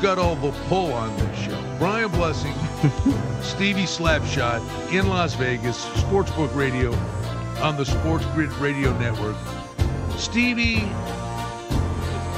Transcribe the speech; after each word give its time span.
got 0.00 0.18
all 0.18 0.36
the 0.36 0.50
pull 0.68 0.92
on 0.92 1.14
this 1.16 1.38
show. 1.40 1.76
Brian 1.78 2.10
Blessing, 2.10 2.52
Stevie 3.42 3.82
Slapshot 3.84 4.60
in 4.92 5.08
Las 5.08 5.34
Vegas, 5.34 5.84
Sportsbook 5.86 6.54
Radio 6.54 6.92
on 7.62 7.76
the 7.76 7.84
Sports 7.84 8.24
Grid 8.34 8.52
Radio 8.54 8.96
Network. 8.98 9.36
Stevie, 10.16 10.82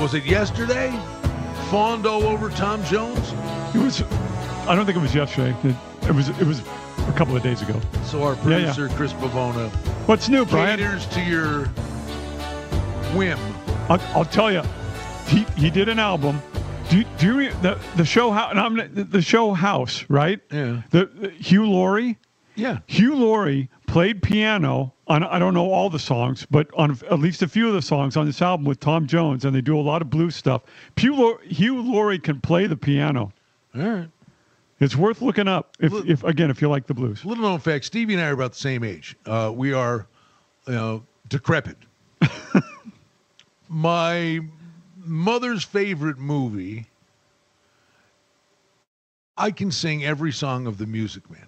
was 0.01 0.15
it 0.15 0.24
yesterday? 0.24 0.91
Fawned 1.70 2.06
all 2.06 2.24
over 2.24 2.48
Tom 2.51 2.82
Jones? 2.84 3.32
It 3.74 3.82
was. 3.82 4.02
I 4.66 4.74
don't 4.74 4.84
think 4.87 4.96
it 4.98 5.01
was 5.02 5.15
yesterday. 5.15 5.54
It, 5.68 5.77
it 6.09 6.12
was. 6.15 6.29
It 6.30 6.46
was 6.46 6.60
a 7.09 7.12
couple 7.16 7.37
of 7.37 7.42
days 7.42 7.62
ago. 7.62 7.80
So 8.04 8.23
our 8.23 8.34
Yeah, 8.34 8.40
yeah. 8.59 8.73
producer, 8.74 8.88
Chris 8.96 9.12
Pavona, 9.15 9.68
What's 10.06 10.29
new, 10.29 10.45
Brian? 10.45 10.79
caters 10.79 11.06
to 11.09 11.20
your 11.23 11.66
whim. 13.16 13.38
I'll, 13.88 14.01
I'll 14.16 14.24
tell 14.24 14.51
you. 14.52 14.62
He 15.27 15.45
he 15.56 15.70
did 15.70 15.88
an 15.88 15.98
album. 15.98 16.40
Do 16.90 16.98
you, 16.98 17.04
do 17.18 17.26
you 17.26 17.38
re- 17.38 17.52
the 17.62 17.78
the 17.96 18.04
show 18.04 18.32
house? 18.32 18.52
I'm 18.56 18.74
the, 18.74 19.22
show 19.22 19.52
house, 19.52 20.04
right? 20.09 20.40
Yeah. 20.51 20.82
The, 20.90 21.06
the 21.06 21.30
Hugh 21.30 21.65
Laurie. 21.65 22.18
Yeah. 22.56 22.80
Hugh 22.88 23.15
Laurie 23.15 23.70
played 23.87 24.20
piano 24.24 24.92
on 25.06 25.23
I 25.23 25.38
don't 25.38 25.54
know 25.54 25.70
all 25.70 25.88
the 25.88 26.00
songs, 26.00 26.48
but 26.50 26.68
on 26.74 26.98
at 27.09 27.20
least 27.20 27.42
a 27.42 27.48
few 27.48 27.68
of 27.68 27.74
the 27.74 27.82
songs 27.82 28.16
on 28.16 28.26
this 28.26 28.42
album 28.42 28.66
with 28.66 28.80
Tom 28.80 29.06
Jones, 29.06 29.45
and 29.45 29.54
they 29.54 29.60
do 29.60 29.78
a 29.78 29.80
lot 29.80 30.02
of 30.02 30.10
blues 30.10 30.34
stuff. 30.34 30.62
Hugh, 30.96 31.38
Hugh 31.45 31.80
Laurie 31.80 32.18
can 32.18 32.40
play 32.40 32.66
the 32.66 32.76
piano. 32.76 33.32
All 33.76 33.82
right. 33.82 34.09
It's 34.80 34.96
worth 34.96 35.22
looking 35.22 35.46
up 35.46 35.76
if, 35.78 35.93
if 36.09 36.24
again 36.24 36.50
if 36.50 36.60
you 36.60 36.68
like 36.68 36.88
the 36.88 36.95
blues. 36.95 37.24
Little 37.24 37.45
known 37.45 37.60
fact: 37.60 37.84
Stevie 37.84 38.15
and 38.15 38.22
I 38.22 38.30
are 38.30 38.32
about 38.32 38.54
the 38.54 38.59
same 38.59 38.82
age. 38.82 39.15
Uh, 39.26 39.52
we 39.54 39.72
are, 39.72 40.09
you 40.66 40.74
know, 40.74 41.04
decrepit. 41.28 41.76
My 43.68 44.40
mother's 45.04 45.65
favorite 45.65 46.18
movie. 46.18 46.87
I 49.37 49.51
can 49.51 49.70
sing 49.70 50.04
every 50.04 50.32
song 50.32 50.66
of 50.66 50.76
the 50.79 50.87
Music 50.87 51.29
Man, 51.30 51.46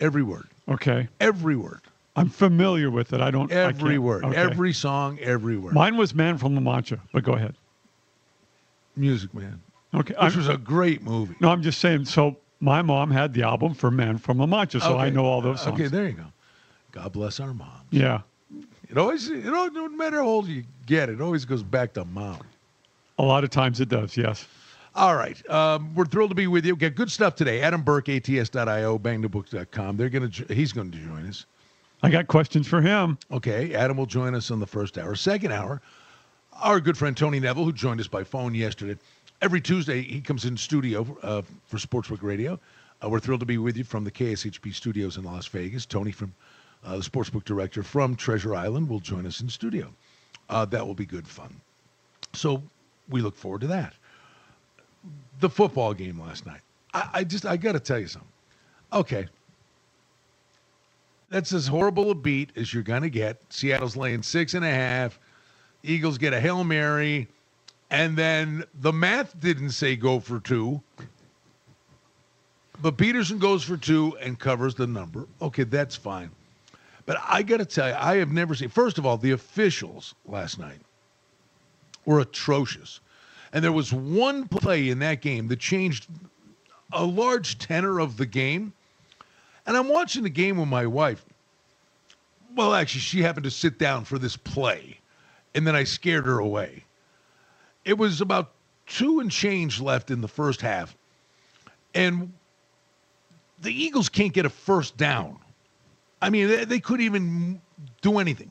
every 0.00 0.22
word, 0.22 0.48
Okay, 0.68 1.08
every 1.20 1.56
word, 1.56 1.82
I'm 2.16 2.28
familiar 2.28 2.90
with 2.90 3.12
it. 3.12 3.20
I 3.20 3.30
don't 3.30 3.52
I 3.52 3.56
every 3.66 3.90
can't- 3.92 4.02
word, 4.02 4.24
okay. 4.24 4.36
every 4.36 4.72
song, 4.72 5.18
every 5.20 5.56
word. 5.56 5.72
Mine 5.74 5.96
was 5.96 6.14
Man 6.14 6.36
from 6.38 6.54
La 6.54 6.60
Mancha, 6.60 6.98
but 7.12 7.22
go 7.22 7.34
ahead. 7.34 7.54
Music 8.96 9.32
Man, 9.34 9.60
Okay, 9.94 10.14
which 10.14 10.32
I'm, 10.32 10.36
was 10.38 10.48
a 10.48 10.56
great 10.58 11.02
movie. 11.02 11.36
no, 11.40 11.48
I'm 11.50 11.62
just 11.62 11.78
saying. 11.80 12.06
So 12.06 12.36
my 12.60 12.82
mom 12.82 13.10
had 13.12 13.32
the 13.34 13.42
album 13.44 13.72
for 13.72 13.90
Man 13.90 14.18
from 14.18 14.38
La 14.38 14.46
Mancha, 14.46 14.80
so 14.80 14.98
I 14.98 15.08
know 15.10 15.24
all 15.24 15.40
those 15.40 15.60
songs. 15.62 15.74
Okay, 15.80 15.86
there 15.88 16.06
you 16.06 16.14
go. 16.14 16.24
God 16.90 17.12
bless 17.12 17.38
our 17.38 17.54
mom. 17.54 17.82
yeah, 17.90 18.22
It 18.90 18.98
always, 18.98 19.28
you 19.28 19.36
know, 19.42 19.66
no 19.66 19.88
matter 19.90 20.16
how 20.16 20.26
old 20.26 20.48
you 20.48 20.64
get, 20.86 21.08
it 21.08 21.20
always 21.20 21.44
goes 21.44 21.62
back 21.62 21.92
to 21.94 22.04
mom. 22.04 22.40
A 23.18 23.22
lot 23.22 23.44
of 23.44 23.50
times 23.50 23.80
it 23.80 23.88
does. 23.88 24.16
Yes. 24.16 24.46
All 24.94 25.14
right. 25.14 25.48
Um, 25.50 25.94
we're 25.94 26.06
thrilled 26.06 26.30
to 26.30 26.34
be 26.34 26.46
with 26.46 26.64
you. 26.64 26.74
Got 26.74 26.94
good 26.94 27.10
stuff 27.10 27.36
today. 27.36 27.60
Adam 27.60 27.82
Burke, 27.82 28.08
ATS.io, 28.08 28.98
bangthebooks.com. 28.98 29.96
They're 29.96 30.10
to, 30.10 30.54
he's 30.54 30.72
going 30.72 30.90
to 30.90 30.98
join 30.98 31.26
us. 31.26 31.46
I 32.02 32.10
got 32.10 32.26
questions 32.26 32.66
for 32.66 32.80
him. 32.80 33.18
Okay. 33.30 33.74
Adam 33.74 33.96
will 33.96 34.06
join 34.06 34.34
us 34.34 34.50
on 34.50 34.60
the 34.60 34.66
first 34.66 34.98
hour. 34.98 35.14
Second 35.14 35.52
hour, 35.52 35.82
our 36.60 36.80
good 36.80 36.96
friend 36.96 37.16
Tony 37.16 37.38
Neville, 37.38 37.64
who 37.64 37.72
joined 37.72 38.00
us 38.00 38.08
by 38.08 38.24
phone 38.24 38.54
yesterday. 38.54 38.98
Every 39.40 39.60
Tuesday, 39.60 40.02
he 40.02 40.20
comes 40.20 40.44
in 40.44 40.56
studio 40.56 41.16
uh, 41.22 41.42
for 41.66 41.76
Sportsbook 41.76 42.22
Radio. 42.22 42.58
Uh, 43.02 43.08
we're 43.08 43.20
thrilled 43.20 43.40
to 43.40 43.46
be 43.46 43.58
with 43.58 43.76
you 43.76 43.84
from 43.84 44.02
the 44.02 44.10
KSHP 44.10 44.74
studios 44.74 45.16
in 45.16 45.22
Las 45.22 45.46
Vegas. 45.46 45.86
Tony, 45.86 46.10
from 46.10 46.34
uh, 46.84 46.96
the 46.96 47.02
Sportsbook 47.02 47.44
Director 47.44 47.84
from 47.84 48.16
Treasure 48.16 48.56
Island, 48.56 48.88
will 48.88 48.98
join 48.98 49.26
us 49.26 49.40
in 49.40 49.48
studio. 49.48 49.92
Uh, 50.48 50.64
that 50.64 50.84
will 50.84 50.94
be 50.94 51.06
good 51.06 51.28
fun. 51.28 51.60
So 52.32 52.62
we 53.08 53.20
look 53.20 53.36
forward 53.36 53.62
to 53.62 53.66
that. 53.68 53.94
The 55.40 55.48
football 55.48 55.94
game 55.94 56.20
last 56.20 56.46
night. 56.46 56.60
I, 56.92 57.08
I 57.14 57.24
just, 57.24 57.46
I 57.46 57.56
got 57.56 57.72
to 57.72 57.80
tell 57.80 57.98
you 57.98 58.08
something. 58.08 58.30
Okay. 58.92 59.26
That's 61.30 61.52
as 61.52 61.66
horrible 61.66 62.10
a 62.10 62.14
beat 62.14 62.50
as 62.56 62.72
you're 62.72 62.82
going 62.82 63.02
to 63.02 63.10
get. 63.10 63.40
Seattle's 63.52 63.96
laying 63.96 64.22
six 64.22 64.54
and 64.54 64.64
a 64.64 64.70
half. 64.70 65.18
Eagles 65.82 66.18
get 66.18 66.32
a 66.32 66.40
Hail 66.40 66.64
Mary. 66.64 67.28
And 67.90 68.16
then 68.16 68.64
the 68.80 68.92
math 68.92 69.38
didn't 69.40 69.70
say 69.70 69.96
go 69.96 70.20
for 70.20 70.40
two. 70.40 70.82
But 72.80 72.96
Pederson 72.96 73.38
goes 73.38 73.64
for 73.64 73.76
two 73.76 74.16
and 74.20 74.38
covers 74.38 74.74
the 74.74 74.86
number. 74.86 75.26
Okay, 75.42 75.64
that's 75.64 75.96
fine. 75.96 76.30
But 77.06 77.18
I 77.26 77.42
got 77.42 77.56
to 77.58 77.64
tell 77.64 77.88
you, 77.88 77.94
I 77.98 78.16
have 78.16 78.30
never 78.30 78.54
seen, 78.54 78.68
first 78.68 78.98
of 78.98 79.06
all, 79.06 79.16
the 79.16 79.32
officials 79.32 80.14
last 80.26 80.58
night 80.58 80.78
were 82.08 82.20
atrocious. 82.20 83.00
And 83.52 83.62
there 83.62 83.70
was 83.70 83.92
one 83.92 84.48
play 84.48 84.88
in 84.88 84.98
that 85.00 85.20
game 85.20 85.46
that 85.48 85.58
changed 85.58 86.06
a 86.90 87.04
large 87.04 87.58
tenor 87.58 87.98
of 87.98 88.16
the 88.16 88.24
game. 88.24 88.72
And 89.66 89.76
I'm 89.76 89.88
watching 89.88 90.22
the 90.22 90.30
game 90.30 90.56
with 90.56 90.68
my 90.68 90.86
wife. 90.86 91.22
Well, 92.56 92.72
actually, 92.72 93.02
she 93.02 93.20
happened 93.20 93.44
to 93.44 93.50
sit 93.50 93.78
down 93.78 94.06
for 94.06 94.18
this 94.18 94.38
play, 94.38 94.98
and 95.54 95.66
then 95.66 95.76
I 95.76 95.84
scared 95.84 96.24
her 96.24 96.38
away. 96.38 96.82
It 97.84 97.98
was 97.98 98.22
about 98.22 98.52
two 98.86 99.20
and 99.20 99.30
change 99.30 99.78
left 99.78 100.10
in 100.10 100.22
the 100.22 100.28
first 100.28 100.62
half, 100.62 100.96
and 101.94 102.32
the 103.60 103.70
Eagles 103.70 104.08
can't 104.08 104.32
get 104.32 104.46
a 104.46 104.50
first 104.50 104.96
down. 104.96 105.36
I 106.22 106.30
mean, 106.30 106.48
they, 106.48 106.64
they 106.64 106.80
couldn't 106.80 107.04
even 107.04 107.60
do 108.00 108.18
anything. 108.18 108.50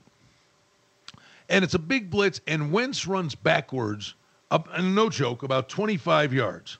And 1.49 1.63
it's 1.63 1.73
a 1.73 1.79
big 1.79 2.09
blitz, 2.09 2.41
and 2.47 2.71
Wentz 2.71 3.07
runs 3.07 3.35
backwards, 3.35 4.15
up, 4.51 4.67
and 4.73 4.93
no 4.93 5.09
joke, 5.09 5.43
about 5.43 5.69
25 5.69 6.33
yards 6.33 6.77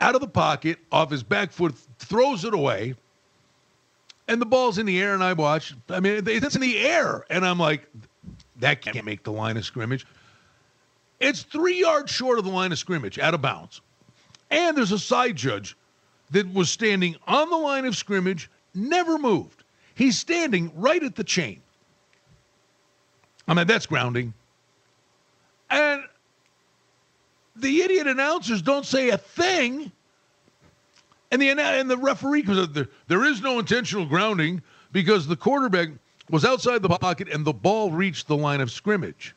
out 0.00 0.14
of 0.14 0.20
the 0.20 0.28
pocket, 0.28 0.78
off 0.92 1.10
his 1.10 1.22
back 1.22 1.50
foot, 1.50 1.74
throws 1.98 2.44
it 2.44 2.54
away, 2.54 2.94
and 4.28 4.40
the 4.40 4.46
ball's 4.46 4.78
in 4.78 4.86
the 4.86 5.00
air. 5.00 5.14
And 5.14 5.22
I 5.22 5.32
watch. 5.32 5.74
I 5.88 6.00
mean, 6.00 6.22
it's 6.26 6.54
in 6.54 6.60
the 6.60 6.78
air, 6.78 7.24
and 7.30 7.46
I'm 7.46 7.58
like, 7.58 7.88
that 8.56 8.82
can't 8.82 9.04
make 9.04 9.22
the 9.22 9.32
line 9.32 9.56
of 9.56 9.64
scrimmage. 9.64 10.06
It's 11.20 11.42
three 11.42 11.80
yards 11.80 12.10
short 12.10 12.38
of 12.38 12.44
the 12.44 12.50
line 12.50 12.72
of 12.72 12.78
scrimmage, 12.78 13.18
out 13.18 13.34
of 13.34 13.40
bounds. 13.40 13.80
And 14.50 14.76
there's 14.76 14.92
a 14.92 14.98
side 14.98 15.36
judge 15.36 15.76
that 16.30 16.52
was 16.52 16.70
standing 16.70 17.16
on 17.26 17.48
the 17.50 17.56
line 17.56 17.84
of 17.84 17.96
scrimmage, 17.96 18.50
never 18.74 19.18
moved. 19.18 19.64
He's 19.94 20.18
standing 20.18 20.70
right 20.74 21.02
at 21.02 21.14
the 21.14 21.24
chain. 21.24 21.62
I 23.48 23.54
mean, 23.54 23.66
that's 23.66 23.86
grounding. 23.86 24.34
And 25.70 26.02
the 27.56 27.82
idiot 27.82 28.06
announcers 28.06 28.62
don't 28.62 28.86
say 28.86 29.10
a 29.10 29.18
thing. 29.18 29.90
And 31.30 31.42
the 31.42 31.50
and 31.50 31.90
the 31.90 31.96
referee 31.96 32.42
comes 32.42 32.68
there, 32.68 32.88
there 33.08 33.24
is 33.24 33.42
no 33.42 33.58
intentional 33.58 34.06
grounding 34.06 34.62
because 34.92 35.26
the 35.26 35.36
quarterback 35.36 35.88
was 36.30 36.44
outside 36.44 36.82
the 36.82 36.88
pocket 36.88 37.28
and 37.28 37.44
the 37.44 37.52
ball 37.52 37.90
reached 37.90 38.28
the 38.28 38.36
line 38.36 38.60
of 38.60 38.70
scrimmage. 38.70 39.34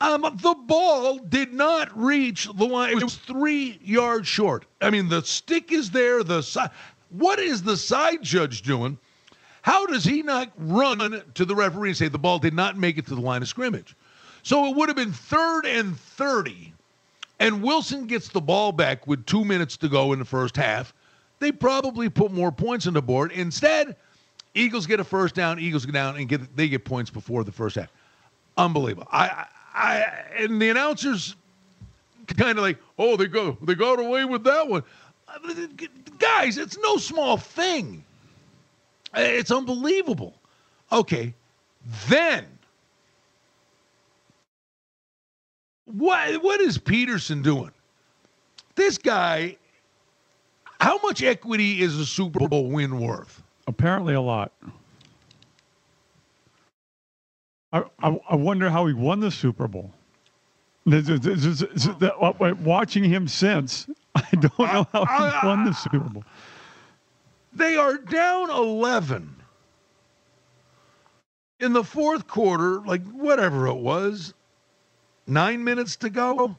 Um, 0.00 0.22
the 0.42 0.54
ball 0.66 1.18
did 1.18 1.52
not 1.52 1.96
reach 1.96 2.48
the 2.52 2.66
line. 2.66 2.98
It 2.98 3.04
was 3.04 3.16
three 3.16 3.78
yards 3.82 4.26
short. 4.26 4.66
I 4.80 4.90
mean, 4.90 5.08
the 5.08 5.22
stick 5.22 5.72
is 5.72 5.90
there. 5.90 6.22
The 6.22 6.42
side. 6.42 6.70
What 7.10 7.38
is 7.38 7.62
the 7.62 7.76
side 7.76 8.22
judge 8.22 8.62
doing? 8.62 8.98
How 9.64 9.86
does 9.86 10.04
he 10.04 10.22
not 10.22 10.50
run 10.58 11.22
to 11.34 11.44
the 11.46 11.54
referee 11.54 11.88
and 11.88 11.96
say 11.96 12.08
the 12.08 12.18
ball 12.18 12.38
did 12.38 12.52
not 12.52 12.76
make 12.76 12.98
it 12.98 13.06
to 13.06 13.14
the 13.14 13.20
line 13.20 13.40
of 13.40 13.48
scrimmage? 13.48 13.96
So 14.42 14.66
it 14.66 14.76
would 14.76 14.90
have 14.90 14.96
been 14.96 15.12
third 15.12 15.64
and 15.64 15.98
30 15.98 16.74
and 17.40 17.62
Wilson 17.62 18.06
gets 18.06 18.28
the 18.28 18.40
ball 18.40 18.72
back 18.72 19.06
with 19.06 19.24
two 19.26 19.44
minutes 19.44 19.76
to 19.78 19.88
go 19.88 20.12
in 20.12 20.18
the 20.18 20.24
first 20.24 20.56
half, 20.56 20.94
they 21.40 21.50
probably 21.50 22.08
put 22.08 22.30
more 22.30 22.52
points 22.52 22.86
on 22.86 22.94
the 22.94 23.02
board. 23.02 23.32
Instead, 23.32 23.96
Eagles 24.54 24.86
get 24.86 25.00
a 25.00 25.04
first 25.04 25.34
down, 25.34 25.58
Eagles 25.58 25.84
go 25.84 25.92
down 25.92 26.16
and 26.16 26.28
get 26.28 26.56
they 26.56 26.68
get 26.68 26.84
points 26.84 27.10
before 27.10 27.42
the 27.42 27.52
first 27.52 27.76
half. 27.76 27.90
Unbelievable. 28.56 29.08
I, 29.10 29.46
I, 29.74 30.04
and 30.38 30.60
the 30.60 30.70
announcers 30.70 31.34
kind 32.36 32.58
of 32.58 32.62
like, 32.62 32.78
oh, 32.98 33.16
they 33.16 33.26
go 33.26 33.56
they 33.62 33.74
got 33.74 33.98
away 33.98 34.24
with 34.24 34.44
that 34.44 34.68
one. 34.68 34.82
Guys, 36.18 36.58
it's 36.58 36.78
no 36.78 36.96
small 36.98 37.36
thing. 37.36 38.04
It's 39.16 39.50
unbelievable. 39.50 40.34
Okay, 40.92 41.34
then 42.08 42.46
What 45.86 46.42
what 46.42 46.60
is 46.60 46.78
Pederson 46.78 47.42
doing? 47.42 47.70
This 48.74 48.98
guy, 48.98 49.56
how 50.80 50.98
much 51.02 51.22
equity 51.22 51.80
is 51.82 51.98
a 51.98 52.06
Super 52.06 52.48
Bowl 52.48 52.70
win 52.70 52.98
worth? 53.00 53.42
Apparently, 53.66 54.14
a 54.14 54.20
lot. 54.20 54.50
I, 57.72 57.84
I, 58.02 58.20
I 58.30 58.34
wonder 58.36 58.70
how 58.70 58.86
he 58.86 58.94
won 58.94 59.20
the 59.20 59.30
Super 59.30 59.68
Bowl. 59.68 59.92
This 60.86 61.08
is- 61.08 61.20
this 61.20 61.44
is- 61.44 61.58
this 61.60 61.86
is- 61.86 62.02
uh, 62.02 62.54
Watching 62.62 63.04
him 63.04 63.26
since, 63.28 63.86
I 64.14 64.26
don't 64.32 64.58
know 64.58 64.86
how 64.92 65.40
he 65.40 65.46
won 65.46 65.64
the 65.64 65.72
Super 65.72 65.98
Bowl. 66.00 66.24
They 67.54 67.76
are 67.76 67.96
down 67.96 68.50
11 68.50 69.34
in 71.60 71.72
the 71.72 71.84
fourth 71.84 72.26
quarter, 72.26 72.80
like 72.80 73.04
whatever 73.12 73.68
it 73.68 73.76
was, 73.76 74.34
nine 75.26 75.62
minutes 75.62 75.96
to 75.96 76.10
go. 76.10 76.56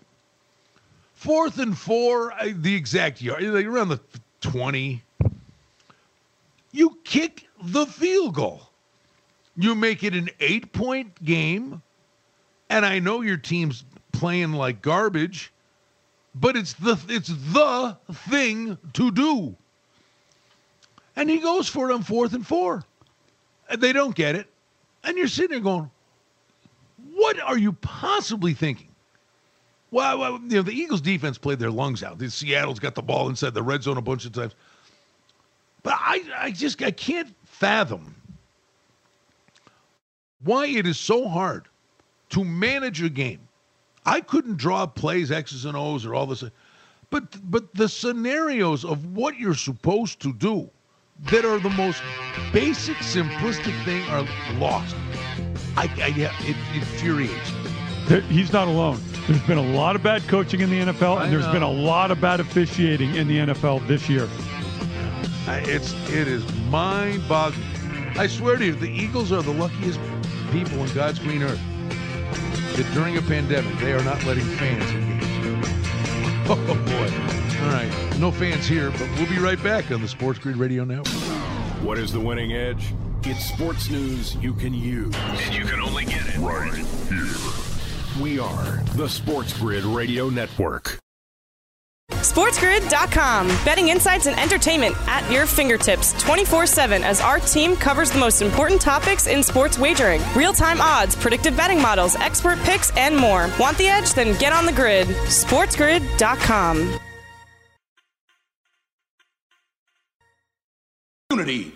Fourth 1.13 1.59
and 1.59 1.77
four, 1.77 2.33
uh, 2.33 2.49
the 2.55 2.75
exact 2.75 3.21
yard, 3.21 3.43
like 3.43 3.65
around 3.65 3.89
the 3.89 3.99
20. 4.41 5.01
You 6.71 6.97
kick 7.03 7.47
the 7.61 7.85
field 7.85 8.35
goal. 8.35 8.69
You 9.57 9.75
make 9.75 10.03
it 10.03 10.13
an 10.13 10.29
eight 10.39 10.73
point 10.73 11.23
game. 11.23 11.81
And 12.69 12.85
I 12.85 12.99
know 12.99 13.21
your 13.21 13.37
team's 13.37 13.85
playing 14.11 14.53
like 14.53 14.81
garbage, 14.81 15.53
but 16.33 16.55
it's 16.57 16.73
the 16.73 16.97
it's 17.07 17.29
the 17.29 17.97
thing 18.29 18.77
to 18.93 19.11
do. 19.11 19.55
And 21.15 21.29
he 21.29 21.39
goes 21.39 21.67
for 21.67 21.89
it 21.89 21.93
on 21.93 22.03
fourth 22.03 22.33
and 22.33 22.45
four. 22.45 22.83
And 23.69 23.81
they 23.81 23.93
don't 23.93 24.15
get 24.15 24.35
it. 24.35 24.47
And 25.03 25.17
you're 25.17 25.27
sitting 25.27 25.51
there 25.51 25.59
going, 25.59 25.89
what 27.13 27.39
are 27.39 27.57
you 27.57 27.73
possibly 27.73 28.53
thinking? 28.53 28.89
Well, 29.91 30.19
well, 30.19 30.33
you 30.33 30.57
know, 30.57 30.61
the 30.61 30.73
Eagles 30.73 31.01
defense 31.01 31.37
played 31.37 31.59
their 31.59 31.71
lungs 31.71 32.03
out. 32.03 32.17
The 32.17 32.29
Seattle's 32.29 32.79
got 32.79 32.95
the 32.95 33.01
ball 33.01 33.29
inside 33.29 33.53
the 33.53 33.63
red 33.63 33.83
zone 33.83 33.97
a 33.97 34.01
bunch 34.01 34.25
of 34.25 34.33
times. 34.33 34.55
But 35.83 35.93
I, 35.97 36.23
I 36.37 36.51
just 36.51 36.81
I 36.81 36.91
can't 36.91 37.33
fathom 37.45 38.15
why 40.43 40.65
it 40.65 40.85
is 40.85 40.99
so 40.99 41.27
hard 41.27 41.67
to 42.29 42.43
manage 42.43 43.01
a 43.01 43.09
game. 43.09 43.39
I 44.05 44.21
couldn't 44.21 44.57
draw 44.57 44.85
plays, 44.85 45.31
X's 45.31 45.65
and 45.65 45.77
O's, 45.77 46.05
or 46.05 46.13
all 46.13 46.25
this, 46.25 46.43
but 47.09 47.23
but 47.49 47.73
the 47.73 47.87
scenarios 47.87 48.83
of 48.83 49.15
what 49.15 49.37
you're 49.37 49.55
supposed 49.55 50.19
to 50.21 50.33
do 50.33 50.69
that 51.19 51.45
are 51.45 51.59
the 51.59 51.69
most 51.71 52.01
basic, 52.51 52.95
simplistic 52.97 53.73
thing 53.85 54.03
are 54.09 54.23
lost. 54.59 54.95
I, 55.77 55.89
I 56.01 56.07
yeah, 56.07 56.33
it 56.41 56.55
infuriates 56.75 57.51
me. 57.53 57.71
There- 58.07 58.21
He's 58.21 58.51
not 58.53 58.67
alone. 58.67 58.99
There's 59.27 59.41
been 59.43 59.57
a 59.57 59.61
lot 59.75 59.95
of 59.95 60.03
bad 60.03 60.27
coaching 60.27 60.61
in 60.61 60.69
the 60.69 60.79
NFL, 60.93 61.23
and 61.23 61.33
there's 61.33 61.47
been 61.47 61.63
a 61.63 61.71
lot 61.71 62.11
of 62.11 62.21
bad 62.21 62.39
officiating 62.39 63.15
in 63.15 63.27
the 63.27 63.37
NFL 63.39 63.85
this 63.87 64.07
year. 64.09 64.29
I- 65.47 65.63
It's 65.65 65.93
it 66.09 66.27
is 66.27 66.43
mind-boggling. 66.69 67.63
I 68.17 68.27
swear 68.27 68.57
to 68.57 68.65
you, 68.65 68.75
the 68.75 68.89
Eagles 68.89 69.31
are 69.31 69.41
the 69.41 69.51
luckiest 69.51 69.99
people 70.51 70.79
on 70.81 70.93
God's 70.93 71.19
green 71.19 71.43
earth. 71.43 71.59
That 72.75 72.85
during 72.93 73.17
a 73.17 73.21
pandemic, 73.21 73.77
they 73.79 73.93
are 73.93 74.03
not 74.03 74.23
letting 74.25 74.43
fans 74.43 74.89
in. 74.91 75.15
Oh 76.47 76.55
boy! 76.85 77.44
All 77.65 77.71
right, 77.71 78.19
no 78.19 78.29
fans 78.29 78.67
here, 78.67 78.91
but 78.91 79.09
we'll 79.17 79.27
be 79.27 79.39
right 79.39 79.61
back 79.63 79.89
on 79.89 79.99
the 79.99 80.07
Sports 80.07 80.37
Grid 80.37 80.55
Radio 80.55 80.83
Network. 80.83 81.07
What 81.83 81.97
is 81.97 82.11
the 82.11 82.19
winning 82.19 82.53
edge? 82.53 82.93
It's 83.23 83.43
sports 83.45 83.89
news 83.89 84.35
you 84.35 84.53
can 84.53 84.71
use. 84.71 85.15
And 85.15 85.55
you 85.55 85.65
can 85.65 85.81
only 85.81 86.05
get 86.05 86.27
it 86.27 86.37
right 86.37 86.75
here. 86.75 88.21
We 88.21 88.37
are 88.37 88.83
the 88.93 89.09
Sports 89.09 89.57
Grid 89.57 89.83
Radio 89.83 90.29
Network. 90.29 90.99
SportsGrid.com. 92.11 93.47
Betting 93.65 93.87
insights 93.89 94.27
and 94.27 94.39
entertainment 94.39 94.95
at 95.07 95.29
your 95.31 95.47
fingertips 95.47 96.13
24 96.21 96.67
7 96.67 97.03
as 97.03 97.19
our 97.19 97.39
team 97.39 97.75
covers 97.75 98.11
the 98.11 98.19
most 98.19 98.43
important 98.43 98.79
topics 98.79 99.25
in 99.25 99.41
sports 99.41 99.79
wagering 99.79 100.21
real 100.35 100.53
time 100.53 100.79
odds, 100.81 101.15
predictive 101.15 101.57
betting 101.57 101.81
models, 101.81 102.15
expert 102.17 102.59
picks, 102.59 102.95
and 102.95 103.17
more. 103.17 103.49
Want 103.59 103.75
the 103.79 103.87
edge? 103.87 104.13
Then 104.13 104.37
get 104.37 104.53
on 104.53 104.67
the 104.67 104.71
grid. 104.71 105.07
SportsGrid.com. 105.07 106.99
Unity. 111.39 111.73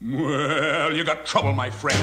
Well, 0.00 0.92
you 0.94 1.02
got 1.04 1.26
trouble, 1.26 1.52
my 1.52 1.68
friend. 1.68 1.98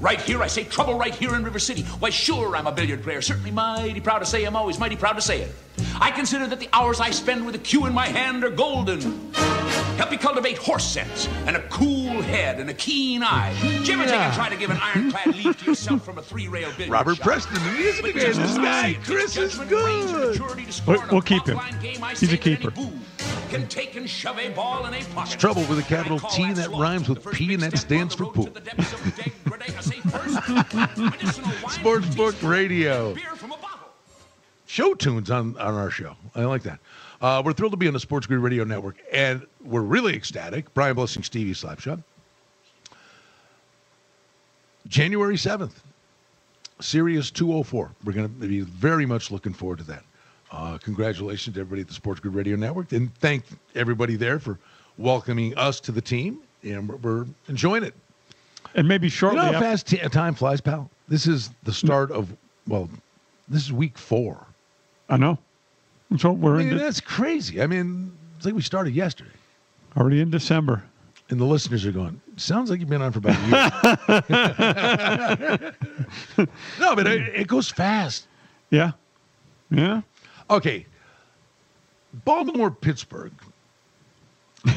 Right 0.00 0.18
here, 0.18 0.42
I 0.42 0.46
say 0.46 0.64
trouble 0.64 0.94
right 0.94 1.14
here 1.14 1.34
in 1.34 1.44
River 1.44 1.58
City. 1.58 1.82
Why, 1.82 2.08
sure, 2.08 2.56
I'm 2.56 2.66
a 2.66 2.72
billiard 2.72 3.02
player. 3.02 3.20
Certainly 3.20 3.50
mighty 3.50 4.00
proud 4.00 4.20
to 4.20 4.24
say 4.26 4.44
I'm 4.44 4.56
always 4.56 4.78
mighty 4.78 4.96
proud 4.96 5.12
to 5.14 5.20
say 5.20 5.42
it. 5.42 5.54
I 6.00 6.10
consider 6.10 6.46
that 6.46 6.58
the 6.58 6.70
hours 6.72 7.00
I 7.00 7.10
spend 7.10 7.44
with 7.44 7.54
a 7.54 7.58
cue 7.58 7.84
in 7.84 7.92
my 7.92 8.06
hand 8.06 8.44
are 8.44 8.50
golden. 8.50 9.30
Help 9.98 10.10
me 10.10 10.16
cultivate 10.16 10.56
horse 10.56 10.84
sense 10.86 11.28
and 11.46 11.54
a 11.54 11.60
cool 11.68 12.22
head 12.22 12.60
and 12.60 12.70
a 12.70 12.74
keen 12.74 13.22
eye. 13.22 13.54
Jimmy, 13.60 13.84
you 13.84 13.92
ever 13.92 14.04
take 14.04 14.14
and 14.20 14.34
try 14.34 14.48
to 14.48 14.56
give 14.56 14.70
an 14.70 14.78
ironclad 14.80 15.26
leap 15.36 15.58
to 15.58 15.64
yourself 15.66 16.02
from 16.02 16.16
a 16.16 16.22
three-rail 16.22 16.70
billiard 16.78 16.90
Robert 16.90 17.16
shot? 17.16 17.24
Preston, 17.26 17.54
the 17.62 17.72
music 17.72 18.02
But 18.02 18.14
man, 18.14 18.24
just 18.24 18.40
this 18.40 18.56
guy, 18.56 18.96
Chris 19.04 19.36
is 19.36 19.50
judgment, 19.58 19.68
brains, 19.70 20.10
and 20.12 20.22
good. 20.22 20.40
maturity 20.40 20.64
to 20.64 20.72
score 20.72 20.94
We'll- 20.96 21.06
we'll 21.10 21.20
keep 21.22 21.46
him. 21.46 21.58
game, 21.82 22.00
He's 22.00 22.22
a 22.22 22.26
say 22.26 22.26
that 22.28 22.46
any 22.46 22.56
keeper. 22.56 22.72
Can 23.50 23.66
take 23.66 23.96
and 23.96 24.08
shove 24.08 24.38
a 24.38 24.48
ball 24.50 24.86
in 24.86 24.94
a 24.94 25.02
pocket. 25.06 25.34
It's 25.34 25.40
trouble 25.40 25.62
with 25.62 25.80
a 25.80 25.82
capital 25.82 26.20
T 26.20 26.52
that 26.52 26.66
sloth. 26.66 26.80
rhymes 26.80 27.08
with 27.08 27.32
P 27.32 27.54
and 27.54 27.62
that 27.64 27.76
stands 27.78 28.14
for 28.14 28.26
poop. 28.26 28.46
to 28.46 28.50
the 28.52 28.60
depths 28.60 28.92
of 28.92 29.16
degradation. 29.16 29.76
I 29.76 29.80
say 29.80 29.96
first, 29.96 30.96
medicinal 30.96 31.50
wine 31.60 31.70
Sports 31.72 32.14
Book 32.14 32.36
Radio. 32.42 33.12
beer 33.12 33.34
from 33.34 33.50
a 33.50 33.56
bottle. 33.56 33.88
show 34.66 34.94
tunes 34.94 35.32
on, 35.32 35.56
on 35.58 35.74
our 35.74 35.90
show. 35.90 36.14
I 36.36 36.44
like 36.44 36.62
that. 36.62 36.78
Uh, 37.20 37.42
we're 37.44 37.52
thrilled 37.52 37.72
to 37.72 37.76
be 37.76 37.88
on 37.88 37.92
the 37.92 37.98
Sports 38.00 38.28
Grid 38.28 38.38
Radio 38.38 38.62
Network, 38.62 38.96
and 39.12 39.44
we're 39.64 39.80
really 39.82 40.14
ecstatic. 40.14 40.72
Brian 40.72 40.94
Blessing, 40.94 41.24
Stevie 41.24 41.52
Slapshot. 41.52 42.02
January 44.86 45.34
7th, 45.36 45.72
Sirius 46.80 47.30
204. 47.32 47.90
We're 48.04 48.12
going 48.12 48.28
to 48.28 48.46
be 48.46 48.60
very 48.60 49.06
much 49.06 49.30
looking 49.32 49.52
forward 49.52 49.78
to 49.78 49.84
that. 49.84 50.04
Uh, 50.50 50.78
congratulations 50.78 51.54
to 51.54 51.60
everybody 51.60 51.82
at 51.82 51.88
the 51.88 51.94
Sports 51.94 52.20
Grid 52.20 52.34
Radio 52.34 52.56
Network, 52.56 52.90
and 52.92 53.14
thank 53.18 53.44
everybody 53.76 54.16
there 54.16 54.38
for 54.40 54.58
welcoming 54.98 55.56
us 55.56 55.78
to 55.80 55.92
the 55.92 56.00
team, 56.00 56.40
and 56.64 56.88
we're, 56.88 56.96
we're 56.96 57.26
enjoying 57.48 57.84
it. 57.84 57.94
And 58.74 58.86
maybe 58.88 59.06
You 59.06 59.10
shortly 59.10 59.36
know 59.36 59.44
how 59.46 59.52
after, 59.52 59.60
fast 59.64 59.86
t- 59.86 59.98
time 60.08 60.34
flies, 60.34 60.60
pal? 60.60 60.90
This 61.08 61.26
is 61.26 61.50
the 61.62 61.72
start 61.72 62.10
of, 62.10 62.36
well, 62.66 62.88
this 63.48 63.62
is 63.62 63.72
week 63.72 63.96
four. 63.96 64.44
I 65.08 65.16
know. 65.16 65.38
So 66.18 66.32
we're 66.32 66.56
I 66.56 66.58
mean, 66.64 66.70
de- 66.70 66.78
that's 66.78 67.00
crazy. 67.00 67.62
I 67.62 67.66
mean, 67.66 68.12
it's 68.36 68.44
like 68.46 68.54
we 68.54 68.62
started 68.62 68.94
yesterday. 68.94 69.30
already 69.96 70.20
in 70.20 70.30
December. 70.30 70.82
And 71.30 71.38
the 71.40 71.44
listeners 71.44 71.86
are 71.86 71.92
going, 71.92 72.20
sounds 72.36 72.70
like 72.70 72.80
you've 72.80 72.88
been 72.88 73.02
on 73.02 73.12
for 73.12 73.20
about 73.20 73.36
a 73.36 74.24
year. 76.36 76.46
no, 76.80 76.96
but 76.96 77.06
it, 77.06 77.20
it 77.34 77.46
goes 77.46 77.70
fast. 77.70 78.26
Yeah. 78.70 78.92
Yeah. 79.70 80.00
Okay. 80.50 80.86
Baltimore, 82.24 82.70
Pittsburgh. 82.70 83.32
All 84.66 84.74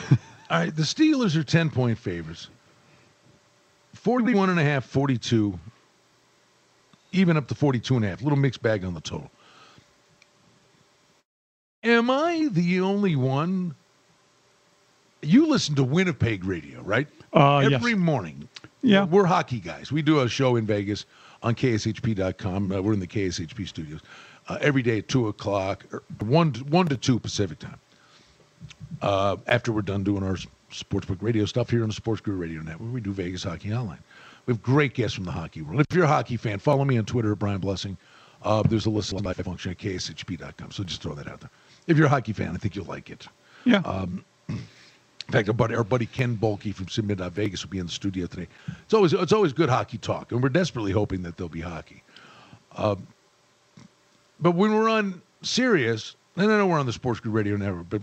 right. 0.51 0.75
The 0.75 0.83
Steelers 0.83 1.35
are 1.35 1.43
10 1.43 1.71
point 1.71 1.97
favorites. 1.97 2.49
41 3.93 4.49
and 4.49 4.59
a 4.59 4.63
half, 4.63 4.85
42, 4.85 5.57
even 7.13 7.37
up 7.37 7.47
to 7.47 7.55
42 7.55 7.95
and 7.95 8.05
a 8.05 8.09
half. 8.09 8.21
Little 8.21 8.37
mixed 8.37 8.61
bag 8.61 8.83
on 8.83 8.93
the 8.93 9.01
total. 9.01 9.31
Am 11.83 12.09
I 12.09 12.49
the 12.51 12.81
only 12.81 13.15
one? 13.15 13.75
You 15.21 15.47
listen 15.47 15.75
to 15.75 15.83
Winnipeg 15.83 16.43
radio, 16.43 16.81
right? 16.81 17.07
Uh, 17.31 17.61
yes. 17.63 17.73
Every 17.73 17.95
morning. 17.95 18.47
Yeah. 18.81 19.05
We're 19.05 19.25
hockey 19.25 19.59
guys. 19.59 19.91
We 19.91 20.01
do 20.01 20.19
a 20.19 20.29
show 20.29 20.57
in 20.57 20.65
Vegas 20.65 21.05
on 21.41 21.55
KSHP.com. 21.55 22.71
Uh, 22.71 22.81
we're 22.81 22.93
in 22.93 22.99
the 22.99 23.07
KSHP 23.07 23.67
studios 23.67 24.01
uh, 24.47 24.57
every 24.61 24.81
day 24.81 24.99
at 24.99 25.07
2 25.07 25.27
o'clock, 25.27 25.85
or 25.91 26.03
1, 26.25 26.51
to- 26.53 26.63
1 26.65 26.87
to 26.87 26.97
2 26.97 27.19
Pacific 27.19 27.59
time. 27.59 27.79
Uh, 29.01 29.37
after 29.47 29.71
we're 29.71 29.81
done 29.81 30.03
doing 30.03 30.23
our 30.23 30.37
sportsbook 30.71 31.17
radio 31.21 31.45
stuff 31.45 31.69
here 31.69 31.81
on 31.83 31.89
the 31.89 31.93
Sports 31.93 32.21
Grid 32.21 32.37
Radio 32.37 32.61
Network, 32.61 32.93
we 32.93 33.01
do 33.01 33.11
Vegas 33.11 33.43
Hockey 33.43 33.73
Online. 33.73 33.99
We 34.45 34.53
have 34.53 34.61
great 34.61 34.93
guests 34.93 35.15
from 35.15 35.25
the 35.25 35.31
hockey 35.31 35.61
world. 35.61 35.81
If 35.81 35.95
you're 35.95 36.05
a 36.05 36.07
hockey 36.07 36.37
fan, 36.37 36.59
follow 36.59 36.83
me 36.85 36.97
on 36.97 37.05
Twitter 37.05 37.31
at 37.31 37.39
Brian 37.39 37.59
Blessing. 37.59 37.97
Uh, 38.43 38.61
there's 38.63 38.85
a 38.85 38.89
list 38.89 39.13
of 39.13 39.23
live 39.23 39.37
function 39.37 39.71
at 39.71 39.77
KSHP.com. 39.77 40.71
So 40.71 40.83
just 40.83 41.01
throw 41.01 41.13
that 41.15 41.27
out 41.27 41.39
there. 41.39 41.49
If 41.87 41.97
you're 41.97 42.07
a 42.07 42.09
hockey 42.09 42.33
fan, 42.33 42.49
I 42.53 42.57
think 42.57 42.75
you'll 42.75 42.85
like 42.85 43.09
it. 43.09 43.27
Yeah. 43.63 44.05
In 44.49 45.31
fact, 45.31 45.47
our 45.47 45.53
buddy, 45.53 45.75
our 45.75 45.85
buddy 45.85 46.05
Ken 46.05 46.35
Boehlke 46.35 46.73
from 46.75 46.89
Sim 46.89 47.07
Midnight 47.07 47.31
Vegas 47.31 47.63
will 47.63 47.69
be 47.71 47.79
in 47.79 47.85
the 47.85 47.91
studio 47.91 48.25
today. 48.27 48.47
It's 48.83 48.93
always 48.93 49.13
it's 49.13 49.31
always 49.31 49.53
good 49.53 49.69
hockey 49.69 49.97
talk, 49.97 50.33
and 50.33 50.43
we're 50.43 50.49
desperately 50.49 50.91
hoping 50.91 51.21
that 51.23 51.37
there'll 51.37 51.47
be 51.49 51.61
hockey. 51.61 52.03
Um, 52.75 53.07
but 54.43 54.51
when 54.51 54.75
we're 54.75 54.89
on 54.89 55.19
Sirius, 55.41 56.15
and 56.35 56.51
I 56.51 56.57
know 56.57 56.67
we're 56.67 56.79
on 56.79 56.85
the 56.85 56.93
Sports 56.93 57.19
Grid 57.19 57.33
Radio 57.33 57.55
Network, 57.57 57.89
but 57.89 58.01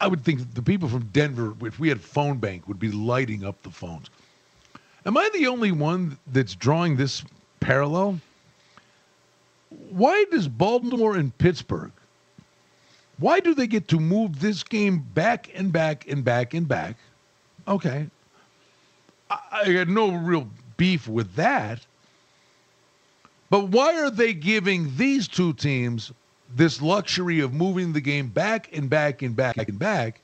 I 0.00 0.06
would 0.06 0.24
think 0.24 0.54
the 0.54 0.62
people 0.62 0.88
from 0.88 1.06
Denver, 1.12 1.54
if 1.62 1.80
we 1.80 1.88
had 1.88 2.00
phone 2.00 2.38
bank, 2.38 2.68
would 2.68 2.78
be 2.78 2.92
lighting 2.92 3.44
up 3.44 3.60
the 3.62 3.70
phones. 3.70 4.08
Am 5.04 5.16
I 5.16 5.28
the 5.34 5.48
only 5.48 5.72
one 5.72 6.16
that's 6.28 6.54
drawing 6.54 6.96
this 6.96 7.24
parallel? 7.58 8.20
why 9.90 10.24
does 10.30 10.48
Baltimore 10.48 11.16
and 11.16 11.36
Pittsburgh? 11.38 11.92
Why 13.18 13.40
do 13.40 13.54
they 13.54 13.66
get 13.66 13.88
to 13.88 14.00
move 14.00 14.40
this 14.40 14.62
game 14.62 15.06
back 15.14 15.50
and 15.54 15.72
back 15.72 16.08
and 16.08 16.24
back 16.24 16.54
and 16.54 16.66
back? 16.66 16.96
Okay, 17.68 18.06
I, 19.30 19.38
I 19.52 19.72
got 19.72 19.88
no 19.88 20.12
real 20.12 20.48
beef 20.76 21.06
with 21.06 21.34
that. 21.34 21.84
But 23.50 23.68
why 23.68 24.00
are 24.00 24.10
they 24.10 24.32
giving 24.32 24.96
these 24.96 25.28
two 25.28 25.52
teams 25.52 26.12
this 26.54 26.80
luxury 26.80 27.40
of 27.40 27.52
moving 27.52 27.92
the 27.92 28.00
game 28.00 28.28
back 28.28 28.70
and 28.72 28.88
back 28.88 29.22
and 29.22 29.36
back 29.36 29.56
and 29.56 29.78
back? 29.78 30.20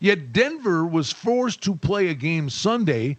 Yet 0.00 0.32
Denver 0.32 0.84
was 0.84 1.12
forced 1.12 1.62
to 1.62 1.76
play 1.76 2.08
a 2.08 2.14
game 2.14 2.50
Sunday 2.50 3.18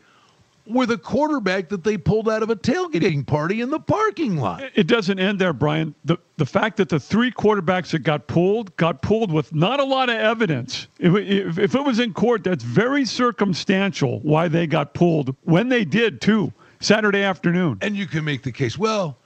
with 0.65 0.91
a 0.91 0.97
quarterback 0.97 1.69
that 1.69 1.83
they 1.83 1.97
pulled 1.97 2.29
out 2.29 2.41
of 2.41 2.49
a 2.49 2.55
tailgating 2.55 3.25
party 3.25 3.61
in 3.61 3.69
the 3.69 3.79
parking 3.79 4.37
lot. 4.37 4.63
It 4.75 4.87
doesn't 4.87 5.19
end 5.19 5.39
there, 5.39 5.53
Brian. 5.53 5.93
The 6.05 6.17
the 6.37 6.45
fact 6.45 6.77
that 6.77 6.89
the 6.89 6.99
three 6.99 7.31
quarterbacks 7.31 7.91
that 7.91 7.99
got 7.99 8.27
pulled 8.27 8.75
got 8.77 9.01
pulled 9.01 9.31
with 9.31 9.53
not 9.53 9.79
a 9.79 9.83
lot 9.83 10.09
of 10.09 10.15
evidence. 10.15 10.87
If, 10.99 11.15
if, 11.15 11.59
if 11.59 11.75
it 11.75 11.83
was 11.83 11.99
in 11.99 12.13
court, 12.13 12.43
that's 12.43 12.63
very 12.63 13.05
circumstantial 13.05 14.19
why 14.21 14.47
they 14.47 14.67
got 14.67 14.93
pulled 14.93 15.35
when 15.43 15.69
they 15.69 15.85
did 15.85 16.21
too. 16.21 16.51
Saturday 16.83 17.23
afternoon. 17.23 17.77
And 17.81 17.95
you 17.95 18.05
can 18.05 18.23
make 18.23 18.43
the 18.43 18.51
case, 18.51 18.77
well, 18.77 19.17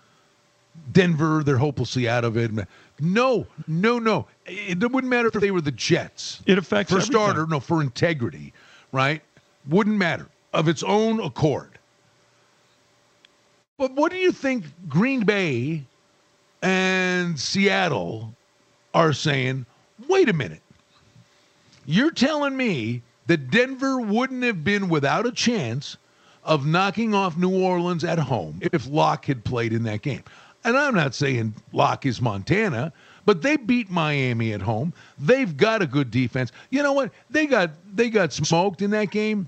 Denver, 0.92 1.44
they're 1.44 1.58
hopelessly 1.58 2.08
out 2.08 2.24
of 2.24 2.38
it. 2.38 2.52
No, 3.00 3.48
no, 3.68 4.00
no. 4.00 4.28
It 4.46 4.80
wouldn't 4.80 5.10
matter 5.10 5.28
if 5.28 5.34
they 5.34 5.52
were 5.52 5.62
the 5.62 5.72
Jets. 5.72 6.42
It 6.46 6.58
affects 6.58 6.92
for 6.92 6.98
everything. 6.98 7.14
starter, 7.14 7.48
no, 7.48 7.60
for 7.60 7.82
integrity, 7.82 8.54
right? 8.92 9.22
Wouldn't 9.68 9.98
matter 9.98 10.28
of 10.54 10.68
its 10.68 10.84
own 10.84 11.20
accord. 11.20 11.72
But 13.78 13.92
what 13.94 14.12
do 14.12 14.18
you 14.18 14.32
think 14.32 14.66
Green 14.88 15.24
Bay 15.24 15.84
and 16.62 17.40
Seattle 17.40 18.34
are 18.94 19.14
saying? 19.14 19.66
Wait 20.08 20.30
a 20.30 20.34
minute. 20.34 20.62
You're 21.86 22.12
telling 22.12 22.58
me 22.58 23.02
that 23.28 23.52
Denver 23.52 24.00
wouldn't 24.00 24.44
have 24.44 24.64
been 24.64 24.90
without 24.90 25.26
a 25.26 25.32
chance 25.32 25.98
of 26.48 26.66
knocking 26.66 27.14
off 27.14 27.38
New 27.38 27.62
Orleans 27.62 28.04
at 28.04 28.18
home 28.18 28.60
if 28.62 28.88
Lock 28.90 29.26
had 29.26 29.44
played 29.44 29.74
in 29.74 29.84
that 29.84 30.02
game. 30.02 30.24
And 30.64 30.78
I'm 30.78 30.96
not 30.96 31.14
saying 31.14 31.54
Lock 31.74 32.06
is 32.06 32.22
Montana, 32.22 32.92
but 33.26 33.42
they 33.42 33.58
beat 33.58 33.92
Miami 33.92 34.54
at 34.54 34.62
home. 34.62 34.94
They've 35.20 35.56
got 35.56 35.82
a 35.82 35.88
good 35.88 36.10
defense. 36.10 36.52
You 36.70 36.82
know 36.82 36.94
what? 36.94 37.12
They 37.30 37.46
got 37.46 37.72
they 37.94 38.10
got 38.10 38.34
smoked 38.34 38.82
in 38.82 38.90
that 38.92 39.12
game, 39.12 39.48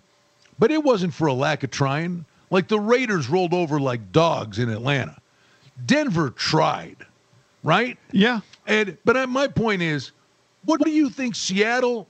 but 0.60 0.72
it 0.72 0.84
wasn't 0.84 1.13
for 1.13 1.27
a 1.27 1.34
lack 1.34 1.63
of 1.63 1.72
trying. 1.72 2.25
Like 2.51 2.68
the 2.68 2.79
Raiders 2.79 3.29
rolled 3.29 3.53
over 3.53 3.79
like 3.79 4.12
dogs 4.12 4.60
in 4.60 4.70
Atlanta. 4.70 5.18
Denver 5.86 6.32
tried, 6.32 6.98
right? 7.63 7.98
Yeah. 8.12 8.41
And 8.68 8.98
but 9.06 9.29
my 9.29 9.48
point 9.48 9.82
is, 9.82 10.12
what 10.65 10.84
do 10.84 10.91
you 10.91 11.10
think 11.10 11.36
Seattle 11.36 12.08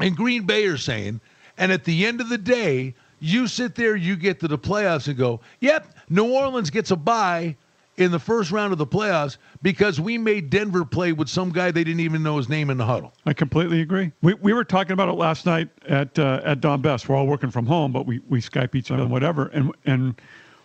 and 0.00 0.16
Green 0.16 0.44
Bay 0.44 0.66
are 0.66 0.76
saying? 0.76 1.20
And 1.58 1.70
at 1.70 1.84
the 1.84 2.06
end 2.06 2.20
of 2.20 2.28
the 2.28 2.38
day, 2.38 2.94
you 3.20 3.46
sit 3.46 3.74
there, 3.74 3.96
you 3.96 4.16
get 4.16 4.40
to 4.40 4.48
the 4.48 4.58
playoffs 4.58 5.08
and 5.08 5.16
go, 5.16 5.40
yep, 5.60 5.94
New 6.08 6.32
Orleans 6.32 6.70
gets 6.70 6.90
a 6.90 6.96
bye 6.96 7.56
in 8.00 8.10
the 8.10 8.18
first 8.18 8.50
round 8.50 8.72
of 8.72 8.78
the 8.78 8.86
playoffs 8.86 9.36
because 9.62 10.00
we 10.00 10.16
made 10.16 10.48
Denver 10.48 10.84
play 10.84 11.12
with 11.12 11.28
some 11.28 11.50
guy 11.50 11.70
they 11.70 11.84
didn't 11.84 12.00
even 12.00 12.22
know 12.22 12.38
his 12.38 12.48
name 12.48 12.70
in 12.70 12.78
the 12.78 12.86
huddle. 12.86 13.12
I 13.26 13.34
completely 13.34 13.82
agree. 13.82 14.10
We, 14.22 14.34
we 14.34 14.52
were 14.54 14.64
talking 14.64 14.92
about 14.92 15.08
it 15.08 15.14
last 15.14 15.44
night 15.44 15.68
at 15.86 16.18
uh, 16.18 16.40
at 16.44 16.60
Don 16.60 16.80
Best. 16.80 17.08
We're 17.08 17.16
all 17.16 17.26
working 17.26 17.50
from 17.50 17.66
home, 17.66 17.92
but 17.92 18.06
we, 18.06 18.20
we 18.28 18.40
Skype 18.40 18.74
each 18.74 18.90
other 18.90 19.02
and 19.02 19.10
whatever. 19.10 19.48
And 19.48 19.72
and 19.84 20.20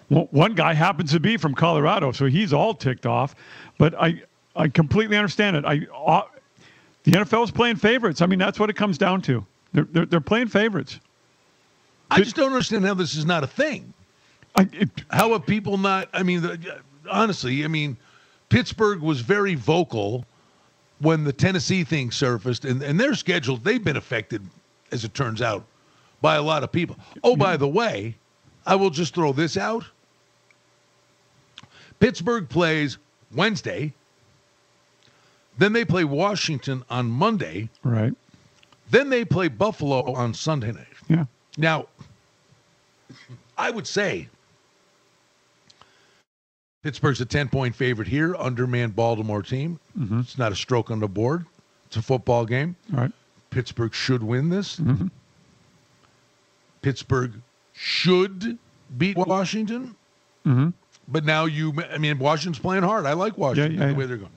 one 0.07 0.55
guy 0.55 0.74
happens 0.74 1.12
to 1.12 1.19
be 1.19 1.35
from 1.35 1.53
Colorado, 1.53 2.12
so 2.12 2.25
he's 2.25 2.53
all 2.53 2.74
ticked 2.74 3.05
off. 3.05 3.35
But 3.77 3.95
I 3.95 4.21
I 4.55 4.69
completely 4.69 5.17
understand 5.17 5.57
it. 5.57 5.65
I 5.65 5.85
uh, 5.93 6.24
the 7.03 7.12
NFL 7.12 7.43
is 7.43 7.51
playing 7.51 7.75
favorites. 7.75 8.21
I 8.21 8.27
mean, 8.27 8.39
that's 8.39 8.59
what 8.59 8.69
it 8.69 8.75
comes 8.75 8.97
down 8.97 9.21
to. 9.24 9.45
They're 9.74 9.88
they're, 9.91 10.05
they're 10.05 10.21
playing 10.21 10.47
favorites. 10.47 11.00
I 12.12 12.21
just 12.21 12.35
don't 12.35 12.51
understand 12.51 12.85
how 12.85 12.93
this 12.93 13.15
is 13.15 13.25
not 13.25 13.43
a 13.43 13.47
thing. 13.47 13.93
I, 14.55 14.67
it, 14.71 14.89
how 15.09 15.33
are 15.33 15.39
people 15.39 15.77
not? 15.77 16.07
I 16.13 16.24
mean, 16.24 16.41
the, 16.41 16.79
honestly, 17.09 17.63
I 17.63 17.67
mean, 17.67 17.97
Pittsburgh 18.50 19.01
was 19.01 19.21
very 19.21 19.55
vocal 19.55 20.25
when 21.00 21.24
the 21.24 21.33
Tennessee 21.33 21.83
thing 21.83 22.12
surfaced, 22.12 22.63
and, 22.63 22.81
and 22.81 23.00
their 23.00 23.15
schedule, 23.15 23.57
they've 23.57 23.83
been 23.83 23.97
affected, 23.97 24.41
as 24.91 25.03
it 25.03 25.13
turns 25.13 25.41
out, 25.41 25.65
by 26.21 26.35
a 26.35 26.41
lot 26.41 26.63
of 26.63 26.71
people. 26.71 26.95
Oh, 27.24 27.35
by 27.35 27.57
the 27.57 27.67
way, 27.67 28.15
I 28.65 28.75
will 28.75 28.89
just 28.89 29.13
throw 29.13 29.33
this 29.33 29.57
out. 29.57 29.83
Pittsburgh 32.00 32.47
plays 32.47 32.97
Wednesday. 33.33 33.93
Then 35.57 35.74
they 35.74 35.85
play 35.85 36.03
Washington 36.03 36.83
on 36.89 37.09
Monday. 37.09 37.69
Right. 37.83 38.13
Then 38.89 39.09
they 39.09 39.25
play 39.25 39.47
Buffalo 39.47 40.13
on 40.13 40.33
Sunday 40.33 40.71
night. 40.71 40.88
Yeah. 41.07 41.25
Now, 41.57 41.88
I 43.57 43.72
would 43.72 43.88
say 43.88 44.27
Pittsburgh's 46.84 47.19
a 47.22 47.25
10 47.25 47.50
point 47.50 47.75
favorite 47.75 48.07
here, 48.07 48.36
undermanned 48.36 48.95
Baltimore 48.95 49.41
team. 49.41 49.79
Mm-hmm. 49.98 50.19
It's 50.19 50.38
not 50.38 50.51
a 50.51 50.55
stroke 50.55 50.91
on 50.91 51.00
the 51.00 51.07
board, 51.07 51.45
it's 51.88 51.98
a 51.98 52.01
football 52.01 52.45
game. 52.45 52.75
All 52.93 53.01
right. 53.01 53.12
Pittsburgh 53.50 53.93
should 53.93 54.22
win 54.22 54.50
this. 54.50 54.77
Mm-hmm. 54.77 55.07
Pittsburgh 56.81 57.34
should 57.74 58.57
beat 58.98 59.17
Washington. 59.17 59.95
Mm-hmm. 60.45 60.69
But 61.07 61.25
now 61.25 61.45
you, 61.45 61.74
I 61.91 61.98
mean, 61.98 62.19
Washington's 62.19 62.60
playing 62.60 62.84
hard. 62.84 63.05
I 63.05 63.13
like 63.13 63.38
Washington 63.38 63.74
yeah, 63.74 63.79
yeah, 63.79 63.86
the 63.88 63.91
yeah. 63.93 63.98
way 63.98 64.05
they're 64.05 64.17
going. 64.17 64.31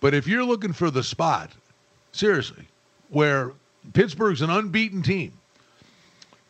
But 0.00 0.14
if 0.14 0.26
you're 0.26 0.44
looking 0.44 0.72
for 0.72 0.90
the 0.90 1.02
spot, 1.02 1.50
seriously, 2.12 2.66
where 3.08 3.52
Pittsburgh's 3.92 4.40
an 4.40 4.50
unbeaten 4.50 5.02
team, 5.02 5.32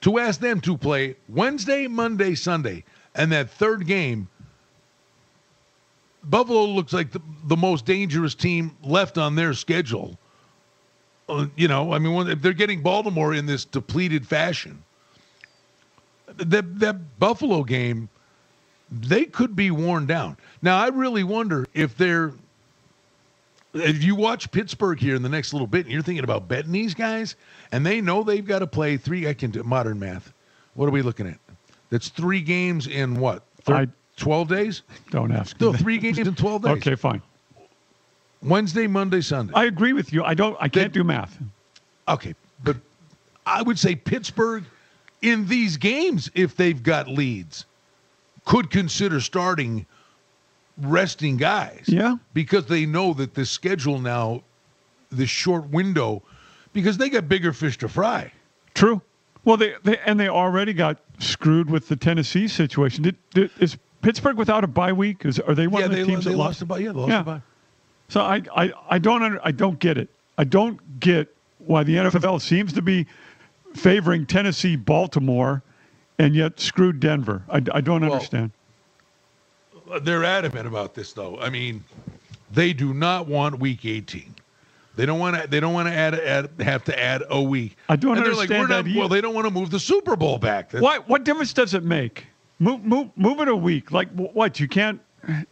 to 0.03 0.19
ask 0.19 0.41
them 0.41 0.61
to 0.61 0.77
play 0.77 1.17
Wednesday, 1.29 1.87
Monday, 1.87 2.35
Sunday, 2.35 2.85
and 3.15 3.33
that 3.33 3.51
third 3.51 3.87
game, 3.87 4.29
Buffalo 6.25 6.65
looks 6.65 6.93
like 6.93 7.11
the, 7.11 7.21
the 7.45 7.57
most 7.57 7.85
dangerous 7.85 8.35
team 8.35 8.77
left 8.83 9.19
on 9.19 9.35
their 9.35 9.55
schedule. 9.55 10.19
Uh, 11.29 11.47
you 11.57 11.69
know, 11.69 11.93
I 11.93 11.99
mean, 11.99 12.15
when, 12.15 12.29
if 12.29 12.43
they're 12.43 12.53
getting 12.53 12.83
Baltimore 12.83 13.35
in 13.35 13.47
this 13.47 13.65
depleted 13.65 14.27
fashion, 14.27 14.83
that 16.37 16.79
that 16.79 17.19
Buffalo 17.19 17.63
game, 17.63 18.09
they 18.91 19.25
could 19.25 19.55
be 19.55 19.71
worn 19.71 20.07
down. 20.07 20.37
Now, 20.63 20.79
I 20.79 20.89
really 20.89 21.25
wonder 21.25 21.67
if 21.75 21.97
they're 21.97 22.33
if 23.75 24.03
you 24.03 24.15
watch 24.15 24.51
Pittsburgh 24.51 24.99
here 24.99 25.15
in 25.15 25.23
the 25.23 25.29
next 25.29 25.53
little 25.53 25.67
bit, 25.67 25.87
and 25.87 25.93
you're 25.93 26.03
thinking 26.03 26.25
about 26.25 26.49
betting 26.49 26.73
these 26.73 26.95
guys, 26.95 27.37
and 27.73 27.85
they 27.85 28.01
know 28.01 28.23
they've 28.23 28.47
got 28.47 28.61
to 28.61 28.67
play 28.67 28.97
three. 28.97 29.29
I 29.29 29.35
can 29.35 29.51
do 29.51 29.63
modern 29.63 29.99
math. 29.99 30.33
What 30.75 30.87
are 30.87 30.93
we 30.93 31.03
looking 31.03 31.27
at? 31.27 31.39
That's 31.91 32.09
three 32.09 32.41
games 32.41 32.87
in 32.87 33.17
what? 33.17 33.43
Thir- 33.63 33.75
I- 33.75 33.89
12 34.17 34.49
days? 34.49 34.83
Don't 35.11 35.33
ask. 35.33 35.59
No, 35.61 35.73
three 35.73 35.99
games 35.99 36.19
in 36.19 36.35
12 36.35 36.63
days. 36.63 36.73
Okay, 36.77 36.95
fine. 36.95 37.23
Wednesday, 38.43 38.87
Monday, 38.87 39.21
Sunday. 39.21 39.53
I 39.55 39.65
agree 39.65 39.93
with 39.93 40.13
you. 40.13 40.23
I 40.25 40.35
don't. 40.35 40.57
I 40.61 40.69
can't 40.69 40.93
do 40.93 41.03
math. 41.05 41.39
Okay, 42.09 42.35
but 42.65 42.77
I 43.47 43.63
would 43.63 43.79
say 43.79 43.95
Pittsburgh 43.95 44.65
in 45.23 45.47
these 45.47 45.77
games, 45.77 46.31
if 46.35 46.57
they've 46.57 46.83
got 46.83 47.09
leads, 47.09 47.65
could 48.45 48.71
consider 48.71 49.21
starting 49.21 49.87
resting 50.79 51.37
guys. 51.37 51.85
Yeah. 51.87 52.17
Because 52.35 52.67
they 52.67 52.87
know 52.87 53.15
that 53.15 53.35
the 53.35 53.45
schedule 53.45 53.99
now, 53.99 54.43
the 55.11 55.27
short 55.27 55.69
window, 55.71 56.23
because 56.73 56.97
they 56.97 57.09
got 57.09 57.29
bigger 57.29 57.53
fish 57.53 57.79
to 57.79 57.89
fry. 57.89 58.33
True. 58.75 59.03
Well, 59.45 59.57
they, 59.57 59.75
they 59.83 59.99
and 60.07 60.19
they 60.19 60.29
already 60.29 60.73
got 60.73 60.99
screwed 61.19 61.69
with 61.69 61.89
the 61.89 61.97
Tennessee 61.97 62.49
situation. 62.49 63.03
Did, 63.03 63.17
did, 63.35 63.51
is 63.59 63.77
Pittsburgh 64.01 64.37
without 64.37 64.65
a 64.65 64.69
bye 64.69 64.93
week? 64.93 65.25
Is 65.25 65.41
are 65.41 65.55
they 65.55 65.67
one 65.67 65.81
yeah, 65.81 65.87
of 65.87 65.93
the 65.93 66.05
teams 66.05 66.25
that 66.25 66.37
lost 66.37 66.61
the 66.61 66.67
bye. 66.67 66.79
Yeah, 66.79 66.93
they 66.93 66.99
lost 66.99 67.11
Yeah. 67.11 67.19
the 67.19 67.25
bye. 67.25 67.43
So 68.09 68.21
I, 68.21 68.43
I, 68.55 68.73
I 68.91 68.99
don't 68.99 69.23
under, 69.23 69.41
I 69.43 69.53
don't 69.53 69.79
get 69.79 69.99
it. 69.99 70.09
I 70.39 70.45
don't 70.45 71.01
get 71.01 71.35
why 71.59 71.83
the 71.83 71.97
NFL 71.97 72.41
seems 72.43 72.73
to 72.75 72.83
be 72.83 73.07
favoring 73.75 74.27
Tennessee, 74.27 74.77
Baltimore, 74.77 75.63
and 76.19 76.35
yet 76.35 76.61
screwed 76.61 77.01
Denver. 77.01 77.43
I, 77.49 77.57
I 77.73 77.81
don't 77.81 78.03
Well, 78.03 78.13
understand. 78.13 78.51
They're 80.01 80.25
adamant 80.25 80.67
about 80.67 80.95
this, 80.95 81.13
though. 81.13 81.39
I 81.41 81.51
mean, 81.51 81.85
they 82.53 82.73
do 82.73 82.95
not 82.95 83.27
want 83.27 83.59
Week 83.59 83.85
18. 83.85 84.35
They 84.95 85.07
don't 85.07 85.19
want 85.19 85.41
to. 85.41 85.49
They 85.49 85.59
don't 85.61 85.73
want 85.73 85.89
to 85.89 85.95
add, 85.95 86.15
add 86.15 86.51
have 86.61 86.85
to 86.85 86.99
add 86.99 87.23
a 87.31 87.41
week. 87.41 87.77
I 87.89 87.97
don't 87.97 88.17
and 88.17 88.27
like, 88.27 88.51
understand 88.51 88.69
not, 88.69 88.85
that 88.85 88.97
Well, 88.97 89.09
they 89.09 89.21
don't 89.23 89.35
want 89.35 89.47
to 89.47 89.51
move 89.53 89.71
the 89.71 89.81
Super 89.81 90.17
Bowl 90.17 90.39
back. 90.39 90.71
That's- 90.71 90.83
What 90.83 91.09
what 91.09 91.25
difference 91.25 91.53
does 91.53 91.73
it 91.75 91.83
make? 91.83 92.27
Move 92.59 92.85
move 92.85 93.09
move 93.17 93.41
it 93.41 93.49
a 93.49 93.57
week. 93.57 93.91
Like 93.91 94.11
what? 94.11 94.61
You 94.61 94.69
can't. 94.69 95.01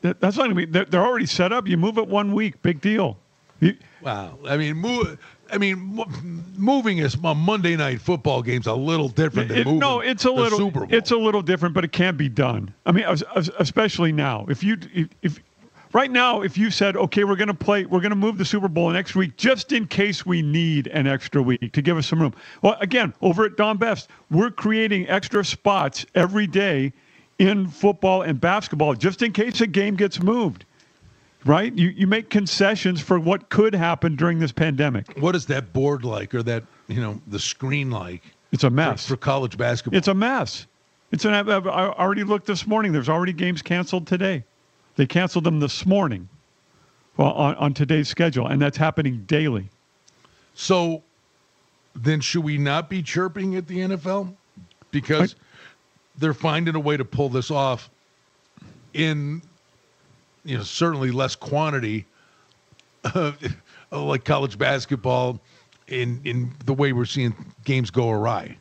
That, 0.02 0.20
that's 0.20 0.36
not 0.36 0.44
gonna 0.44 0.54
be. 0.54 0.66
They're, 0.66 0.84
they're 0.84 1.04
already 1.06 1.26
set 1.26 1.52
up. 1.52 1.66
You 1.66 1.76
move 1.78 1.96
it 1.96 2.06
one 2.06 2.32
week. 2.34 2.60
Big 2.62 2.80
deal. 2.80 3.16
You- 3.60 3.76
Wow. 4.02 4.38
I 4.46 4.56
mean, 4.56 4.76
move. 4.76 5.18
I 5.52 5.58
mean, 5.58 5.94
mo- 5.96 6.06
moving 6.56 7.00
a 7.00 7.04
a 7.06 7.26
uh, 7.26 7.34
Monday 7.34 7.76
night 7.76 8.00
football 8.00 8.42
game's 8.42 8.66
a 8.66 8.74
little 8.74 9.08
different 9.08 9.48
than 9.48 9.58
It- 9.58 9.64
moving. 9.66 9.80
no, 9.80 10.00
it's 10.00 10.24
a 10.24 10.28
the 10.28 10.34
little 10.34 10.58
Super 10.58 10.80
Bowl. 10.80 10.88
it's 10.90 11.10
a 11.10 11.16
little 11.16 11.42
different, 11.42 11.74
but 11.74 11.84
it 11.84 11.92
can't 11.92 12.16
be 12.16 12.28
done. 12.28 12.72
I 12.86 12.92
mean, 12.92 13.04
es- 13.04 13.22
es- 13.36 13.50
especially 13.58 14.12
now. 14.12 14.46
If 14.48 14.62
you 14.62 14.78
if, 14.94 15.08
if 15.22 15.40
right 15.92 16.10
now, 16.10 16.42
if 16.42 16.56
you 16.56 16.70
said, 16.70 16.96
okay, 16.96 17.24
we're 17.24 17.36
going 17.36 17.48
to 17.48 17.54
play, 17.54 17.84
we're 17.84 18.00
going 18.00 18.10
to 18.10 18.16
move 18.16 18.38
the 18.38 18.44
Super 18.44 18.68
Bowl 18.68 18.90
next 18.90 19.14
week, 19.16 19.36
just 19.36 19.72
in 19.72 19.86
case 19.86 20.24
we 20.24 20.42
need 20.42 20.86
an 20.88 21.06
extra 21.06 21.42
week 21.42 21.72
to 21.72 21.82
give 21.82 21.96
us 21.98 22.06
some 22.06 22.20
room. 22.20 22.34
Well, 22.62 22.76
again, 22.80 23.12
over 23.22 23.44
at 23.44 23.56
Don 23.56 23.76
Best, 23.76 24.08
we're 24.30 24.50
creating 24.50 25.08
extra 25.08 25.44
spots 25.44 26.06
every 26.14 26.46
day 26.46 26.92
in 27.38 27.66
football 27.68 28.22
and 28.22 28.40
basketball, 28.40 28.94
just 28.94 29.22
in 29.22 29.32
case 29.32 29.60
a 29.60 29.66
game 29.66 29.96
gets 29.96 30.22
moved. 30.22 30.64
Right? 31.46 31.72
You 31.74 31.88
you 31.88 32.06
make 32.06 32.28
concessions 32.28 33.00
for 33.00 33.18
what 33.18 33.48
could 33.48 33.74
happen 33.74 34.14
during 34.14 34.38
this 34.38 34.52
pandemic. 34.52 35.16
What 35.18 35.34
is 35.34 35.46
that 35.46 35.72
board 35.72 36.04
like, 36.04 36.34
or 36.34 36.42
that 36.42 36.64
you 36.88 37.00
know 37.00 37.20
the 37.28 37.38
screen 37.38 37.90
like 37.90 38.22
It's 38.52 38.64
a 38.64 38.70
mess. 38.70 39.06
for 39.06 39.16
college 39.16 39.56
basketball? 39.56 39.96
It's 39.96 40.08
a 40.08 40.14
mess. 40.14 40.66
It's 41.12 41.24
an. 41.24 41.32
i've 41.32 41.66
already 41.66 42.24
looked 42.24 42.46
this 42.46 42.66
morning. 42.66 42.92
There's 42.92 43.08
already 43.08 43.32
games 43.32 43.62
canceled 43.62 44.06
today. 44.06 44.44
They 44.96 45.06
canceled 45.06 45.44
them 45.44 45.60
this 45.60 45.86
morning, 45.86 46.28
well, 47.16 47.32
on, 47.32 47.54
on 47.56 47.74
today's 47.74 48.08
schedule, 48.08 48.46
and 48.46 48.60
that's 48.60 48.76
happening 48.76 49.24
daily. 49.26 49.68
So 50.54 51.02
then 51.94 52.20
should 52.20 52.44
we 52.44 52.58
not 52.58 52.90
be 52.90 53.02
chirping 53.02 53.56
at 53.56 53.66
the 53.66 53.78
NFL? 53.78 54.34
Because 54.90 55.36
they're 56.18 56.34
finding 56.34 56.74
a 56.74 56.80
way 56.80 56.96
to 56.96 57.04
pull 57.04 57.28
this 57.28 57.50
off 57.50 57.88
in 58.92 59.40
you 60.44 60.56
know 60.56 60.62
certainly 60.62 61.10
less 61.10 61.34
quantity 61.36 62.06
uh, 63.04 63.32
like 63.90 64.24
college 64.24 64.58
basketball 64.58 65.40
in 65.88 66.20
in 66.24 66.52
the 66.64 66.74
way 66.74 66.92
we're 66.92 67.04
seeing 67.04 67.34
games 67.64 67.90
go 67.90 68.10
awry. 68.10 68.56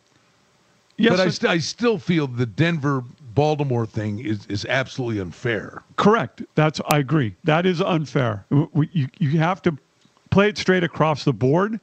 Yes, 0.97 1.11
but 1.11 1.19
I, 1.21 1.29
st- 1.29 1.49
I 1.51 1.57
still 1.59 1.97
feel 1.97 2.27
the 2.27 2.45
Denver 2.45 3.03
Baltimore 3.33 3.85
thing 3.85 4.19
is, 4.19 4.45
is 4.47 4.65
absolutely 4.65 5.21
unfair. 5.21 5.81
correct. 5.95 6.41
That's 6.55 6.81
I 6.89 6.97
agree. 6.97 7.35
That 7.45 7.65
is 7.65 7.81
unfair. 7.81 8.45
We- 8.49 8.89
You 8.91 9.07
you 9.19 9.37
have 9.39 9.61
to 9.61 9.77
play 10.29 10.49
it 10.49 10.57
straight 10.57 10.83
across 10.83 11.23
the 11.23 11.33
board. 11.33 11.79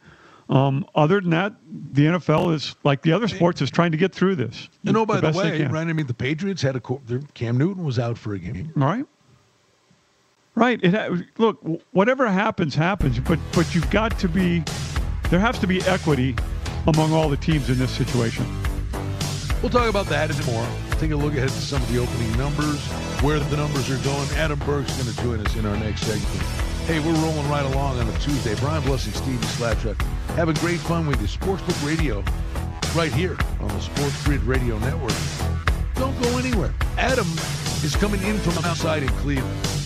Um, 0.48 0.86
other 0.94 1.20
than 1.20 1.30
that, 1.30 1.54
the 1.92 2.06
NFL 2.06 2.54
is 2.54 2.76
like 2.84 3.02
the 3.02 3.12
other 3.12 3.26
sports 3.26 3.60
is 3.62 3.68
trying 3.70 3.90
to 3.90 3.96
get 3.96 4.14
through 4.14 4.36
this. 4.36 4.68
And 4.84 4.96
oh, 4.96 5.04
by 5.04 5.18
the, 5.18 5.32
they 5.32 5.38
way, 5.38 5.64
right? 5.64 5.88
I 5.88 5.92
mean, 5.92 6.06
the 6.06 6.14
Patriots 6.14 6.62
had 6.62 6.76
a 6.76 6.80
Cam 7.34 7.58
Newton 7.58 7.84
was 7.84 7.98
out 7.98 8.16
for 8.16 8.34
a 8.34 8.38
game. 8.38 8.70
All 8.76 8.84
right. 8.84 9.04
Right. 10.56 10.80
It 10.82 11.38
look, 11.38 11.60
whatever 11.92 12.26
happens, 12.26 12.74
happens. 12.74 13.20
But 13.20 13.38
but 13.52 13.74
you've 13.74 13.90
got 13.90 14.18
to 14.18 14.28
be. 14.28 14.64
There 15.30 15.38
has 15.38 15.58
to 15.58 15.66
be 15.66 15.82
equity 15.82 16.34
among 16.86 17.12
all 17.12 17.28
the 17.28 17.36
teams 17.36 17.68
in 17.68 17.78
this 17.78 17.90
situation. 17.90 18.46
We'll 19.60 19.70
talk 19.70 19.88
about 19.88 20.06
that 20.06 20.30
and 20.30 20.46
more. 20.46 20.66
Take 20.92 21.10
a 21.10 21.16
look 21.16 21.32
ahead 21.34 21.44
at 21.44 21.50
some 21.50 21.82
of 21.82 21.92
the 21.92 21.98
opening 21.98 22.36
numbers, 22.38 22.80
where 23.20 23.38
the 23.38 23.56
numbers 23.56 23.90
are 23.90 24.02
going. 24.02 24.28
Adam 24.30 24.58
Burke's 24.60 24.96
going 24.96 25.14
to 25.14 25.22
join 25.22 25.46
us 25.46 25.56
in 25.56 25.66
our 25.66 25.76
next 25.76 26.02
segment. 26.02 26.42
Hey, 26.86 27.00
we're 27.00 27.20
rolling 27.20 27.48
right 27.50 27.64
along 27.64 27.98
on 27.98 28.08
a 28.08 28.18
Tuesday. 28.18 28.54
Brian 28.54 28.82
Blessing, 28.84 29.12
Stevie 29.12 29.44
Slapshot, 29.46 30.00
having 30.36 30.54
great 30.56 30.78
fun 30.80 31.06
with 31.06 31.20
you. 31.20 31.26
Sportsbook 31.26 31.86
Radio, 31.86 32.24
right 32.94 33.12
here 33.12 33.36
on 33.60 33.68
the 33.68 33.80
Sports 33.80 34.24
Grid 34.24 34.42
Radio 34.44 34.78
Network. 34.78 35.12
Don't 35.96 36.18
go 36.22 36.38
anywhere. 36.38 36.72
Adam 36.96 37.26
is 37.82 37.94
coming 37.96 38.22
in 38.22 38.38
from 38.38 38.64
outside 38.64 39.02
in 39.02 39.08
Cleveland. 39.20 39.85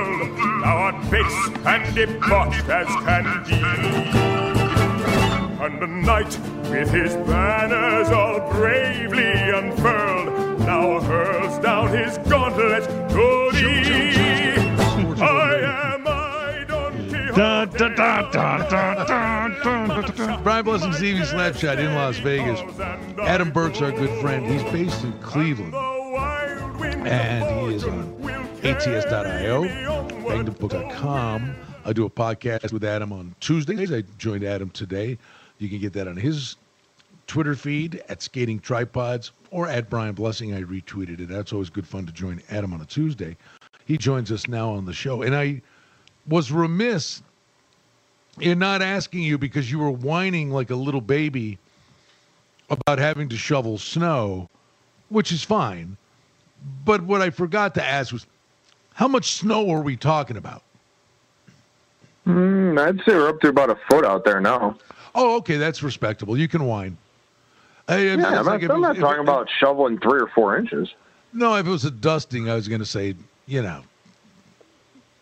base 1.11 1.49
and 1.65 1.93
depart 1.93 2.53
as 2.69 2.87
can 3.03 3.43
be. 3.43 3.55
And 5.61 5.81
the 5.81 5.87
knight, 5.87 6.39
with 6.71 6.89
his 6.89 7.13
banners 7.27 8.09
all 8.09 8.39
bravely 8.51 9.31
unfurled, 9.31 10.59
now 10.61 11.01
hurls 11.01 11.59
down 11.59 11.89
his 11.89 12.17
gauntlet 12.29 12.85
to 13.09 13.49
thee. 13.51 14.55
I 15.21 15.93
am 15.93 16.07
I, 16.07 16.63
Don 19.63 19.89
Quixote. 19.89 20.43
Brian 20.43 20.63
Blessing, 20.63 20.93
Stevie 20.93 21.21
Slapshot 21.21 21.77
in 21.77 21.93
Las 21.93 22.17
Vegas. 22.19 22.61
Adam 23.19 23.51
Burke's 23.51 23.81
our 23.81 23.91
good 23.91 24.21
friend. 24.21 24.47
He's 24.47 24.63
based 24.71 25.03
in 25.03 25.11
Cleveland. 25.19 25.75
And 27.05 27.69
he 27.69 27.75
is 27.75 27.83
on 27.83 28.20
ats.io, 28.63 29.63
bangthebook.com. 29.63 31.55
I 31.83 31.93
do 31.93 32.05
a 32.05 32.09
podcast 32.09 32.71
with 32.71 32.83
Adam 32.83 33.11
on 33.11 33.33
Tuesdays. 33.39 33.91
I 33.91 34.03
joined 34.19 34.43
Adam 34.43 34.69
today. 34.69 35.17
You 35.57 35.67
can 35.67 35.79
get 35.79 35.93
that 35.93 36.07
on 36.07 36.15
his 36.15 36.57
Twitter 37.25 37.55
feed 37.55 38.03
at 38.07 38.21
Skating 38.21 38.59
Tripods 38.59 39.31
or 39.49 39.67
at 39.67 39.89
Brian 39.89 40.13
Blessing. 40.13 40.53
I 40.53 40.61
retweeted 40.61 41.19
it. 41.21 41.27
That's 41.27 41.53
always 41.53 41.71
good 41.71 41.87
fun 41.87 42.05
to 42.05 42.11
join 42.11 42.39
Adam 42.51 42.71
on 42.73 42.81
a 42.81 42.85
Tuesday. 42.85 43.35
He 43.85 43.97
joins 43.97 44.31
us 44.31 44.47
now 44.47 44.69
on 44.69 44.85
the 44.85 44.93
show. 44.93 45.23
And 45.23 45.35
I 45.35 45.63
was 46.27 46.51
remiss 46.51 47.23
in 48.39 48.59
not 48.59 48.83
asking 48.83 49.23
you 49.23 49.39
because 49.39 49.71
you 49.71 49.79
were 49.79 49.91
whining 49.91 50.51
like 50.51 50.69
a 50.69 50.75
little 50.75 51.01
baby 51.01 51.57
about 52.69 52.99
having 52.99 53.27
to 53.29 53.37
shovel 53.37 53.79
snow, 53.79 54.49
which 55.09 55.31
is 55.31 55.43
fine. 55.43 55.97
But 56.85 57.01
what 57.01 57.21
I 57.21 57.31
forgot 57.31 57.73
to 57.73 57.83
ask 57.83 58.13
was, 58.13 58.27
how 58.93 59.07
much 59.07 59.31
snow 59.33 59.69
are 59.71 59.81
we 59.81 59.95
talking 59.97 60.37
about? 60.37 60.63
Mm, 62.27 62.79
I'd 62.79 62.97
say 63.05 63.15
we're 63.15 63.29
up 63.29 63.39
to 63.41 63.47
about 63.49 63.69
a 63.69 63.77
foot 63.89 64.05
out 64.05 64.23
there 64.25 64.39
now. 64.41 64.77
Oh, 65.15 65.37
okay, 65.37 65.57
that's 65.57 65.81
respectable. 65.83 66.37
You 66.37 66.47
can 66.47 66.65
whine. 66.65 66.97
I, 67.87 67.97
Yeah, 67.97 68.13
I'm 68.13 68.45
like 68.45 68.61
not, 68.61 68.71
I'm 68.71 68.81
was- 68.81 68.97
not 68.97 69.01
talking 69.01 69.19
it- 69.21 69.29
about 69.29 69.49
shoveling 69.59 69.97
three 69.99 70.21
or 70.21 70.27
four 70.27 70.57
inches. 70.57 70.93
No, 71.33 71.55
if 71.55 71.65
it 71.65 71.69
was 71.69 71.85
a 71.85 71.91
dusting, 71.91 72.49
I 72.49 72.55
was 72.55 72.67
going 72.67 72.79
to 72.81 72.85
say, 72.85 73.15
you 73.47 73.61
know, 73.61 73.81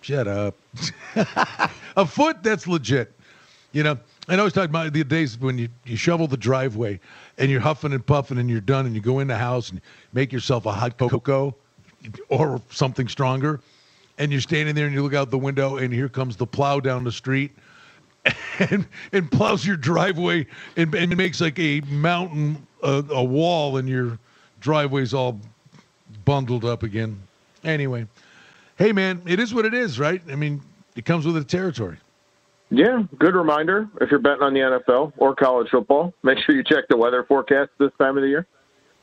shut 0.02 0.28
up. 0.28 0.56
a 1.96 2.06
foot, 2.06 2.42
that's 2.42 2.68
legit. 2.68 3.14
You 3.72 3.84
know, 3.84 3.98
and 4.28 4.42
I 4.42 4.44
was 4.44 4.52
talking 4.54 4.72
about 4.72 4.92
the 4.92 5.04
days 5.04 5.38
when 5.40 5.60
you, 5.60 5.70
you 5.86 5.96
shovel 5.96 6.26
the 6.28 6.36
driveway 6.38 7.00
and 7.38 7.52
you're 7.52 7.60
huffing 7.62 7.94
and 7.94 8.04
puffing 8.04 8.40
and 8.40 8.50
you're 8.50 8.60
done 8.62 8.88
and 8.88 8.96
you 8.96 9.02
go 9.02 9.20
in 9.20 9.28
the 9.28 9.38
house 9.38 9.70
and 9.70 9.80
make 10.12 10.34
yourself 10.34 10.66
a 10.66 10.72
hot 10.72 10.98
cocoa 10.98 11.56
or 12.30 12.62
something 12.70 13.08
stronger. 13.08 13.60
And 14.18 14.32
you're 14.32 14.42
standing 14.42 14.76
there 14.76 14.86
and 14.86 14.94
you 14.94 15.02
look 15.02 15.14
out 15.14 15.32
the 15.32 15.38
window 15.38 15.78
and 15.78 15.94
here 15.94 16.10
comes 16.10 16.36
the 16.36 16.46
plow 16.46 16.80
down 16.80 17.04
the 17.04 17.12
street 17.12 17.52
and, 18.60 18.86
and 19.14 19.32
plows 19.32 19.66
your 19.66 19.78
driveway 19.78 20.46
and, 20.76 20.94
and 20.94 21.16
makes 21.16 21.40
like 21.40 21.58
a 21.58 21.82
mountain, 21.82 22.66
uh, 22.84 23.02
a 23.12 23.24
wall 23.24 23.78
and 23.78 23.88
your 23.88 24.20
driveway's 24.60 25.14
all 25.14 25.40
bundled 26.26 26.66
up 26.66 26.84
again. 26.84 27.18
Anyway, 27.64 28.08
hey 28.78 28.92
man, 28.92 29.22
it 29.26 29.40
is 29.40 29.54
what 29.54 29.66
it 29.66 29.74
is, 29.74 30.00
right? 30.00 30.22
I 30.30 30.36
mean, 30.36 30.62
it 30.96 31.06
comes 31.06 31.26
with 31.26 31.36
the 31.36 31.44
territory. 31.44 31.98
Yeah, 32.72 33.04
good 33.18 33.36
reminder. 33.36 33.90
If 34.00 34.12
you're 34.12 34.20
betting 34.20 34.44
on 34.44 34.54
the 34.54 34.60
NFL 34.60 35.14
or 35.18 35.34
college 35.34 35.70
football, 35.72 36.14
make 36.24 36.38
sure 36.40 36.56
you 36.56 36.64
check 36.64 36.86
the 36.88 36.98
weather 36.98 37.24
forecast 37.24 37.72
this 37.80 37.92
time 37.98 38.16
of 38.16 38.22
the 38.22 38.30
year. 38.30 38.46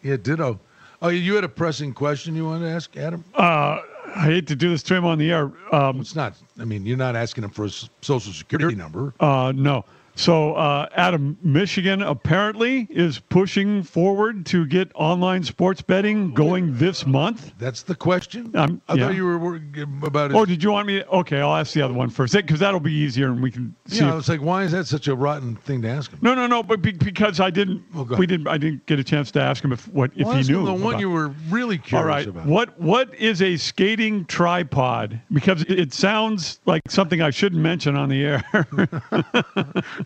Yeah, 0.03 0.17
ditto. 0.17 0.61
Oh, 1.03 1.09
you 1.09 1.35
had 1.35 1.45
a 1.45 1.49
pressing 1.49 1.93
question 1.93 2.35
you 2.35 2.47
wanted 2.47 2.67
to 2.67 2.71
ask, 2.71 2.97
Adam? 2.97 3.25
Uh, 3.35 3.81
I 4.15 4.23
hate 4.25 4.47
to 4.47 4.57
do 4.57 4.71
this 4.71 4.83
to 4.85 4.95
him 4.95 5.05
on 5.05 5.19
the 5.19 5.31
air. 5.31 5.53
Um, 5.73 6.01
It's 6.01 6.15
not. 6.17 6.35
I 6.59 6.65
mean, 6.65 6.87
you're 6.87 6.97
not 6.97 7.15
asking 7.17 7.45
him 7.45 7.51
for 7.51 7.67
a 7.67 7.71
social 8.01 8.33
security 8.33 8.75
number. 8.77 9.13
uh, 9.21 9.53
no, 9.55 9.85
So, 10.17 10.55
uh, 10.55 10.89
Adam, 10.97 11.37
Michigan 11.43 12.01
apparently 12.01 12.87
is 12.89 13.19
pushing 13.19 13.83
forward 13.83 14.47
to 14.47 14.67
get 14.67 14.91
online 14.95 15.45
sports 15.45 15.83
betting 15.83 16.33
going 16.33 16.77
this 16.79 17.07
month. 17.07 17.53
That's 17.59 17.83
the 17.83 17.95
question. 17.95 18.51
Um, 18.57 18.81
I 18.89 18.95
yeah. 18.95 19.07
thought 19.07 19.15
you 19.15 19.27
were 19.27 19.39
worried 19.39 19.77
about 20.03 20.31
it. 20.31 20.35
Oh, 20.35 20.47
did 20.47 20.63
you 20.63 20.73
want 20.73 20.87
me? 20.87 21.05
Okay, 21.05 21.41
I'll 21.41 21.55
ask 21.55 21.75
the 21.75 21.83
other 21.83 21.93
one 21.93 22.09
first 22.09 22.33
because 22.33 22.61
that'll 22.61 22.81
be 22.81 22.95
easier 22.95 23.29
and 23.31 23.43
we 23.43 23.51
can 23.51 23.77
see. 23.87 23.99
yeah, 23.99 24.13
I 24.13 24.15
was 24.15 24.29
like, 24.29 24.41
why 24.41 24.63
is 24.65 24.73
that 24.73 24.87
such 24.87 25.07
a 25.07 25.15
rotten 25.15 25.55
thing 25.57 25.83
to 25.83 25.89
ask 25.89 26.11
him? 26.11 26.19
no, 26.23 26.35
no, 26.35 26.47
no. 26.47 26.63
But 26.63 26.81
be, 26.81 26.93
because 26.93 27.39
I 27.39 27.51
didn't, 27.51 27.85
Well, 27.95 28.05
go 28.05 28.17
we 28.17 28.27
didn't. 28.27 28.49
I 28.49 28.57
didn't 28.57 28.87
get 28.87 28.99
a 28.99 29.05
chance 29.05 29.31
to 29.33 29.41
ask 29.43 29.63
him 29.63 29.73
if 29.73 29.87
what 29.89 30.13
if 30.17 30.27
he 30.29 30.51
knew. 30.51 30.65
the 30.65 30.73
one 30.73 30.95
about- 30.95 31.01
you 31.01 31.11
were 31.11 31.29
really 31.51 31.77
curious 31.77 32.07
right. 32.07 32.27
about. 32.27 32.47
What 32.47 32.81
what 32.81 33.15
is 33.15 33.43
a 33.43 33.59
skating 33.59 34.25
tripod? 34.25 35.21
Because 35.31 35.63
it, 35.63 35.79
it 35.79 35.93
sounds 35.93 36.61
like 36.65 36.83
something 36.89 37.21
I 37.21 37.31
shouldn't 37.31 37.61
mention 37.61 37.97
on 37.97 38.09
the 38.09 38.25
air. 38.25 38.67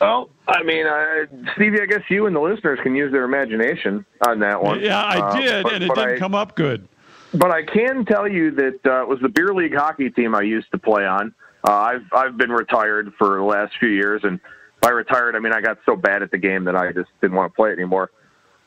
Well, 0.00 0.30
I 0.46 0.62
mean, 0.62 0.86
uh, 0.86 1.26
Stevie, 1.54 1.80
I 1.80 1.86
guess 1.86 2.02
you 2.08 2.26
and 2.26 2.34
the 2.36 2.40
listeners 2.40 2.78
can 2.82 2.94
use 2.94 3.10
their 3.12 3.24
imagination 3.24 4.04
on 4.26 4.38
that 4.40 4.62
one. 4.62 4.80
yeah, 4.80 5.02
I 5.02 5.18
Uh, 5.18 5.36
did, 5.40 5.62
but- 5.64 5.72
and 5.74 5.84
it 5.84 5.94
didn't 5.94 6.14
I- 6.14 6.18
come 6.18 6.34
up 6.34 6.54
good. 6.54 6.86
But 7.34 7.50
I 7.50 7.62
can 7.62 8.04
tell 8.06 8.26
you 8.26 8.50
that 8.52 8.80
uh, 8.86 9.02
it 9.02 9.08
was 9.08 9.18
the 9.20 9.28
beer 9.28 9.52
league 9.52 9.74
hockey 9.74 10.08
team 10.10 10.34
I 10.34 10.40
used 10.42 10.70
to 10.72 10.78
play 10.78 11.04
on. 11.04 11.34
Uh, 11.66 11.72
I've 11.72 12.04
I've 12.12 12.36
been 12.38 12.50
retired 12.50 13.12
for 13.18 13.36
the 13.36 13.42
last 13.42 13.74
few 13.78 13.90
years, 13.90 14.22
and 14.24 14.40
by 14.80 14.90
retired 14.90 15.36
I 15.36 15.38
mean 15.40 15.52
I 15.52 15.60
got 15.60 15.76
so 15.84 15.94
bad 15.94 16.22
at 16.22 16.30
the 16.30 16.38
game 16.38 16.64
that 16.64 16.74
I 16.76 16.90
just 16.92 17.10
didn't 17.20 17.36
want 17.36 17.52
to 17.52 17.54
play 17.56 17.70
it 17.70 17.74
anymore. 17.74 18.10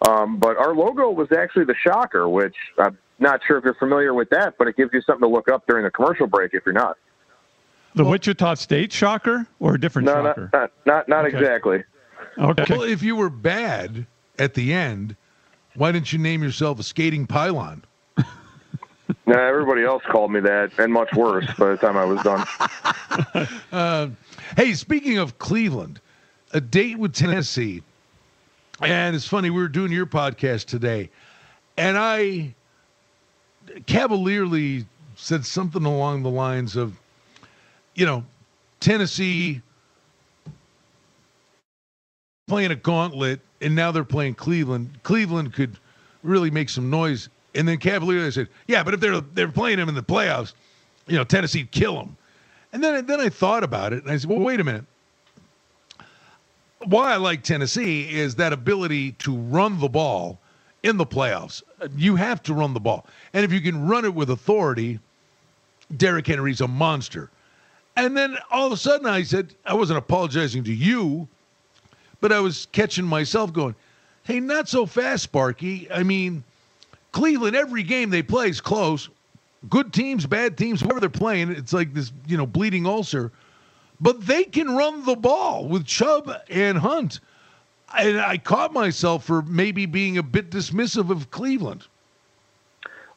Um, 0.07 0.37
but 0.37 0.57
our 0.57 0.75
logo 0.75 1.09
was 1.09 1.31
actually 1.31 1.65
the 1.65 1.73
Shocker, 1.83 2.29
which 2.29 2.55
I'm 2.77 2.97
not 3.17 3.39
sure 3.47 3.57
if 3.57 3.63
you're 3.63 3.73
familiar 3.75 4.13
with 4.13 4.29
that, 4.29 4.55
but 4.59 4.67
it 4.67 4.75
gives 4.77 4.91
you 4.93 5.01
something 5.01 5.27
to 5.27 5.33
look 5.33 5.49
up 5.49 5.63
during 5.67 5.83
the 5.83 5.91
commercial 5.91 6.27
break 6.27 6.53
if 6.53 6.63
you're 6.65 6.73
not. 6.73 6.97
The 7.95 8.06
Wichita 8.06 8.54
State 8.56 8.91
Shocker 8.93 9.45
or 9.60 9.75
a 9.75 9.80
different 9.80 10.06
No, 10.08 10.21
not 10.21 10.36
Shocker? 10.36 10.49
not 10.54 10.71
not, 10.86 11.08
not 11.10 11.25
Okay. 11.25 11.38
exactly. 11.38 11.84
okay. 12.38 12.65
Well, 12.69 12.84
if 12.84 13.04
you 13.04 13.15
were 13.15 13.30
bad 13.30 14.06
at 14.39 14.54
the 14.54 14.73
end, 14.73 15.15
why 15.75 15.91
didn't 15.91 16.12
you 16.13 16.19
name 16.19 16.41
yourself 16.43 16.80
a 16.80 16.84
skating 16.84 17.27
pylon? 17.27 17.84
No, 19.27 19.38
everybody 19.38 19.84
else 19.84 20.04
called 20.10 20.32
me 20.32 20.39
that, 20.39 20.71
and 20.80 20.91
much 20.91 21.13
worse 21.13 21.45
by 21.58 21.69
the 21.71 21.77
time 21.77 21.95
I 21.97 22.06
was 22.06 22.21
done. 22.23 22.45
Um, 23.71 24.17
hey, 24.58 24.73
speaking 24.73 25.17
of 25.17 25.38
Cleveland, 25.38 25.99
a 26.54 26.62
date 26.62 26.97
with 26.97 27.13
Tennessee. 27.13 27.84
And 28.82 29.15
it's 29.15 29.27
funny, 29.27 29.49
we 29.49 29.62
were 29.62 29.67
doing 29.67 29.91
your 29.91 30.06
podcast 30.06 30.65
today, 30.65 31.10
and 31.77 31.97
I 31.97 32.56
cavalierly 33.86 34.86
said 35.15 35.45
something 35.45 35.86
along 35.86 36.23
the 36.23 36.30
lines 36.30 36.75
of, 36.75 36.93
you 38.01 38.07
know, 38.07 38.23
Tennessee 38.79 39.61
playing 42.47 42.71
a 42.71 42.75
gauntlet, 42.75 43.39
and 43.61 43.75
now 43.75 43.91
they're 43.91 44.03
playing 44.03 44.33
Cleveland. 44.33 44.89
Cleveland 45.03 45.53
could 45.53 45.77
really 46.23 46.49
make 46.49 46.67
some 46.67 46.89
noise. 46.89 47.29
And 47.53 47.67
then 47.67 47.77
cavalierly 47.77 48.25
I 48.25 48.31
said, 48.31 48.47
yeah, 48.65 48.81
but 48.83 48.95
if 48.95 48.99
they're 48.99 49.21
they're 49.21 49.51
playing 49.51 49.77
them 49.77 49.87
in 49.87 49.93
the 49.93 50.01
playoffs, 50.01 50.53
you 51.05 51.15
know, 51.15 51.23
Tennessee'd 51.23 51.69
kill 51.69 51.95
them. 51.95 52.17
And 52.73 52.83
then 52.83 53.05
then 53.05 53.19
I 53.19 53.29
thought 53.29 53.63
about 53.63 53.93
it, 53.93 54.01
and 54.01 54.11
I 54.11 54.17
said, 54.17 54.31
well, 54.31 54.39
wait 54.39 54.59
a 54.59 54.63
minute. 54.63 54.85
Why 56.85 57.13
I 57.13 57.17
like 57.17 57.43
Tennessee 57.43 58.09
is 58.09 58.33
that 58.37 58.51
ability 58.51 59.11
to 59.19 59.37
run 59.37 59.79
the 59.79 59.89
ball 59.89 60.39
in 60.81 60.97
the 60.97 61.05
playoffs. 61.05 61.61
You 61.95 62.15
have 62.15 62.41
to 62.43 62.55
run 62.55 62.73
the 62.73 62.79
ball, 62.79 63.05
and 63.33 63.45
if 63.45 63.53
you 63.53 63.61
can 63.61 63.87
run 63.87 64.05
it 64.05 64.15
with 64.15 64.31
authority, 64.31 64.99
Derrick 65.97 66.25
Henry's 66.25 66.61
a 66.61 66.67
monster. 66.67 67.29
And 67.95 68.15
then 68.15 68.38
all 68.49 68.67
of 68.67 68.73
a 68.73 68.77
sudden, 68.77 69.06
I 69.06 69.23
said, 69.23 69.54
I 69.65 69.73
wasn't 69.73 69.99
apologizing 69.99 70.63
to 70.65 70.73
you, 70.73 71.27
but 72.21 72.32
I 72.32 72.39
was 72.39 72.67
catching 72.71 73.06
myself 73.06 73.51
going, 73.51 73.75
hey, 74.23 74.39
not 74.39 74.69
so 74.69 74.86
fast, 74.86 75.23
Sparky. 75.23 75.91
I 75.91 76.04
mean, 76.04 76.43
Cleveland, 77.12 77.56
every 77.56 77.84
game 77.84 78.10
they 78.10 78.23
play 78.23 78.47
is 78.47 78.62
close. 78.62 79.10
Good 79.69 79.93
teams, 79.93 80.25
bad 80.25 80.58
teams, 80.58 80.82
whoever 80.82 80.99
they're 80.99 81.10
playing, 81.10 81.51
it's 81.51 81.73
like 81.73 81.93
this, 81.93 82.12
you 82.27 82.38
know, 82.38 82.45
bleeding 82.45 82.86
ulcer. 82.86 83.32
But 83.99 84.25
they 84.25 84.43
can 84.45 84.75
run 84.75 85.06
the 85.06 85.15
ball 85.15 85.67
with 85.67 85.86
Chubb 85.86 86.32
and 86.49 86.77
Hunt. 86.77 87.19
And 87.95 88.19
I 88.19 88.38
caught 88.38 88.73
myself 88.73 89.25
for 89.25 89.41
maybe 89.43 89.86
being 89.86 90.17
a 90.17 90.23
bit 90.23 90.49
dismissive 90.49 91.12
of 91.12 91.30
Cleveland. 91.30 91.86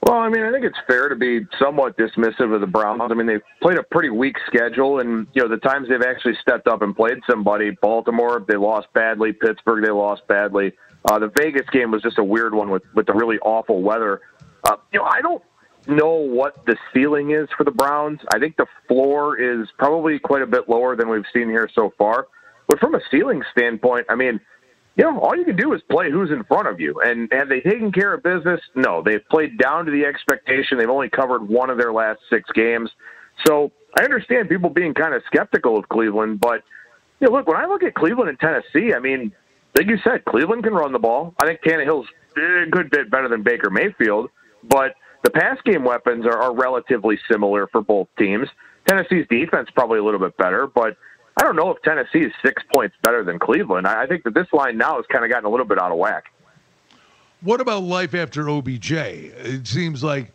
Well, 0.04 0.18
I 0.18 0.28
mean, 0.28 0.42
I 0.42 0.52
think 0.52 0.66
it's 0.66 0.78
fair 0.86 1.08
to 1.08 1.16
be 1.16 1.46
somewhat 1.58 1.96
dismissive 1.96 2.54
of 2.54 2.60
the 2.60 2.66
Browns. 2.66 3.00
I 3.10 3.14
mean, 3.14 3.26
they've 3.26 3.42
played 3.62 3.78
a 3.78 3.82
pretty 3.82 4.10
weak 4.10 4.36
schedule, 4.46 5.00
and 5.00 5.26
you 5.32 5.42
know 5.42 5.48
the 5.48 5.56
times 5.56 5.88
they've 5.88 6.02
actually 6.02 6.34
stepped 6.42 6.68
up 6.68 6.82
and 6.82 6.94
played 6.94 7.18
somebody. 7.28 7.70
Baltimore, 7.80 8.44
they 8.46 8.56
lost 8.56 8.88
badly. 8.92 9.32
Pittsburgh, 9.32 9.82
they 9.82 9.90
lost 9.90 10.26
badly. 10.28 10.72
Uh, 11.06 11.18
the 11.18 11.32
Vegas 11.38 11.66
game 11.72 11.90
was 11.90 12.02
just 12.02 12.18
a 12.18 12.24
weird 12.24 12.54
one 12.54 12.68
with 12.70 12.82
with 12.94 13.06
the 13.06 13.14
really 13.14 13.38
awful 13.38 13.80
weather. 13.80 14.20
Uh, 14.64 14.76
you 14.92 14.98
know, 14.98 15.06
I 15.06 15.22
don't 15.22 15.42
know 15.86 16.16
what 16.16 16.66
the 16.66 16.76
ceiling 16.92 17.30
is 17.30 17.48
for 17.56 17.64
the 17.64 17.70
Browns. 17.70 18.20
I 18.34 18.38
think 18.38 18.58
the 18.58 18.66
floor 18.86 19.40
is 19.40 19.68
probably 19.78 20.18
quite 20.18 20.42
a 20.42 20.46
bit 20.46 20.68
lower 20.68 20.96
than 20.96 21.08
we've 21.08 21.24
seen 21.32 21.48
here 21.48 21.68
so 21.74 21.94
far. 21.96 22.26
But 22.68 22.78
from 22.78 22.94
a 22.94 23.00
ceiling 23.10 23.42
standpoint, 23.52 24.06
I 24.10 24.16
mean, 24.16 24.38
you 24.96 25.04
know, 25.04 25.18
all 25.20 25.36
you 25.36 25.44
can 25.44 25.56
do 25.56 25.72
is 25.72 25.80
play 25.90 26.10
who's 26.10 26.30
in 26.30 26.44
front 26.44 26.68
of 26.68 26.80
you. 26.80 27.00
And 27.04 27.28
have 27.32 27.48
they 27.48 27.60
taken 27.60 27.90
care 27.90 28.14
of 28.14 28.22
business? 28.22 28.60
No, 28.74 29.02
they've 29.02 29.26
played 29.30 29.58
down 29.58 29.86
to 29.86 29.90
the 29.90 30.04
expectation. 30.04 30.78
They've 30.78 30.88
only 30.88 31.08
covered 31.08 31.48
one 31.48 31.70
of 31.70 31.78
their 31.78 31.92
last 31.92 32.20
six 32.30 32.48
games. 32.54 32.90
So 33.46 33.72
I 33.98 34.04
understand 34.04 34.48
people 34.48 34.70
being 34.70 34.94
kind 34.94 35.14
of 35.14 35.22
skeptical 35.26 35.76
of 35.76 35.88
Cleveland, 35.88 36.40
but 36.40 36.62
you 37.20 37.28
know, 37.28 37.36
look, 37.36 37.46
when 37.46 37.56
I 37.56 37.66
look 37.66 37.82
at 37.82 37.94
Cleveland 37.94 38.28
and 38.28 38.38
Tennessee, 38.38 38.94
I 38.94 39.00
mean, 39.00 39.32
like 39.76 39.88
you 39.88 39.98
said, 40.04 40.24
Cleveland 40.24 40.62
can 40.62 40.74
run 40.74 40.92
the 40.92 40.98
ball. 40.98 41.34
I 41.40 41.46
think 41.46 41.60
Tannehill's 41.62 42.06
a 42.36 42.66
good 42.70 42.90
bit 42.90 43.10
better 43.10 43.28
than 43.28 43.42
Baker 43.42 43.70
Mayfield, 43.70 44.30
but 44.62 44.94
the 45.22 45.30
pass 45.30 45.58
game 45.64 45.84
weapons 45.84 46.26
are, 46.26 46.38
are 46.38 46.54
relatively 46.54 47.18
similar 47.30 47.66
for 47.68 47.80
both 47.80 48.08
teams. 48.18 48.48
Tennessee's 48.86 49.26
defense 49.30 49.68
probably 49.74 49.98
a 49.98 50.04
little 50.04 50.20
bit 50.20 50.36
better, 50.36 50.66
but 50.66 50.96
I 51.36 51.42
don't 51.42 51.56
know 51.56 51.70
if 51.70 51.82
Tennessee 51.82 52.20
is 52.20 52.32
six 52.44 52.62
points 52.72 52.94
better 53.02 53.24
than 53.24 53.38
Cleveland. 53.38 53.86
I 53.86 54.06
think 54.06 54.22
that 54.24 54.34
this 54.34 54.46
line 54.52 54.78
now 54.78 54.96
has 54.96 55.04
kind 55.06 55.24
of 55.24 55.30
gotten 55.30 55.46
a 55.46 55.50
little 55.50 55.66
bit 55.66 55.80
out 55.80 55.90
of 55.90 55.98
whack. 55.98 56.26
What 57.40 57.60
about 57.60 57.82
life 57.82 58.14
after 58.14 58.48
OBJ? 58.48 58.92
It 58.92 59.66
seems 59.66 60.02
like, 60.02 60.32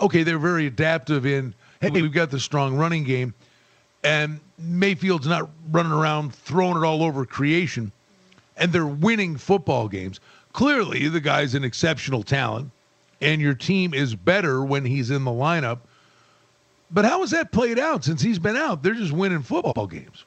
okay, 0.00 0.22
they're 0.22 0.38
very 0.38 0.66
adaptive 0.66 1.24
in, 1.24 1.54
hey, 1.80 1.90
we've 1.90 2.12
got 2.12 2.30
the 2.30 2.40
strong 2.40 2.76
running 2.76 3.04
game, 3.04 3.32
and 4.02 4.40
Mayfield's 4.58 5.26
not 5.26 5.48
running 5.70 5.92
around 5.92 6.34
throwing 6.34 6.76
it 6.76 6.84
all 6.84 7.02
over 7.02 7.24
creation, 7.24 7.92
and 8.56 8.72
they're 8.72 8.86
winning 8.86 9.36
football 9.36 9.88
games. 9.88 10.20
Clearly, 10.52 11.08
the 11.08 11.20
guy's 11.20 11.54
an 11.54 11.64
exceptional 11.64 12.22
talent, 12.22 12.70
and 13.20 13.40
your 13.40 13.54
team 13.54 13.94
is 13.94 14.14
better 14.14 14.64
when 14.64 14.84
he's 14.84 15.10
in 15.10 15.24
the 15.24 15.30
lineup. 15.30 15.78
But 16.90 17.04
how 17.04 17.20
has 17.20 17.30
that 17.30 17.52
played 17.52 17.78
out 17.78 18.04
since 18.04 18.20
he's 18.20 18.38
been 18.38 18.56
out? 18.56 18.82
They're 18.82 18.94
just 18.94 19.12
winning 19.12 19.42
football 19.42 19.86
games. 19.86 20.24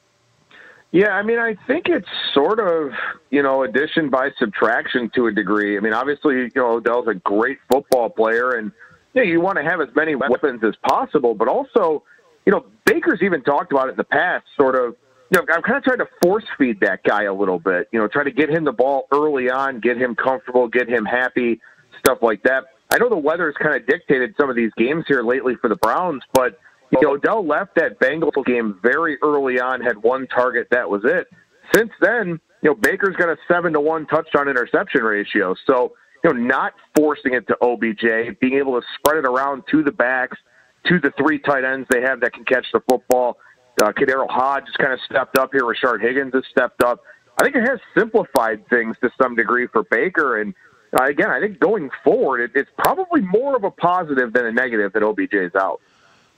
Yeah, 0.94 1.08
I 1.08 1.24
mean, 1.24 1.40
I 1.40 1.56
think 1.66 1.88
it's 1.88 2.06
sort 2.32 2.60
of, 2.60 2.92
you 3.30 3.42
know, 3.42 3.64
addition 3.64 4.10
by 4.10 4.30
subtraction 4.38 5.10
to 5.16 5.26
a 5.26 5.32
degree. 5.32 5.76
I 5.76 5.80
mean, 5.80 5.92
obviously, 5.92 6.36
you 6.36 6.50
know, 6.54 6.74
Odell's 6.74 7.08
a 7.08 7.14
great 7.14 7.58
football 7.68 8.08
player, 8.08 8.52
and 8.52 8.70
you, 9.12 9.24
know, 9.24 9.28
you 9.28 9.40
want 9.40 9.58
to 9.58 9.64
have 9.64 9.80
as 9.80 9.88
many 9.96 10.14
weapons 10.14 10.62
as 10.62 10.76
possible, 10.88 11.34
but 11.34 11.48
also, 11.48 12.04
you 12.46 12.52
know, 12.52 12.64
Baker's 12.84 13.22
even 13.22 13.42
talked 13.42 13.72
about 13.72 13.88
it 13.88 13.92
in 13.92 13.96
the 13.96 14.04
past, 14.04 14.44
sort 14.56 14.76
of, 14.76 14.94
you 15.32 15.40
know, 15.40 15.44
I'm 15.52 15.62
kind 15.62 15.78
of 15.78 15.82
trying 15.82 15.98
to 15.98 16.06
force 16.22 16.44
feed 16.56 16.78
that 16.82 17.02
guy 17.02 17.24
a 17.24 17.34
little 17.34 17.58
bit, 17.58 17.88
you 17.90 17.98
know, 17.98 18.06
try 18.06 18.22
to 18.22 18.30
get 18.30 18.48
him 18.48 18.62
the 18.62 18.70
ball 18.70 19.08
early 19.10 19.50
on, 19.50 19.80
get 19.80 19.96
him 19.96 20.14
comfortable, 20.14 20.68
get 20.68 20.88
him 20.88 21.04
happy, 21.04 21.60
stuff 21.98 22.18
like 22.22 22.44
that. 22.44 22.66
I 22.92 22.98
know 22.98 23.08
the 23.08 23.16
weather's 23.16 23.56
kind 23.60 23.74
of 23.74 23.84
dictated 23.88 24.36
some 24.38 24.48
of 24.48 24.54
these 24.54 24.70
games 24.76 25.06
here 25.08 25.24
lately 25.24 25.56
for 25.56 25.68
the 25.68 25.74
Browns, 25.74 26.22
but 26.32 26.60
you 27.00 27.08
know, 27.08 27.14
Odell 27.14 27.46
left 27.46 27.74
that 27.76 27.98
Bengals 27.98 28.44
game 28.44 28.78
very 28.82 29.16
early 29.22 29.60
on, 29.60 29.80
had 29.80 30.02
one 30.02 30.26
target, 30.26 30.68
that 30.70 30.88
was 30.88 31.02
it. 31.04 31.28
Since 31.74 31.90
then, 32.00 32.40
you 32.62 32.70
know, 32.70 32.74
Baker's 32.74 33.16
got 33.16 33.28
a 33.28 33.36
seven 33.48 33.72
to 33.74 33.80
one 33.80 34.06
touchdown 34.06 34.48
interception 34.48 35.02
ratio. 35.02 35.54
So, 35.66 35.94
you 36.22 36.32
know, 36.32 36.40
not 36.40 36.74
forcing 36.96 37.34
it 37.34 37.46
to 37.48 37.56
OBJ, 37.60 38.38
being 38.40 38.54
able 38.54 38.80
to 38.80 38.86
spread 38.96 39.18
it 39.18 39.26
around 39.26 39.64
to 39.70 39.82
the 39.82 39.92
backs, 39.92 40.38
to 40.86 40.98
the 40.98 41.12
three 41.18 41.38
tight 41.38 41.64
ends 41.64 41.86
they 41.90 42.02
have 42.02 42.20
that 42.20 42.32
can 42.32 42.44
catch 42.44 42.66
the 42.72 42.80
football. 42.88 43.38
Uh, 43.82 43.92
KhaDarel 43.92 44.30
Hodge 44.30 44.64
has 44.66 44.76
kind 44.76 44.92
of 44.92 45.00
stepped 45.00 45.36
up 45.36 45.50
here. 45.52 45.62
Rashard 45.62 46.00
Higgins 46.00 46.32
has 46.34 46.44
stepped 46.50 46.82
up. 46.82 47.00
I 47.38 47.44
think 47.44 47.56
it 47.56 47.68
has 47.68 47.80
simplified 47.96 48.66
things 48.68 48.96
to 49.02 49.10
some 49.20 49.34
degree 49.34 49.66
for 49.66 49.82
Baker. 49.90 50.40
And 50.40 50.54
uh, 50.98 51.04
again, 51.04 51.30
I 51.30 51.40
think 51.40 51.58
going 51.58 51.90
forward, 52.04 52.40
it, 52.40 52.52
it's 52.54 52.70
probably 52.78 53.20
more 53.22 53.56
of 53.56 53.64
a 53.64 53.70
positive 53.70 54.32
than 54.32 54.46
a 54.46 54.52
negative 54.52 54.92
that 54.92 55.02
OBJ 55.02 55.34
is 55.34 55.54
out. 55.54 55.80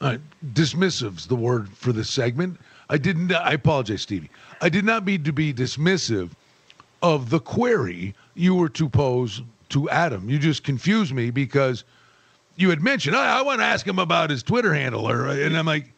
Uh, 0.00 0.18
dismissive's 0.52 1.26
the 1.26 1.36
word 1.36 1.68
for 1.70 1.92
this 1.92 2.10
segment. 2.10 2.58
I 2.90 2.98
didn't. 2.98 3.32
I 3.32 3.52
apologize, 3.52 4.02
Stevie. 4.02 4.30
I 4.60 4.68
did 4.68 4.84
not 4.84 5.04
mean 5.04 5.24
to 5.24 5.32
be 5.32 5.52
dismissive 5.52 6.30
of 7.02 7.30
the 7.30 7.40
query 7.40 8.14
you 8.34 8.54
were 8.54 8.68
to 8.70 8.88
pose 8.88 9.42
to 9.70 9.88
Adam. 9.90 10.28
You 10.28 10.38
just 10.38 10.64
confused 10.64 11.12
me 11.14 11.30
because 11.30 11.84
you 12.56 12.70
had 12.70 12.82
mentioned 12.82 13.16
I, 13.16 13.38
I 13.38 13.42
want 13.42 13.60
to 13.60 13.64
ask 13.64 13.86
him 13.86 13.98
about 13.98 14.30
his 14.30 14.42
Twitter 14.42 14.74
handle, 14.74 15.08
or 15.08 15.28
and 15.28 15.56
I'm 15.56 15.66
like, 15.66 15.92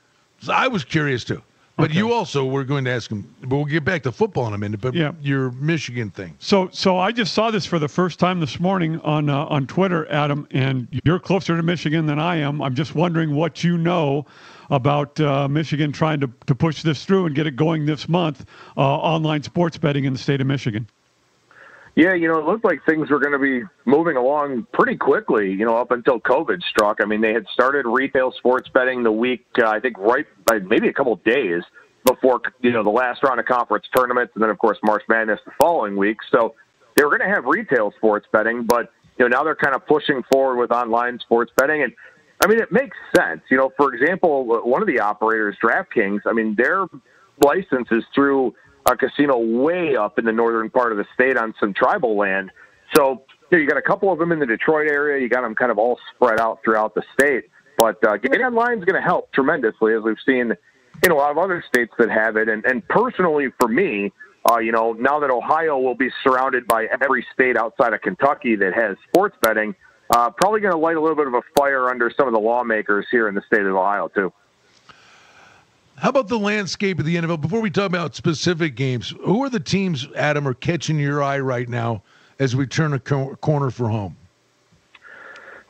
I 0.49 0.69
was 0.69 0.85
curious 0.85 1.25
too. 1.25 1.43
But 1.79 1.91
Okay. 1.91 1.99
you 1.99 2.13
also 2.13 2.45
were 2.45 2.65
going 2.65 2.85
to 2.87 2.91
ask 2.91 3.09
him. 3.09 3.25
But 3.41 3.55
we'll 3.55 3.65
get 3.65 3.85
back 3.85 4.03
to 4.03 4.11
football 4.11 4.49
in 4.49 4.53
a 4.53 4.59
minute. 4.59 4.81
But 4.81 4.95
Yeah. 4.95 5.13
your 5.23 5.53
Michigan 5.53 6.11
thing. 6.11 6.35
So, 6.41 6.69
so 6.73 6.99
I 6.99 7.13
just 7.13 7.33
saw 7.33 7.53
this 7.53 7.65
for 7.65 7.79
the 7.79 7.87
first 7.87 8.19
time 8.19 8.41
this 8.41 8.59
morning 8.59 9.01
on 9.03 9.31
uh, 9.31 9.45
on 9.45 9.69
Twitter, 9.69 10.11
Adam, 10.11 10.49
and 10.51 10.89
you're 11.05 11.21
closer 11.21 11.57
to 11.57 11.63
Michigan 11.63 12.07
than 12.07 12.19
I 12.19 12.37
am. 12.37 12.61
I'm 12.61 12.75
just 12.75 12.97
wondering 12.97 13.33
what 13.37 13.63
you 13.63 13.79
know 13.79 14.27
about 14.71 15.19
uh, 15.21 15.47
Michigan 15.49 15.93
trying 15.93 16.19
to, 16.21 16.29
to 16.47 16.55
push 16.55 16.83
this 16.83 17.05
through 17.05 17.27
and 17.27 17.35
get 17.35 17.47
it 17.47 17.55
going 17.55 17.87
this 17.87 18.09
month. 18.09 18.45
Uh, 18.77 18.81
online 18.81 19.45
sports 19.45 19.79
betting 19.79 20.05
in 20.05 20.13
the 20.13 20.19
state 20.19 20.41
of 20.41 20.49
Michigan. 20.49 20.87
Yeah, 21.99 22.15
you 22.15 22.29
know, 22.29 22.39
it 22.39 22.45
looked 22.45 22.65
like 22.65 22.79
things 22.87 23.11
were 23.11 23.19
going 23.19 23.33
to 23.33 23.41
be 23.41 23.67
moving 23.85 24.17
along 24.17 24.69
pretty 24.73 24.97
quickly, 24.97 25.51
you 25.51 25.67
know, 25.67 25.77
up 25.77 25.91
until 25.91 26.21
COVID 26.21 26.63
struck. 26.71 26.99
I 27.03 27.07
mean, 27.07 27.21
they 27.21 27.33
had 27.33 27.45
started 27.53 27.87
retail 27.89 28.31
sports 28.39 28.69
betting 28.73 29.03
the 29.03 29.11
week, 29.11 29.45
uh, 29.61 29.67
I 29.67 29.81
think, 29.81 29.99
right 29.99 30.25
by 30.47 30.61
maybe 30.61 30.87
a 30.87 30.93
couple 30.93 31.17
days 31.25 31.65
before, 32.07 32.41
you 32.61 32.71
know, 32.71 32.85
the 32.85 32.89
last 32.89 33.25
round 33.25 33.41
of 33.41 33.47
conference 33.47 33.85
tournaments. 33.97 34.31
And 34.37 34.45
then, 34.45 34.49
of 34.49 34.59
course, 34.59 34.79
March 34.85 35.03
Madness 35.09 35.41
the 35.45 35.51
following 35.61 35.97
week. 35.97 36.19
So 36.31 36.55
they 36.97 37.03
were 37.03 37.19
going 37.19 37.29
to 37.29 37.35
have 37.35 37.47
retail 37.47 37.93
sports 37.97 38.29
betting, 38.31 38.65
but, 38.65 38.93
you 39.19 39.29
know, 39.29 39.37
now 39.37 39.43
they're 39.43 39.57
kind 39.57 39.75
of 39.75 39.85
pushing 39.89 40.23
forward 40.31 40.57
with 40.57 40.71
online 40.71 41.19
sports 41.19 41.51
betting. 41.57 41.83
And, 41.83 41.93
I 42.41 42.47
mean, 42.47 42.61
it 42.61 42.71
makes 42.71 42.97
sense. 43.17 43.41
You 43.51 43.57
know, 43.57 43.73
for 43.77 43.93
example, 43.93 44.47
one 44.47 44.83
of 44.83 44.87
the 44.87 45.01
operators, 45.01 45.57
DraftKings, 45.61 46.21
I 46.27 46.33
mean, 46.33 46.55
their 46.57 46.87
license 47.45 47.89
is 47.91 48.05
through 48.15 48.55
a 48.91 48.97
casino 48.97 49.39
way 49.39 49.97
up 49.97 50.19
in 50.19 50.25
the 50.25 50.33
northern 50.33 50.71
part 50.71 50.93
of 50.93 50.99
the 50.99 51.07
state 51.15 51.37
on 51.37 51.55
some 51.61 51.75
tribal 51.75 52.17
land. 52.17 52.51
So 52.97 53.23
you, 53.51 53.59
know, 53.59 53.63
you 53.63 53.69
got 53.69 53.79
a 53.79 53.83
couple 53.83 54.13
of 54.13 54.19
them 54.19 54.33
in 54.33 54.39
the 54.39 54.47
Detroit 54.47 54.91
area. 54.91 55.21
You 55.23 55.29
got 55.29 55.43
them 55.43 55.55
kind 55.55 55.71
of 55.71 55.79
all 55.79 55.99
spread 56.15 56.41
out 56.41 56.61
throughout 56.65 56.95
the 56.95 57.03
state. 57.13 57.45
But 57.77 58.03
uh, 58.05 58.17
getting 58.17 58.41
online 58.41 58.79
is 58.79 58.85
going 58.85 59.01
to 59.01 59.07
help 59.07 59.33
tremendously, 59.33 59.95
as 59.95 60.03
we've 60.03 60.17
seen 60.27 60.53
in 61.05 61.11
a 61.11 61.15
lot 61.15 61.31
of 61.31 61.39
other 61.39 61.63
states 61.69 61.93
that 61.99 62.11
have 62.11 62.37
it. 62.37 62.49
And, 62.49 62.65
and 62.65 62.87
personally, 62.89 63.49
for 63.61 63.69
me, 63.69 64.13
uh, 64.51 64.59
you 64.59 64.73
know, 64.73 64.93
now 64.95 65.21
that 65.21 65.31
Ohio 65.31 65.79
will 65.79 65.95
be 65.95 66.09
surrounded 66.25 66.67
by 66.67 66.87
every 67.03 67.25
state 67.33 67.57
outside 67.57 67.93
of 67.93 68.01
Kentucky 68.01 68.57
that 68.57 68.75
has 68.75 68.97
sports 69.09 69.37
betting, 69.43 69.75
uh, 70.11 70.31
probably 70.31 70.61
going 70.61 70.73
to 70.73 70.79
light 70.79 70.97
a 70.97 71.01
little 71.01 71.17
bit 71.17 71.27
of 71.27 71.35
a 71.35 71.43
fire 71.57 71.89
under 71.89 72.11
some 72.17 72.27
of 72.27 72.33
the 72.33 72.41
lawmakers 72.41 73.07
here 73.11 73.29
in 73.29 73.35
the 73.35 73.43
state 73.47 73.61
of 73.61 73.77
Ohio, 73.77 74.09
too. 74.09 74.33
How 76.01 76.11
about 76.11 76.29
the 76.29 76.39
landscape 76.39 77.01
of 77.01 77.05
the 77.07 77.17
NFL? 77.17 77.41
Before 77.41 77.61
we 77.61 77.71
talk 77.71 77.87
about 77.87 78.15
specific 78.15 78.77
games, 78.77 79.13
who 79.25 79.43
are 79.43 79.51
the 79.51 79.59
teams, 79.59 80.07
Adam, 80.15 80.47
are 80.47 80.55
catching 80.55 80.97
your 80.97 81.25
eye 81.25 81.41
right 81.41 81.69
now 81.69 82.03
as 82.39 82.55
we 82.55 82.69
turn 82.69 82.93
a 82.93 83.01
cor- 83.01 83.35
corner 83.37 83.71
for 83.71 83.89
home? 83.89 84.17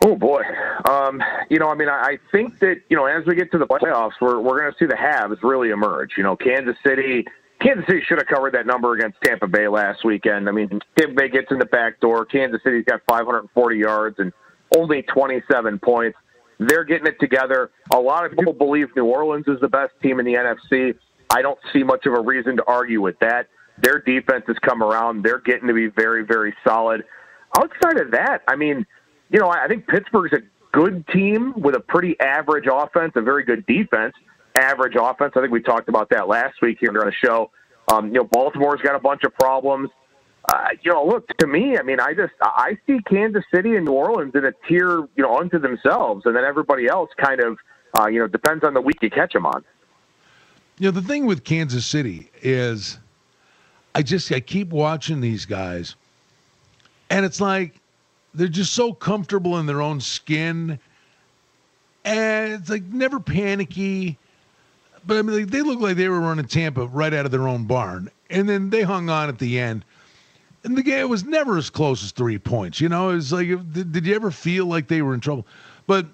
Oh 0.05 0.14
boy, 0.17 0.43
um, 0.85 1.23
you 1.49 1.59
know, 1.59 1.69
I 1.71 1.75
mean, 1.75 1.88
I, 1.88 2.01
I 2.01 2.19
think 2.31 2.59
that 2.61 2.83
you 2.91 2.97
know, 2.97 3.07
as 3.07 3.25
we 3.27 3.35
get 3.35 3.51
to 3.53 3.59
the 3.59 3.67
playoffs, 3.67 4.12
we're 4.21 4.38
we're 4.38 4.61
going 4.61 4.71
to 4.71 4.79
see 4.79 4.85
the 4.85 4.97
halves 4.97 5.43
really 5.43 5.71
emerge. 5.71 6.11
You 6.17 6.25
know, 6.25 6.37
Kansas 6.37 6.77
City, 6.87 7.25
Kansas 7.61 7.87
City 7.87 8.03
should 8.07 8.19
have 8.19 8.29
covered 8.29 8.53
that 8.53 8.67
number 8.67 8.95
against 8.95 9.17
Tampa 9.25 9.49
Bay 9.49 9.67
last 9.67 10.05
weekend. 10.05 10.49
I 10.49 10.53
mean, 10.53 10.69
Tampa 10.97 11.14
Bay 11.14 11.29
gets 11.31 11.51
in 11.51 11.59
the 11.59 11.67
back 11.67 12.01
door. 12.01 12.27
Kansas 12.27 12.61
City's 12.62 12.85
got 12.85 13.01
540 13.09 13.77
yards 13.77 14.17
and 14.19 14.33
only 14.77 15.03
27 15.03 15.79
points. 15.79 16.19
They're 16.59 16.85
getting 16.85 17.07
it 17.07 17.21
together. 17.21 17.71
A 17.92 17.99
lot 17.99 18.25
of 18.25 18.33
people 18.33 18.53
believe 18.53 18.88
New 18.97 19.05
Orleans 19.05 19.47
is 19.47 19.61
the 19.61 19.68
best 19.68 19.92
team 20.03 20.18
in 20.18 20.27
the 20.27 20.35
NFC. 20.35 20.94
I 21.31 21.42
don't 21.42 21.59
see 21.73 21.83
much 21.83 22.07
of 22.07 22.14
a 22.14 22.21
reason 22.21 22.57
to 22.57 22.64
argue 22.66 23.01
with 23.01 23.18
that. 23.21 23.49
Their 23.81 24.01
defense 24.01 24.44
has 24.49 24.57
come 24.59 24.83
around. 24.83 25.23
They're 25.23 25.40
getting 25.40 25.68
to 25.68 25.75
be 25.75 25.87
very, 25.87 26.25
very 26.25 26.55
solid. 26.66 27.05
Outside 27.57 28.01
of 28.01 28.11
that, 28.11 28.42
I 28.49 28.57
mean, 28.57 28.85
you 29.31 29.38
know, 29.38 29.49
I 29.49 29.68
think 29.68 29.87
Pittsburgh's 29.87 30.33
a 30.33 30.40
good 30.73 31.07
team 31.09 31.55
with 31.57 31.77
a 31.77 31.81
pretty 31.81 32.18
average 32.21 32.66
offense, 32.71 33.12
a 33.14 33.23
very 33.23 33.44
good 33.44 33.64
defense, 33.66 34.14
average 34.57 34.97
offense. 35.01 35.35
I 35.37 35.40
think 35.40 35.53
we 35.53 35.62
talked 35.62 35.88
about 35.88 36.11
that 36.11 36.29
last 36.29 36.61
week 36.61 36.79
here 36.81 36.90
on 36.90 37.07
the 37.07 37.12
show. 37.12 37.51
Um, 37.92 38.09
you 38.09 38.14
know, 38.14 38.25
Baltimore's 38.25 38.81
got 38.83 38.97
a 38.97 39.01
bunch 39.01 39.23
of 39.25 39.33
problems. 39.35 39.90
Uh, 40.48 40.68
you 40.82 40.92
know, 40.92 41.04
look 41.04 41.28
to 41.38 41.46
me. 41.46 41.76
I 41.76 41.82
mean, 41.82 42.00
I 42.00 42.14
just 42.14 42.32
I 42.40 42.78
see 42.87 43.00
Kansas 43.06 43.44
City 43.54 43.76
and 43.76 43.84
New 43.84 43.92
Orleans 43.92 44.34
in 44.34 44.44
a 44.44 44.52
tier, 44.66 45.00
you 45.14 45.22
know, 45.22 45.37
unto 45.37 45.58
themselves, 45.58 46.24
and 46.24 46.34
then 46.34 46.44
everybody 46.44 46.87
else 46.87 47.11
kind 47.18 47.40
of, 47.40 47.58
uh, 47.98 48.06
you 48.06 48.20
know, 48.20 48.26
depends 48.26 48.64
on 48.64 48.72
the 48.72 48.80
week 48.80 48.96
you 49.02 49.11
catch 49.11 49.34
them 49.34 49.44
on. 49.44 49.62
You 50.78 50.87
know, 50.87 50.90
the 50.92 51.02
thing 51.02 51.26
with 51.26 51.44
Kansas 51.44 51.84
City 51.84 52.30
is 52.40 52.98
I 53.94 54.02
just 54.02 54.32
I 54.32 54.40
keep 54.40 54.70
watching 54.70 55.20
these 55.20 55.44
guys 55.44 55.96
and 57.11 57.24
it's 57.24 57.40
like 57.40 57.80
they're 58.34 58.48
just 58.48 58.72
so 58.72 58.92
comfortable 58.92 59.58
in 59.58 59.66
their 59.66 59.82
own 59.82 60.00
skin 60.00 60.78
and 62.04 62.52
it's 62.52 62.70
like 62.70 62.84
never 62.84 63.20
panicky. 63.20 64.18
But 65.06 65.18
I 65.18 65.22
mean, 65.22 65.46
they 65.46 65.62
look 65.62 65.80
like 65.80 65.96
they 65.96 66.08
were 66.08 66.20
running 66.20 66.46
Tampa 66.46 66.87
right 66.87 67.12
out 67.14 67.24
of 67.24 67.30
their 67.30 67.48
own 67.48 67.64
barn, 67.64 68.11
and 68.30 68.48
then 68.48 68.70
they 68.70 68.82
hung 68.82 69.08
on 69.08 69.28
at 69.28 69.38
the 69.38 69.58
end. 69.58 69.84
And 70.64 70.77
the 70.77 70.83
game 70.83 71.09
was 71.09 71.25
never 71.25 71.57
as 71.57 71.71
close 71.71 72.03
as 72.03 72.11
three 72.11 72.38
points. 72.38 72.81
You 72.81 72.88
know, 72.88 73.11
it's 73.11 73.33
like, 73.33 73.49
did, 73.73 73.92
did 73.92 74.07
you 74.07 74.14
ever 74.14 74.31
feel 74.31 74.66
like 74.66 74.88
they 74.88 75.03
were 75.03 75.14
in 75.14 75.21
trouble? 75.21 75.47
But 75.87 76.07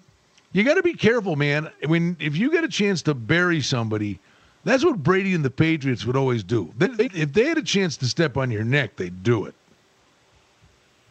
you 0.52 0.62
got 0.62 0.74
to 0.74 0.83
be 0.83 0.94
careful, 0.94 1.35
man. 1.35 1.70
When 1.87 2.16
if 2.20 2.37
you 2.37 2.50
get 2.50 2.62
a 2.62 2.68
chance 2.68 3.02
to 3.02 3.14
bury 3.14 3.61
somebody, 3.61 4.20
that's 4.64 4.85
what 4.85 5.02
Brady 5.02 5.35
and 5.35 5.44
the 5.44 5.50
Patriots 5.50 6.04
would 6.07 6.16
always 6.16 6.44
do. 6.44 6.72
They, 6.78 6.88
they- 6.88 7.11
if 7.14 7.33
they 7.33 7.46
had 7.46 7.59
a 7.59 7.62
chance 7.62 7.96
to 7.98 8.07
step 8.07 8.37
on 8.37 8.50
your 8.50 8.64
neck, 8.64 8.96
they'd 8.96 9.22
do 9.22 9.46
it. 9.46 9.54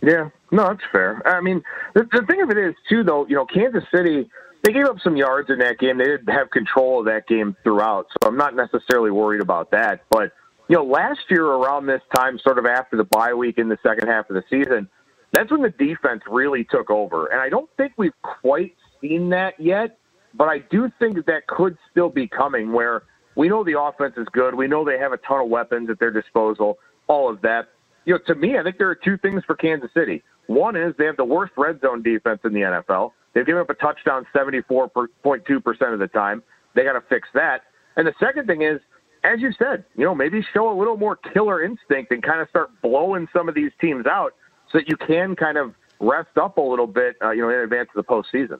Yeah, 0.02 0.30
no, 0.52 0.68
that's 0.68 0.84
fair. 0.92 1.22
I 1.26 1.40
mean, 1.40 1.64
the, 1.94 2.04
the 2.12 2.26
thing 2.28 2.42
of 2.42 2.50
it 2.50 2.58
is, 2.58 2.76
too, 2.90 3.04
though, 3.04 3.26
you 3.28 3.36
know, 3.36 3.46
Kansas 3.46 3.84
City, 3.94 4.30
they 4.64 4.74
gave 4.74 4.86
up 4.86 4.98
some 5.02 5.16
yards 5.16 5.50
in 5.50 5.60
that 5.60 5.80
game. 5.80 5.98
They 5.98 6.04
didn't 6.06 6.28
have 6.30 6.50
control 6.52 7.00
of 7.00 7.06
that 7.06 7.26
game 7.28 7.56
throughout, 7.64 8.08
so 8.12 8.28
I'm 8.28 8.36
not 8.38 8.54
necessarily 8.54 9.12
worried 9.12 9.42
about 9.42 9.72
that. 9.72 10.02
But, 10.10 10.34
you 10.70 10.76
know, 10.76 10.84
last 10.84 11.22
year 11.30 11.46
around 11.46 11.86
this 11.86 12.02
time, 12.16 12.40
sort 12.40 12.58
of 12.58 12.66
after 12.66 12.98
the 12.98 13.04
bye 13.04 13.34
week 13.34 13.58
in 13.58 13.70
the 13.70 13.78
second 13.84 14.08
half 14.08 14.30
of 14.30 14.36
the 14.36 14.44
season, 14.50 14.90
that's 15.32 15.52
when 15.52 15.62
the 15.62 15.70
defense 15.70 16.22
really 16.30 16.64
took 16.64 16.90
over. 16.90 17.28
And 17.28 17.42
I 17.42 17.50
don't 17.50 17.70
think 17.78 17.94
we've 17.98 18.20
quite 18.22 18.76
seen 19.02 19.30
that 19.30 19.60
yet, 19.60 19.98
but 20.34 20.48
I 20.48 20.60
do 20.60 20.92
think 21.00 21.16
that 21.16 21.26
that 21.26 21.48
could 21.48 21.78
still 21.92 22.10
be 22.10 22.28
coming 22.28 22.72
where 22.72 23.04
we 23.36 23.50
know 23.50 23.64
the 23.64 23.80
offense 23.80 24.14
is 24.18 24.28
good. 24.32 24.56
We 24.56 24.68
know 24.68 24.86
they 24.86 25.00
have 25.00 25.12
a 25.12 25.18
ton 25.18 25.42
of 25.42 25.50
weapons 25.50 25.90
at 25.90 26.00
their 26.00 26.12
disposal, 26.12 26.78
all 27.08 27.30
of 27.30 27.42
that 27.42 27.70
you 28.06 28.14
know, 28.14 28.20
to 28.28 28.36
me, 28.36 28.58
I 28.58 28.64
think 28.64 28.78
there 28.78 28.90
are 28.90 28.96
two 28.96 29.18
things 29.18 29.44
for 29.46 29.56
Kansas 29.56 29.90
City. 29.94 30.24
One 30.48 30.76
is 30.76 30.94
they 30.98 31.06
have 31.06 31.18
the 31.18 31.26
worst 31.26 31.54
red 31.58 31.80
zone 31.82 32.04
defense 32.04 32.42
in 32.44 32.54
the 32.54 32.62
NFL. 32.62 33.12
They've 33.34 33.46
given 33.46 33.62
up 33.62 33.70
a 33.70 33.76
touchdown 33.76 34.26
74.2% 34.36 35.94
of 35.94 36.00
the 36.00 36.08
time. 36.08 36.44
They 36.76 36.84
got 36.84 36.94
to 36.94 37.02
fix 37.08 37.28
that. 37.34 37.62
And 37.96 38.06
the 38.06 38.14
second 38.20 38.48
thing 38.48 38.62
is, 38.62 38.80
as 39.24 39.40
you 39.40 39.52
said, 39.58 39.86
you 39.96 40.04
know, 40.04 40.14
maybe 40.14 40.46
show 40.54 40.72
a 40.72 40.78
little 40.78 40.98
more 40.98 41.16
killer 41.16 41.64
instinct 41.64 42.12
and 42.12 42.22
kind 42.22 42.42
of 42.42 42.50
start 42.50 42.70
blowing 42.82 43.28
some 43.34 43.48
of 43.48 43.56
these 43.56 43.72
teams 43.80 44.06
out 44.06 44.34
so 44.72 44.78
that 44.80 44.90
you 44.90 44.98
can 44.98 45.36
kind 45.36 45.58
of 45.58 45.74
rest 46.00 46.38
up 46.38 46.58
a 46.58 46.62
little 46.62 46.88
bit, 46.88 47.16
uh, 47.24 47.32
you 47.32 47.42
know, 47.42 47.50
in 47.50 47.60
advance 47.60 47.90
of 47.96 48.06
the 48.06 48.10
postseason. 48.12 48.60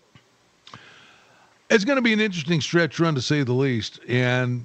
It's 1.70 1.86
going 1.86 1.96
to 1.96 2.02
be 2.02 2.14
an 2.14 2.20
interesting 2.20 2.62
stretch 2.62 3.00
run 3.00 3.16
to 3.16 3.22
say 3.22 3.44
the 3.44 3.54
least. 3.54 4.00
And 4.08 4.64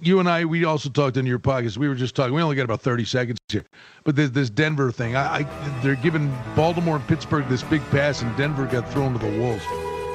you 0.00 0.20
and 0.20 0.28
I, 0.28 0.44
we 0.44 0.64
also 0.64 0.88
talked 0.88 1.16
in 1.16 1.26
your 1.26 1.38
podcast. 1.38 1.76
We 1.76 1.88
were 1.88 1.94
just 1.94 2.14
talking. 2.14 2.32
We 2.32 2.40
only 2.40 2.56
got 2.56 2.64
about 2.64 2.80
thirty 2.80 3.04
seconds 3.04 3.38
here, 3.48 3.64
but 4.04 4.16
this, 4.16 4.30
this 4.30 4.48
Denver 4.48 4.92
thing. 4.92 5.16
I, 5.16 5.38
I, 5.38 5.80
they're 5.82 5.96
giving 5.96 6.34
Baltimore 6.56 6.96
and 6.96 7.06
Pittsburgh 7.06 7.48
this 7.48 7.62
big 7.64 7.82
pass, 7.90 8.22
and 8.22 8.34
Denver 8.36 8.66
got 8.66 8.88
thrown 8.90 9.12
to 9.12 9.18
the 9.18 9.38
wolves. 9.38 9.64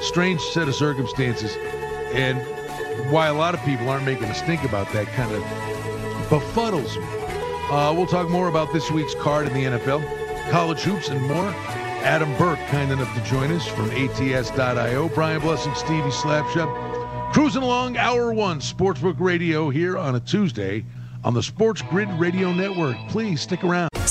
Strange 0.00 0.40
set 0.40 0.68
of 0.68 0.74
circumstances, 0.74 1.56
and 2.12 2.40
why 3.10 3.28
a 3.28 3.34
lot 3.34 3.54
of 3.54 3.62
people 3.62 3.88
aren't 3.88 4.04
making 4.04 4.24
a 4.24 4.34
stink 4.34 4.64
about 4.64 4.90
that 4.92 5.06
kind 5.08 5.32
of 5.32 5.42
befuddles 6.28 6.96
me. 6.96 7.26
Uh, 7.70 7.92
we'll 7.92 8.06
talk 8.06 8.28
more 8.28 8.48
about 8.48 8.72
this 8.72 8.90
week's 8.90 9.14
card 9.16 9.46
in 9.46 9.52
the 9.52 9.64
NFL, 9.64 10.50
college 10.50 10.80
hoops, 10.80 11.08
and 11.08 11.20
more. 11.22 11.52
Adam 12.02 12.32
Burke, 12.36 12.60
kind 12.68 12.92
enough 12.92 13.12
to 13.16 13.24
join 13.24 13.50
us 13.50 13.66
from 13.66 13.90
ATS.io. 13.90 15.08
Brian 15.08 15.40
Blessing, 15.40 15.74
Stevie 15.74 16.10
Slapshot. 16.10 17.32
Cruising 17.32 17.62
along, 17.62 17.96
hour 17.96 18.32
one, 18.32 18.60
Sportsbook 18.60 19.16
Radio 19.18 19.70
here 19.70 19.98
on 19.98 20.14
a 20.14 20.20
Tuesday 20.20 20.84
on 21.24 21.34
the 21.34 21.42
Sports 21.42 21.82
Grid 21.82 22.08
Radio 22.20 22.52
Network. 22.52 22.96
Please 23.08 23.40
stick 23.40 23.64
around. 23.64 23.90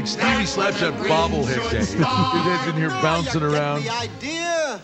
like 0.00 0.08
Stevie 0.08 0.44
Slapshot 0.44 0.96
bobblehead 1.06 1.70
day. 1.70 1.78
His 1.78 1.92
head's 1.94 2.68
in 2.68 2.74
here 2.74 2.88
bouncing 3.02 3.42
around. 3.42 3.82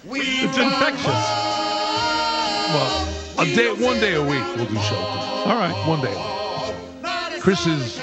We've 0.04 0.22
It's 0.26 0.58
infectious. 0.58 1.06
Well, 2.66 3.08
A 3.38 3.44
day, 3.54 3.72
one 3.72 3.98
day 3.98 4.14
a 4.14 4.22
week 4.22 4.44
we'll 4.56 4.66
do 4.66 4.74
Shelton. 4.74 5.18
All 5.48 5.56
right. 5.56 5.88
One 5.88 6.02
day 6.02 6.12
a 6.12 7.32
week. 7.32 7.40
Chris's 7.42 7.98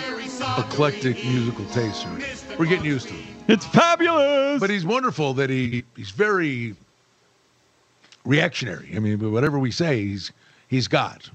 eclectic 0.57 1.23
musical 1.23 1.65
taste. 1.67 2.07
We're 2.57 2.65
getting 2.65 2.85
used 2.85 3.09
to 3.09 3.13
it. 3.13 3.25
It's 3.47 3.65
fabulous. 3.67 4.59
But 4.59 4.71
he's 4.71 4.85
wonderful 4.85 5.35
that 5.35 5.49
he 5.51 5.83
he's 5.95 6.09
very 6.09 6.75
reactionary. 8.25 8.91
I 8.95 8.99
mean, 8.99 9.31
whatever 9.31 9.59
we 9.59 9.69
say, 9.69 10.03
he's 10.03 10.31
he's 10.67 10.87
got. 10.87 11.29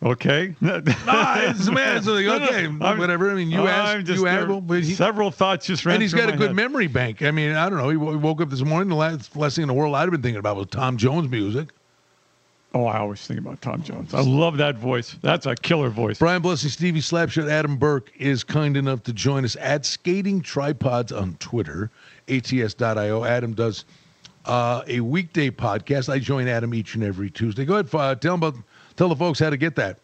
Okay. 0.00 0.54
ah, 0.62 1.50
it's, 1.50 1.68
man, 1.68 1.96
it's 1.96 2.06
like, 2.06 2.24
okay, 2.26 2.66
I'm- 2.66 2.98
whatever. 2.98 3.30
I 3.30 3.34
mean, 3.34 3.50
you 3.50 3.66
asked, 3.66 4.06
just 4.06 4.20
you 4.20 4.28
asked, 4.28 4.48
well, 4.48 4.60
he, 4.60 4.94
several 4.94 5.30
thoughts 5.30 5.66
just 5.66 5.84
ran 5.84 5.94
and 5.94 6.02
he's 6.02 6.14
got 6.14 6.28
a 6.28 6.36
good 6.36 6.48
head. 6.48 6.56
memory 6.56 6.86
bank. 6.86 7.22
I 7.22 7.32
mean, 7.32 7.52
I 7.56 7.68
don't 7.68 7.78
know. 7.78 7.88
He 7.88 7.96
wo- 7.96 8.16
woke 8.16 8.40
up 8.40 8.50
this 8.50 8.62
morning. 8.62 8.88
The 8.88 8.94
last, 8.94 9.34
last 9.36 9.56
thing 9.56 9.62
in 9.62 9.68
the 9.68 9.74
world 9.74 9.96
I'd 9.96 10.02
have 10.02 10.10
been 10.12 10.22
thinking 10.22 10.38
about 10.38 10.56
was 10.56 10.68
Tom 10.68 10.96
Jones 10.96 11.28
music. 11.28 11.70
Oh, 12.74 12.84
I 12.84 12.98
always 12.98 13.26
think 13.26 13.40
about 13.40 13.62
Tom 13.62 13.82
Jones. 13.82 14.12
I 14.12 14.20
love 14.20 14.58
that 14.58 14.76
voice. 14.76 15.16
That's 15.22 15.46
a 15.46 15.54
killer 15.56 15.88
voice. 15.88 16.18
Brian 16.18 16.42
Blessing, 16.42 16.68
Stevie 16.68 17.00
Slapshot, 17.00 17.50
Adam 17.50 17.76
Burke 17.76 18.12
is 18.18 18.44
kind 18.44 18.76
enough 18.76 19.02
to 19.04 19.12
join 19.12 19.44
us 19.44 19.56
at 19.58 19.86
Skating 19.86 20.42
Tripods 20.42 21.10
on 21.10 21.34
Twitter, 21.40 21.90
ats.io. 22.28 23.24
Adam 23.24 23.54
does 23.54 23.86
uh, 24.44 24.82
a 24.86 25.00
weekday 25.00 25.50
podcast. 25.50 26.10
I 26.12 26.18
join 26.18 26.46
Adam 26.46 26.74
each 26.74 26.94
and 26.94 27.02
every 27.02 27.30
Tuesday. 27.30 27.64
Go 27.64 27.78
ahead, 27.78 27.88
uh, 27.94 28.14
him 28.20 28.34
about, 28.34 28.54
tell 28.98 29.08
the 29.08 29.16
folks 29.16 29.38
how 29.38 29.48
to 29.48 29.56
get 29.56 29.76
that. 29.76 29.98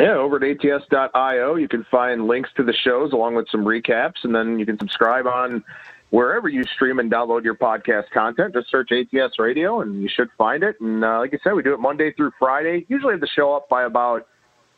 Yeah, 0.00 0.14
over 0.14 0.36
at 0.36 0.64
ats.io, 0.64 1.54
you 1.54 1.68
can 1.68 1.84
find 1.90 2.26
links 2.26 2.50
to 2.56 2.64
the 2.64 2.72
shows 2.72 3.12
along 3.12 3.34
with 3.34 3.48
some 3.50 3.64
recaps, 3.64 4.24
and 4.24 4.34
then 4.34 4.58
you 4.58 4.66
can 4.66 4.78
subscribe 4.78 5.26
on 5.26 5.64
wherever 6.10 6.48
you 6.48 6.64
stream 6.64 6.98
and 6.98 7.10
download 7.10 7.44
your 7.44 7.54
podcast 7.54 8.10
content. 8.10 8.54
Just 8.54 8.70
search 8.70 8.90
ATS 8.92 9.38
Radio, 9.38 9.80
and 9.80 10.02
you 10.02 10.08
should 10.08 10.28
find 10.36 10.62
it. 10.62 10.80
And 10.80 11.04
uh, 11.04 11.18
like 11.18 11.32
I 11.32 11.38
said, 11.42 11.52
we 11.52 11.62
do 11.62 11.72
it 11.72 11.80
Monday 11.80 12.12
through 12.12 12.32
Friday. 12.38 12.84
Usually 12.88 13.12
have 13.12 13.20
the 13.20 13.26
show 13.26 13.54
up 13.54 13.68
by 13.68 13.84
about 13.84 14.26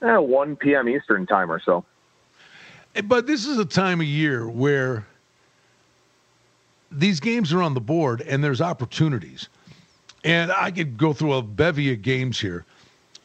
eh, 0.02 0.16
1 0.16 0.56
p.m. 0.56 0.88
Eastern 0.88 1.26
time 1.26 1.50
or 1.50 1.60
so. 1.64 1.84
But 3.04 3.26
this 3.26 3.46
is 3.46 3.58
a 3.58 3.64
time 3.64 4.00
of 4.00 4.06
year 4.06 4.48
where 4.48 5.06
these 6.90 7.20
games 7.20 7.52
are 7.52 7.62
on 7.62 7.74
the 7.74 7.80
board 7.80 8.22
and 8.22 8.42
there's 8.42 8.60
opportunities. 8.60 9.48
And 10.24 10.50
I 10.52 10.70
could 10.70 10.96
go 10.96 11.12
through 11.12 11.34
a 11.34 11.42
bevy 11.42 11.92
of 11.92 12.02
games 12.02 12.40
here. 12.40 12.64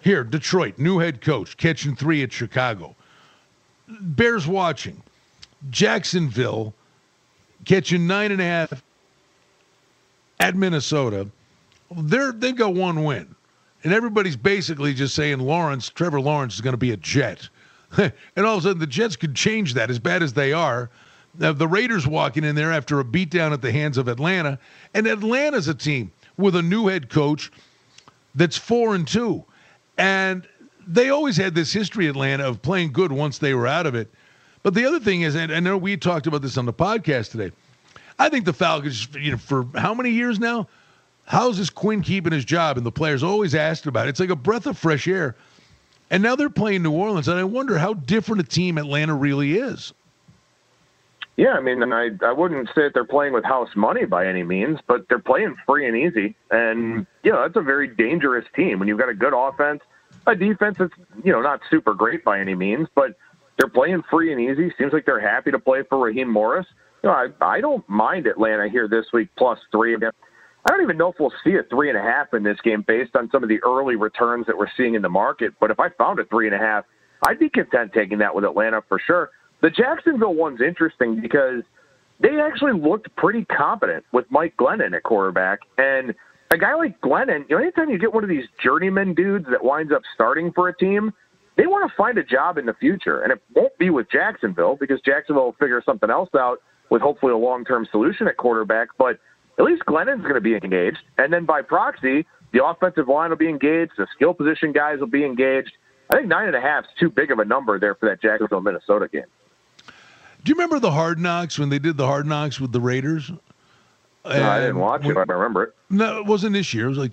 Here, 0.04 0.26
Detroit, 0.26 0.78
new 0.78 1.00
head 1.00 1.22
coach, 1.22 1.56
catching 1.56 1.96
three 1.96 2.24
at 2.24 2.34
Chicago. 2.34 2.94
Bears 3.88 4.46
watching. 4.46 5.02
Jacksonville 5.70 6.74
catching 7.64 8.06
nine 8.06 8.34
and 8.34 8.42
a 8.42 8.44
half 8.44 8.84
at 10.42 10.58
Minnesota. 10.58 11.30
They're 11.90 12.34
they've 12.34 12.56
got 12.56 12.74
one 12.74 13.06
win. 13.06 13.34
And 13.86 13.94
everybody's 13.94 14.36
basically 14.36 14.94
just 14.94 15.16
saying 15.16 15.40
Lawrence, 15.40 15.88
Trevor 15.88 16.20
Lawrence 16.20 16.56
is 16.56 16.62
going 16.62 16.74
to 16.74 16.78
be 16.78 16.92
a 16.92 16.98
Jet. 16.98 17.48
and 17.98 18.12
all 18.46 18.58
of 18.58 18.60
a 18.60 18.68
sudden 18.68 18.80
the 18.80 18.88
Jets 18.88 19.16
could 19.16 19.36
change 19.36 19.74
that 19.76 19.90
as 19.90 20.00
bad 20.00 20.22
as 20.22 20.34
they 20.34 20.52
are. 20.52 20.90
Now, 21.40 21.54
the 21.54 21.68
Raiders 21.68 22.06
walking 22.06 22.44
in 22.44 22.56
there 22.56 22.74
after 22.74 23.00
a 23.00 23.06
beatdown 23.06 23.54
at 23.54 23.62
the 23.62 23.72
hands 23.72 23.98
of 23.98 24.10
Atlanta. 24.10 24.60
And 24.94 25.08
Atlanta's 25.08 25.70
a 25.70 25.74
team 25.74 26.12
with 26.38 26.58
a 26.58 26.62
new 26.62 26.88
head 26.88 27.10
coach 27.10 27.52
that's 28.36 28.58
four 28.58 28.96
and 28.96 29.08
two. 29.08 29.46
And 29.98 30.48
they 30.88 31.10
always 31.10 31.38
had 31.38 31.56
this 31.56 31.72
history, 31.72 32.08
Atlanta, 32.08 32.48
of 32.48 32.62
playing 32.62 32.92
good 32.94 33.12
once 33.12 33.38
they 33.38 33.54
were 33.54 33.68
out 33.68 33.86
of 33.86 33.96
it. 33.96 34.12
But 34.64 34.74
the 34.74 34.86
other 34.86 35.00
thing 35.00 35.22
is, 35.22 35.36
and 35.36 35.52
I 35.52 35.60
know 35.60 35.78
we 35.78 35.98
talked 35.98 36.28
about 36.28 36.42
this 36.42 36.58
on 36.58 36.66
the 36.66 36.74
podcast 36.74 37.32
today. 37.32 37.52
I 38.18 38.30
think 38.30 38.46
the 38.46 38.54
Falcons, 38.54 39.08
you 39.14 39.32
know, 39.32 39.38
for 39.38 39.68
how 39.76 39.94
many 39.94 40.12
years 40.12 40.40
now? 40.40 40.68
How's 41.26 41.58
this 41.58 41.70
Quinn 41.70 42.02
keeping 42.02 42.34
his 42.34 42.46
job? 42.46 42.78
And 42.78 42.86
the 42.86 42.92
players 42.92 43.24
always 43.24 43.56
asked 43.56 43.86
about 43.86 44.08
it. 44.08 44.10
It's 44.10 44.20
like 44.20 44.30
a 44.30 44.36
breath 44.36 44.66
of 44.66 44.78
fresh 44.78 45.08
air. 45.08 45.36
And 46.10 46.22
now 46.22 46.36
they're 46.36 46.50
playing 46.50 46.84
New 46.84 46.92
Orleans, 46.92 47.28
and 47.28 47.40
I 47.40 47.44
wonder 47.44 47.78
how 47.78 47.94
different 47.94 48.42
a 48.42 48.46
team 48.46 48.78
Atlanta 48.78 49.16
really 49.16 49.58
is. 49.58 49.94
Yeah, 51.36 51.54
I 51.54 51.62
mean, 51.62 51.82
I 51.92 52.10
I 52.22 52.32
wouldn't 52.32 52.68
say 52.70 52.84
that 52.84 52.92
they're 52.94 53.06
playing 53.06 53.34
with 53.34 53.44
house 53.44 53.70
money 53.76 54.06
by 54.06 54.28
any 54.28 54.44
means, 54.44 54.80
but 54.88 55.08
they're 55.10 55.18
playing 55.20 55.56
free 55.66 55.88
and 55.88 55.98
easy, 55.98 56.36
and 56.52 57.08
you 57.24 57.32
know 57.32 57.42
that's 57.42 57.56
a 57.56 57.62
very 57.62 57.88
dangerous 57.88 58.46
team 58.56 58.80
when 58.80 58.88
you've 58.88 59.00
got 59.00 59.10
a 59.10 59.16
good 59.16 59.34
offense, 59.34 59.82
a 60.28 60.36
defense 60.36 60.78
that's 60.78 60.94
you 61.24 61.32
know 61.32 61.42
not 61.42 61.62
super 61.72 61.96
great 61.96 62.24
by 62.24 62.40
any 62.40 62.54
means, 62.54 62.88
but 62.94 63.18
they're 63.58 63.70
playing 63.70 64.04
free 64.12 64.32
and 64.32 64.40
easy. 64.40 64.72
Seems 64.78 64.94
like 64.94 65.06
they're 65.06 65.20
happy 65.20 65.50
to 65.50 65.60
play 65.60 65.82
for 65.90 65.98
Raheem 65.98 66.30
Morris. 66.30 66.68
You 67.02 67.10
know, 67.10 67.16
I 67.16 67.30
I 67.42 67.62
don't 67.62 67.88
mind 67.90 68.28
Atlanta 68.28 68.70
here 68.70 68.88
this 68.88 69.08
week 69.12 69.30
plus 69.36 69.58
three. 69.72 69.96
I 69.96 70.70
don't 70.70 70.82
even 70.84 70.98
know 70.98 71.12
if 71.12 71.16
we'll 71.20 71.34
see 71.44 71.56
a 71.56 71.64
three 71.64 71.90
and 71.90 71.98
a 71.98 72.02
half 72.02 72.34
in 72.36 72.44
this 72.44 72.60
game 72.64 72.84
based 72.88 73.16
on 73.16 73.30
some 73.32 73.42
of 73.42 73.50
the 73.50 73.60
early 73.64 73.96
returns 73.96 74.46
that 74.46 74.58
we're 74.58 74.72
seeing 74.78 74.94
in 74.94 75.02
the 75.02 75.10
market. 75.10 75.54
But 75.60 75.72
if 75.72 75.80
I 75.80 75.90
found 75.90 76.20
a 76.20 76.26
three 76.26 76.46
and 76.46 76.56
a 76.56 76.60
half, 76.60 76.86
I'd 77.28 77.40
be 77.40 77.50
content 77.50 77.92
taking 77.94 78.20
that 78.20 78.34
with 78.36 78.46
Atlanta 78.46 78.82
for 78.88 79.00
sure. 79.00 79.32
The 79.64 79.70
Jacksonville 79.70 80.36
one's 80.36 80.60
interesting 80.60 81.22
because 81.22 81.64
they 82.20 82.38
actually 82.42 82.74
looked 82.74 83.16
pretty 83.16 83.46
competent 83.46 84.04
with 84.12 84.26
Mike 84.30 84.56
Glennon 84.58 84.94
at 84.94 85.04
quarterback. 85.04 85.60
And 85.78 86.14
a 86.52 86.58
guy 86.58 86.76
like 86.76 87.00
Glennon, 87.00 87.50
you 87.50 87.56
know, 87.56 87.62
anytime 87.62 87.90
you 87.90 87.98
get 87.98 88.14
one 88.14 88.26
of 88.26 88.30
these 88.30 88.44
journeyman 88.62 89.14
dudes 89.14 89.46
that 89.50 89.64
winds 89.64 89.94
up 89.94 90.02
starting 90.14 90.52
for 90.52 90.68
a 90.68 90.76
team, 90.76 91.14
they 91.56 91.66
want 91.66 91.90
to 91.90 91.96
find 91.96 92.18
a 92.18 92.26
job 92.26 92.58
in 92.58 92.66
the 92.66 92.74
future. 92.74 93.22
And 93.22 93.32
it 93.32 93.42
won't 93.56 93.76
be 93.78 93.90
with 93.90 94.12
Jacksonville 94.12 94.76
because 94.78 95.00
Jacksonville 95.06 95.46
will 95.46 95.56
figure 95.62 95.82
something 95.86 96.10
else 96.10 96.30
out 96.38 96.58
with 96.90 97.02
hopefully 97.02 97.32
a 97.32 97.38
long 97.38 97.64
term 97.64 97.88
solution 97.90 98.28
at 98.28 98.36
quarterback. 98.36 98.90
But 98.98 99.18
at 99.58 99.64
least 99.64 99.84
Glennon's 99.88 100.24
going 100.24 100.36
to 100.36 100.42
be 100.42 100.56
engaged. 100.56 101.00
And 101.18 101.32
then 101.32 101.46
by 101.46 101.62
proxy, 101.62 102.26
the 102.52 102.66
offensive 102.66 103.08
line 103.08 103.30
will 103.30 103.38
be 103.38 103.48
engaged, 103.48 103.94
the 103.98 104.08
skill 104.14 104.34
position 104.34 104.74
guys 104.74 105.00
will 105.00 105.08
be 105.08 105.24
engaged. 105.24 105.72
I 106.10 106.18
think 106.18 106.28
nine 106.28 106.48
and 106.48 106.56
a 106.56 106.62
half 106.62 106.84
is 106.84 106.90
too 107.00 107.10
big 107.10 107.32
of 107.32 107.40
a 107.40 107.46
number 107.46 107.80
there 107.80 107.96
for 107.96 108.10
that 108.10 108.22
Jacksonville 108.22 108.60
Minnesota 108.60 109.08
game. 109.08 109.24
Do 110.44 110.50
you 110.50 110.56
remember 110.56 110.80
the 110.80 110.92
Hard 110.92 111.20
Knocks 111.20 111.58
when 111.58 111.70
they 111.70 111.80
did 111.80 111.96
the 111.98 112.06
Hard 112.06 112.26
Knocks 112.26 112.60
with 112.60 112.72
the 112.72 112.82
Raiders? 112.82 113.32
No, 113.32 113.40
I 114.26 114.60
didn't 114.60 114.80
watch 114.80 115.04
when- 115.04 115.18
it. 115.18 115.30
I 115.30 115.34
remember 115.34 115.64
it. 115.64 115.76
No, 115.90 116.18
it 116.18 116.26
wasn't 116.26 116.54
this 116.54 116.74
year. 116.74 116.86
It 116.86 116.90
was 116.90 116.98
like, 116.98 117.12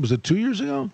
was 0.00 0.10
it 0.12 0.24
two 0.24 0.36
years 0.36 0.60
ago? 0.60 0.90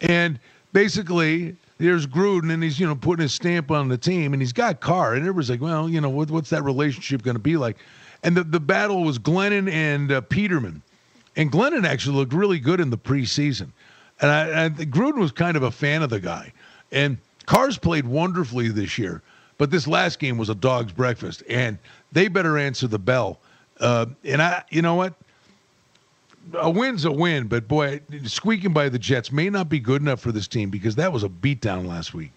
And 0.00 0.38
basically, 0.72 1.56
there's 1.78 2.06
Gruden, 2.06 2.52
and 2.52 2.62
he's 2.62 2.78
you 2.80 2.86
know 2.86 2.94
putting 2.96 3.22
his 3.22 3.32
stamp 3.32 3.70
on 3.70 3.88
the 3.88 3.96
team, 3.98 4.32
and 4.32 4.42
he's 4.42 4.52
got 4.52 4.80
Carr, 4.80 5.14
and 5.14 5.22
everybody's 5.22 5.50
like, 5.50 5.60
well, 5.60 5.88
you 5.88 6.00
know, 6.00 6.10
what, 6.10 6.30
what's 6.30 6.50
that 6.50 6.62
relationship 6.62 7.22
going 7.22 7.36
to 7.36 7.42
be 7.42 7.56
like? 7.56 7.76
And 8.22 8.36
the 8.36 8.44
the 8.44 8.60
battle 8.60 9.04
was 9.04 9.18
Glennon 9.18 9.70
and 9.70 10.10
uh, 10.10 10.20
Peterman, 10.22 10.82
and 11.36 11.50
Glennon 11.52 11.86
actually 11.86 12.16
looked 12.16 12.32
really 12.32 12.58
good 12.58 12.80
in 12.80 12.90
the 12.90 12.98
preseason, 12.98 13.68
and 14.20 14.30
I, 14.30 14.64
I 14.64 14.68
Gruden 14.70 15.18
was 15.18 15.32
kind 15.32 15.56
of 15.56 15.62
a 15.62 15.70
fan 15.70 16.02
of 16.02 16.10
the 16.10 16.20
guy, 16.20 16.52
and 16.92 17.18
Carr's 17.46 17.78
played 17.78 18.06
wonderfully 18.06 18.68
this 18.68 18.98
year, 18.98 19.22
but 19.58 19.70
this 19.70 19.86
last 19.86 20.18
game 20.18 20.38
was 20.38 20.48
a 20.48 20.54
dog's 20.54 20.92
breakfast, 20.92 21.42
and 21.48 21.78
they 22.12 22.28
better 22.28 22.58
answer 22.58 22.86
the 22.86 22.98
bell. 22.98 23.38
Uh, 23.80 24.06
and 24.24 24.40
I, 24.40 24.64
you 24.70 24.82
know 24.82 24.94
what? 24.94 25.14
a 26.54 26.70
win's 26.70 27.04
a 27.04 27.12
win, 27.12 27.46
but 27.46 27.66
boy, 27.66 28.00
squeaking 28.24 28.72
by 28.72 28.88
the 28.88 28.98
Jets 28.98 29.32
may 29.32 29.48
not 29.48 29.68
be 29.68 29.80
good 29.80 30.02
enough 30.02 30.20
for 30.20 30.32
this 30.32 30.46
team 30.46 30.70
because 30.70 30.96
that 30.96 31.12
was 31.12 31.24
a 31.24 31.28
beatdown 31.28 31.86
last 31.86 32.14
week. 32.14 32.32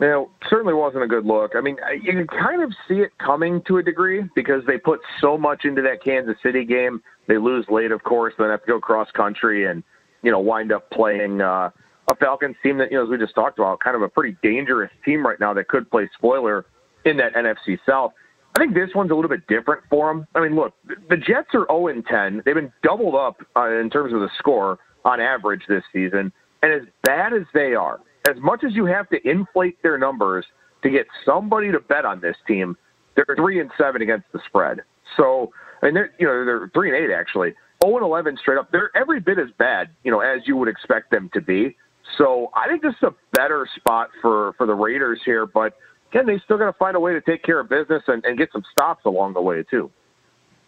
You 0.00 0.28
certainly 0.50 0.74
wasn't 0.74 1.04
a 1.04 1.06
good 1.06 1.24
look. 1.24 1.52
I 1.54 1.60
mean, 1.60 1.76
you 2.02 2.12
can 2.12 2.26
kind 2.26 2.62
of 2.62 2.72
see 2.88 2.96
it 2.96 3.16
coming 3.18 3.62
to 3.68 3.78
a 3.78 3.82
degree 3.82 4.24
because 4.34 4.64
they 4.66 4.76
put 4.76 5.00
so 5.20 5.38
much 5.38 5.64
into 5.64 5.80
that 5.82 6.02
Kansas 6.02 6.36
City 6.42 6.64
game. 6.64 7.00
They 7.28 7.38
lose 7.38 7.66
late, 7.68 7.92
of 7.92 8.02
course, 8.02 8.34
then 8.36 8.48
have 8.48 8.62
to 8.62 8.66
go 8.66 8.80
cross 8.80 9.08
country 9.12 9.66
and, 9.66 9.84
you 10.22 10.32
know, 10.32 10.40
wind 10.40 10.72
up 10.72 10.90
playing 10.90 11.40
uh, 11.40 11.70
a 12.08 12.16
Falcons 12.16 12.56
team 12.62 12.78
that, 12.78 12.90
you 12.90 12.98
know, 12.98 13.04
as 13.04 13.10
we 13.10 13.18
just 13.18 13.34
talked 13.34 13.58
about, 13.58 13.80
kind 13.80 13.96
of 13.96 14.02
a 14.02 14.08
pretty 14.08 14.36
dangerous 14.42 14.90
team 15.04 15.24
right 15.26 15.38
now 15.38 15.54
that 15.54 15.68
could 15.68 15.90
play 15.90 16.08
spoiler 16.16 16.66
in 17.04 17.16
that 17.18 17.34
NFC 17.34 17.78
South. 17.86 18.12
I 18.54 18.58
think 18.58 18.74
this 18.74 18.90
one's 18.94 19.10
a 19.10 19.14
little 19.14 19.30
bit 19.30 19.46
different 19.46 19.82
for 19.88 20.12
them. 20.12 20.26
I 20.34 20.40
mean, 20.40 20.54
look, 20.54 20.74
the 21.08 21.16
Jets 21.16 21.48
are 21.54 21.66
0 21.70 22.02
10. 22.02 22.42
They've 22.44 22.54
been 22.54 22.72
doubled 22.82 23.14
up 23.14 23.38
uh, 23.56 23.70
in 23.70 23.88
terms 23.88 24.12
of 24.12 24.20
the 24.20 24.28
score 24.38 24.78
on 25.04 25.20
average 25.20 25.62
this 25.68 25.82
season. 25.92 26.32
And 26.62 26.72
as 26.72 26.82
bad 27.02 27.32
as 27.32 27.42
they 27.54 27.74
are, 27.74 28.00
as 28.28 28.36
much 28.40 28.62
as 28.64 28.74
you 28.74 28.84
have 28.86 29.08
to 29.08 29.28
inflate 29.28 29.82
their 29.82 29.98
numbers 29.98 30.44
to 30.82 30.90
get 30.90 31.06
somebody 31.24 31.72
to 31.72 31.80
bet 31.80 32.04
on 32.04 32.20
this 32.20 32.36
team, 32.46 32.76
they're 33.16 33.36
3 33.36 33.60
and 33.60 33.70
7 33.78 34.02
against 34.02 34.26
the 34.32 34.40
spread. 34.46 34.80
So, 35.16 35.52
and 35.80 35.96
they're, 35.96 36.12
you 36.18 36.26
know, 36.26 36.44
they're 36.44 36.70
3 36.74 36.94
and 36.94 37.10
8 37.10 37.14
actually. 37.14 37.54
0 37.84 37.96
and 37.96 38.04
11 38.04 38.36
straight 38.40 38.58
up. 38.58 38.70
They're 38.70 38.90
every 38.94 39.20
bit 39.20 39.38
as 39.38 39.48
bad, 39.58 39.90
you 40.04 40.10
know, 40.10 40.20
as 40.20 40.42
you 40.46 40.56
would 40.56 40.68
expect 40.68 41.10
them 41.10 41.30
to 41.34 41.40
be. 41.40 41.76
So 42.18 42.50
I 42.54 42.68
think 42.68 42.82
this 42.82 42.94
is 42.94 43.02
a 43.02 43.14
better 43.32 43.66
spot 43.76 44.10
for, 44.20 44.52
for 44.54 44.66
the 44.66 44.74
Raiders 44.74 45.20
here, 45.24 45.46
but 45.46 45.76
again, 46.10 46.26
they 46.26 46.38
still 46.44 46.58
got 46.58 46.66
to 46.66 46.72
find 46.74 46.96
a 46.96 47.00
way 47.00 47.12
to 47.12 47.20
take 47.20 47.42
care 47.42 47.60
of 47.60 47.68
business 47.68 48.02
and, 48.06 48.24
and 48.24 48.36
get 48.36 48.50
some 48.52 48.62
stops 48.72 49.04
along 49.04 49.34
the 49.34 49.40
way 49.40 49.62
too. 49.62 49.90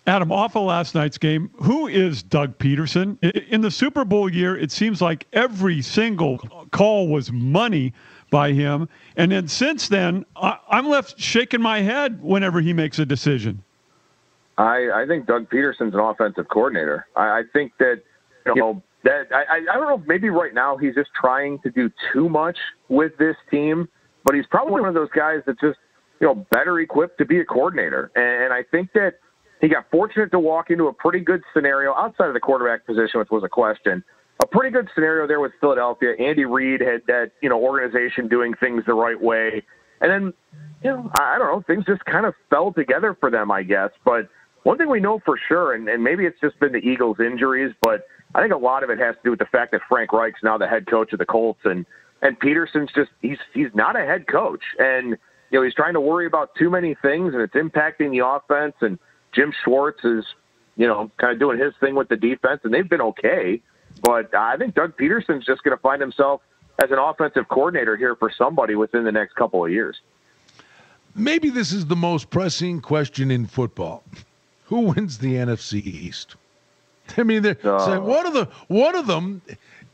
Adam, 0.07 0.31
off 0.31 0.55
of 0.55 0.65
last 0.65 0.95
night's 0.95 1.17
game, 1.17 1.51
who 1.57 1.87
is 1.87 2.23
Doug 2.23 2.59
Pederson? 2.59 3.19
In 3.49 3.63
the 3.63 3.71
Super 3.71 4.05
Bowl 4.05 4.29
year, 4.29 4.55
it 4.57 4.71
seems 4.71 5.01
like 5.01 5.27
every 5.33 5.81
single 5.81 6.39
call 6.73 7.09
was 7.09 7.33
money 7.33 7.95
by 8.31 8.53
him. 8.53 8.87
And 9.17 9.33
then 9.33 9.49
since 9.49 9.89
then, 9.89 10.27
I- 10.37 10.59
I'm 10.69 10.89
left 10.89 11.19
shaking 11.19 11.63
my 11.63 11.81
head 11.81 12.23
whenever 12.23 12.61
he 12.61 12.75
makes 12.75 12.99
a 12.99 13.07
decision. 13.07 13.63
I, 14.59 14.91
I 14.95 15.07
think 15.07 15.27
Doug 15.27 15.49
Pederson's 15.49 15.95
an 15.95 16.01
offensive 16.01 16.49
coordinator. 16.49 17.07
I, 17.17 17.39
I 17.39 17.43
think 17.53 17.73
that 17.79 18.03
you 18.47 18.55
know 18.55 18.83
that 19.05 19.29
I, 19.33 19.61
I 19.71 19.75
don't 19.75 19.89
know. 19.89 20.03
Maybe 20.07 20.31
right 20.31 20.53
now 20.53 20.77
he's 20.77 20.95
just 20.95 21.11
trying 21.15 21.59
to 21.61 21.71
do 21.71 21.91
too 22.13 22.29
much 22.29 22.59
with 22.89 23.13
this 23.19 23.37
team, 23.51 23.89
but 24.25 24.35
he's 24.35 24.47
probably 24.51 24.81
one 24.81 24.89
of 24.89 24.95
those 24.95 25.11
guys 25.15 25.41
that's 25.47 25.61
just 25.61 25.79
you 26.21 26.27
know 26.27 26.47
better 26.51 26.81
equipped 26.81 27.19
to 27.19 27.25
be 27.25 27.41
a 27.41 27.45
coordinator. 27.45 28.11
And 28.17 28.53
I 28.53 28.63
think 28.71 28.93
that 28.95 29.15
he 29.61 29.69
got 29.69 29.85
fortunate 29.91 30.31
to 30.33 30.39
walk 30.39 30.71
into 30.71 30.89
a 30.89 30.93
pretty 30.93 31.21
good 31.21 31.43
scenario 31.55 31.95
outside 31.95 32.29
of 32.29 32.35
the 32.35 32.41
quarterback 32.41 32.87
position, 32.87 33.21
which 33.21 33.31
was 33.31 33.45
a 33.45 33.49
question. 33.49 34.03
A 34.43 34.47
pretty 34.47 34.71
good 34.71 34.89
scenario 34.95 35.29
there 35.29 35.41
with 35.41 35.53
Philadelphia. 35.61 36.15
Andy 36.19 36.45
Reid 36.45 36.81
had 36.81 37.03
that 37.07 37.33
you 37.43 37.49
know 37.49 37.61
organization 37.61 38.27
doing 38.29 38.55
things 38.59 38.83
the 38.87 38.95
right 38.95 39.21
way, 39.21 39.63
and 40.01 40.11
then 40.11 40.33
you 40.83 40.91
know 40.91 41.11
I 41.19 41.39
don't 41.39 41.47
know 41.47 41.63
things 41.67 41.85
just 41.85 42.05
kind 42.07 42.25
of 42.27 42.35
fell 42.49 42.73
together 42.73 43.17
for 43.21 43.31
them, 43.31 43.51
I 43.51 43.63
guess. 43.63 43.91
But 44.05 44.29
one 44.65 44.79
thing 44.79 44.89
we 44.89 44.99
know 44.99 45.21
for 45.25 45.39
sure, 45.47 45.75
and, 45.75 45.89
and 45.89 46.03
maybe 46.03 46.25
it's 46.25 46.41
just 46.41 46.59
been 46.59 46.73
the 46.73 46.79
Eagles' 46.79 47.19
injuries, 47.21 47.73
but 47.83 48.07
I 48.35 48.41
think 48.41 48.53
a 48.53 48.59
lot 48.59 48.83
of 48.83 48.91
it 48.91 48.99
has 48.99 49.15
to 49.17 49.21
do 49.25 49.31
with 49.31 49.39
the 49.39 49.47
fact 49.47 49.73
that 49.73 49.83
Frank 49.89 50.13
Reich's 50.13 50.43
now 50.43 50.59
the 50.59 50.67
head 50.67 50.87
coach 50.87 51.13
of 51.13 51.19
the 51.19 51.27
Colts, 51.27 51.61
and 51.65 51.87
and 52.23 52.39
Pederson's 52.39 52.91
just 52.95 53.11
he's 53.23 53.39
he's 53.53 53.75
not 53.75 53.97
a 53.97 54.05
head 54.05 54.27
coach, 54.27 54.63
and 54.79 55.11
you 55.51 55.59
know 55.59 55.63
he's 55.63 55.75
trying 55.75 55.95
to 55.95 56.01
worry 56.01 56.27
about 56.27 56.55
too 56.57 56.71
many 56.71 56.95
things, 56.95 57.33
and 57.33 57.43
it's 57.43 57.55
impacting 57.55 58.11
the 58.11 58.27
offense. 58.27 58.75
And 58.81 58.99
Jim 59.33 59.53
Schwartz 59.65 60.05
is 60.05 60.25
you 60.77 60.87
know 60.87 61.11
kind 61.19 61.33
of 61.33 61.39
doing 61.39 61.59
his 61.59 61.75
thing 61.79 61.95
with 61.95 62.09
the 62.09 62.17
defense, 62.17 62.61
and 62.65 62.75
they've 62.75 62.89
been 62.89 63.03
okay, 63.03 63.61
but 64.03 64.35
I 64.35 64.57
think 64.57 64.75
Doug 64.75 64.97
Pederson's 64.97 65.47
just 65.47 65.63
going 65.63 65.77
to 65.77 65.81
find 65.81 66.01
himself 66.01 66.41
as 66.83 66.91
an 66.91 66.99
offensive 66.99 67.49
coordinator 67.49 67.97
here 67.97 68.17
for 68.17 68.33
somebody 68.37 68.75
within 68.75 69.05
the 69.05 69.13
next 69.13 69.35
couple 69.37 69.65
of 69.65 69.71
years. 69.71 70.01
Maybe 71.15 71.51
this 71.51 71.73
is 71.73 71.87
the 71.87 71.95
most 71.95 72.31
pressing 72.31 72.81
question 72.81 73.31
in 73.31 73.47
football. 73.47 74.03
Who 74.65 74.81
wins 74.81 75.19
the 75.19 75.35
NFC 75.35 75.85
East? 75.85 76.35
I 77.17 77.23
mean, 77.23 77.43
they're 77.43 77.57
saying 77.63 78.03
one 78.03 78.27
of 78.27 78.33
the 78.35 78.49
one 78.69 78.97
of 78.97 79.07
them 79.07 79.43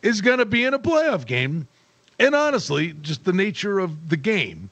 is 0.03 0.21
going 0.21 0.39
to 0.39 0.47
be 0.47 0.65
in 0.65 0.75
a 0.75 0.79
playoff 0.79 1.27
game, 1.27 1.67
and 2.19 2.35
honestly, 2.35 2.95
just 3.03 3.25
the 3.25 3.33
nature 3.33 3.79
of 3.79 4.09
the 4.09 4.17
game. 4.17 4.71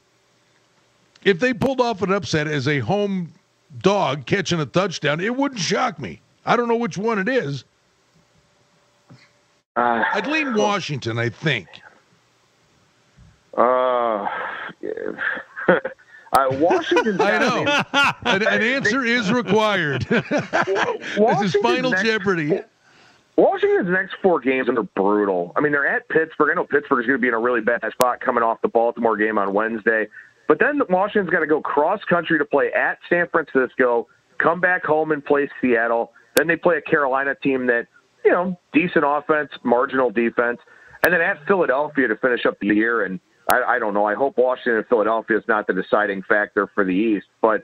If 1.23 1.39
they 1.39 1.53
pulled 1.53 1.81
off 1.81 2.01
an 2.01 2.11
upset 2.11 2.47
as 2.47 2.67
a 2.67 2.79
home 2.79 3.33
dog 3.79 4.25
catching 4.25 4.59
a 4.59 4.65
touchdown, 4.65 5.19
it 5.19 5.35
wouldn't 5.35 5.59
shock 5.59 5.99
me. 5.99 6.21
I 6.45 6.55
don't 6.55 6.67
know 6.67 6.77
which 6.77 6.97
one 6.97 7.19
it 7.19 7.27
is. 7.27 7.65
Uh, 9.75 10.03
I'd 10.13 10.27
lean 10.27 10.55
Washington, 10.55 11.19
I 11.19 11.29
think. 11.29 11.67
uh, 13.57 14.27
uh, 16.33 16.47
Washington. 16.51 17.19
I 17.21 17.37
know. 17.39 17.83
An, 18.25 18.41
an 18.41 18.61
answer 18.61 19.03
is 19.03 19.31
required. 19.31 20.03
this 20.09 21.41
is 21.41 21.55
Final 21.61 21.91
next- 21.91 22.03
Jeopardy. 22.03 22.61
Washington's 23.37 23.89
next 23.89 24.15
four 24.21 24.41
games 24.41 24.67
are 24.67 24.83
brutal. 24.83 25.53
I 25.55 25.61
mean, 25.61 25.71
they're 25.71 25.87
at 25.87 26.09
Pittsburgh. 26.09 26.51
I 26.51 26.55
know 26.55 26.65
Pittsburgh's 26.65 27.07
going 27.07 27.17
to 27.17 27.21
be 27.21 27.29
in 27.29 27.33
a 27.33 27.39
really 27.39 27.61
bad 27.61 27.81
spot 27.93 28.19
coming 28.19 28.43
off 28.43 28.61
the 28.61 28.67
Baltimore 28.67 29.15
game 29.15 29.37
on 29.37 29.53
Wednesday. 29.53 30.07
But 30.49 30.59
then 30.59 30.81
Washington's 30.89 31.29
got 31.29 31.39
to 31.39 31.47
go 31.47 31.61
cross 31.61 32.03
country 32.03 32.37
to 32.37 32.43
play 32.43 32.73
at 32.73 32.97
San 33.07 33.29
Francisco, 33.29 34.07
come 34.39 34.59
back 34.59 34.83
home 34.83 35.13
and 35.13 35.23
play 35.23 35.49
Seattle. 35.61 36.11
Then 36.35 36.47
they 36.47 36.57
play 36.57 36.77
a 36.77 36.81
Carolina 36.81 37.33
team 37.35 37.67
that, 37.67 37.87
you 38.25 38.31
know, 38.31 38.59
decent 38.73 39.05
offense, 39.07 39.51
marginal 39.63 40.09
defense. 40.11 40.59
And 41.03 41.13
then 41.13 41.21
at 41.21 41.37
Philadelphia 41.47 42.09
to 42.09 42.17
finish 42.17 42.45
up 42.45 42.59
the 42.59 42.67
year. 42.67 43.05
And 43.05 43.21
I, 43.49 43.63
I 43.75 43.79
don't 43.79 43.93
know. 43.93 44.05
I 44.05 44.13
hope 44.15 44.37
Washington 44.37 44.77
and 44.77 44.87
Philadelphia 44.87 45.37
is 45.37 45.43
not 45.47 45.67
the 45.67 45.73
deciding 45.73 46.21
factor 46.23 46.67
for 46.67 46.83
the 46.85 46.93
East. 46.95 47.27
But 47.41 47.63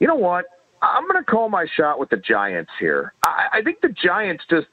you 0.00 0.06
know 0.06 0.16
what? 0.16 0.46
I'm 0.82 1.06
going 1.08 1.22
to 1.22 1.30
call 1.30 1.48
my 1.48 1.66
shot 1.76 1.98
with 2.00 2.10
the 2.10 2.16
Giants 2.16 2.72
here. 2.80 3.14
I, 3.24 3.46
I 3.52 3.62
think 3.62 3.80
the 3.82 3.88
Giants 3.88 4.44
just, 4.50 4.66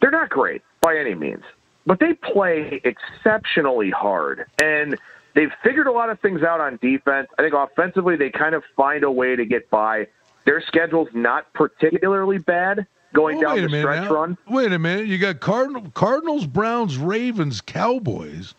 they're 0.00 0.10
not 0.10 0.30
great 0.30 0.62
by 0.80 0.96
any 0.96 1.14
means, 1.14 1.42
but 1.86 2.00
they 2.00 2.14
play 2.14 2.80
exceptionally 2.84 3.90
hard. 3.90 4.46
And 4.62 4.96
they've 5.34 5.52
figured 5.62 5.86
a 5.86 5.92
lot 5.92 6.08
of 6.08 6.18
things 6.20 6.42
out 6.42 6.60
on 6.60 6.78
defense. 6.80 7.28
I 7.38 7.42
think 7.42 7.52
offensively, 7.54 8.16
they 8.16 8.30
kind 8.30 8.54
of 8.54 8.64
find 8.74 9.04
a 9.04 9.10
way 9.10 9.36
to 9.36 9.44
get 9.44 9.68
by. 9.68 10.06
Their 10.46 10.62
schedule's 10.66 11.08
not 11.12 11.52
particularly 11.52 12.38
bad 12.38 12.86
going 13.12 13.36
Oh, 13.38 13.40
down 13.42 13.56
the 13.56 13.68
minute 13.68 13.80
stretch 13.82 14.04
now. 14.04 14.14
run. 14.14 14.38
Wait 14.48 14.72
a 14.72 14.78
minute. 14.78 15.06
You 15.08 15.18
got 15.18 15.40
Cardinal, 15.40 15.90
Cardinals, 15.90 16.46
Browns, 16.46 16.96
Ravens, 16.96 17.60
Cowboys. 17.60 18.54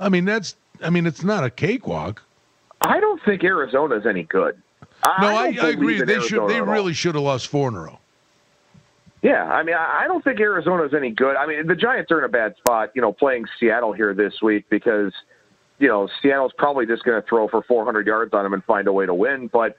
I 0.00 0.08
mean, 0.08 0.24
that's. 0.24 0.56
I 0.82 0.90
mean, 0.90 1.06
it's 1.06 1.24
not 1.24 1.44
a 1.44 1.50
cakewalk. 1.50 2.22
I 2.80 3.00
don't 3.00 3.20
think 3.24 3.42
Arizona's 3.44 4.06
any 4.06 4.22
good. 4.24 4.60
No, 5.20 5.26
I, 5.28 5.54
I, 5.60 5.66
I 5.66 5.68
agree. 5.70 6.00
They 6.02 6.20
should. 6.20 6.48
They 6.48 6.60
really 6.60 6.92
should 6.92 7.14
have 7.14 7.24
lost 7.24 7.48
four 7.48 7.68
in 7.68 7.74
a 7.74 7.80
row. 7.80 7.98
Yeah, 9.22 9.44
I 9.44 9.62
mean, 9.62 9.74
I 9.74 10.02
I 10.04 10.06
don't 10.06 10.22
think 10.22 10.40
Arizona's 10.40 10.94
any 10.94 11.10
good. 11.10 11.36
I 11.36 11.46
mean, 11.46 11.66
the 11.66 11.74
Giants 11.74 12.10
are 12.12 12.18
in 12.18 12.24
a 12.24 12.28
bad 12.28 12.56
spot, 12.56 12.90
you 12.94 13.02
know, 13.02 13.12
playing 13.12 13.46
Seattle 13.58 13.92
here 13.92 14.14
this 14.14 14.40
week 14.42 14.66
because, 14.70 15.12
you 15.78 15.88
know, 15.88 16.08
Seattle's 16.22 16.52
probably 16.56 16.86
just 16.86 17.04
going 17.04 17.20
to 17.20 17.28
throw 17.28 17.48
for 17.48 17.62
400 17.62 18.06
yards 18.06 18.32
on 18.32 18.44
them 18.44 18.52
and 18.52 18.62
find 18.64 18.86
a 18.86 18.92
way 18.92 19.06
to 19.06 19.14
win. 19.14 19.48
But, 19.48 19.76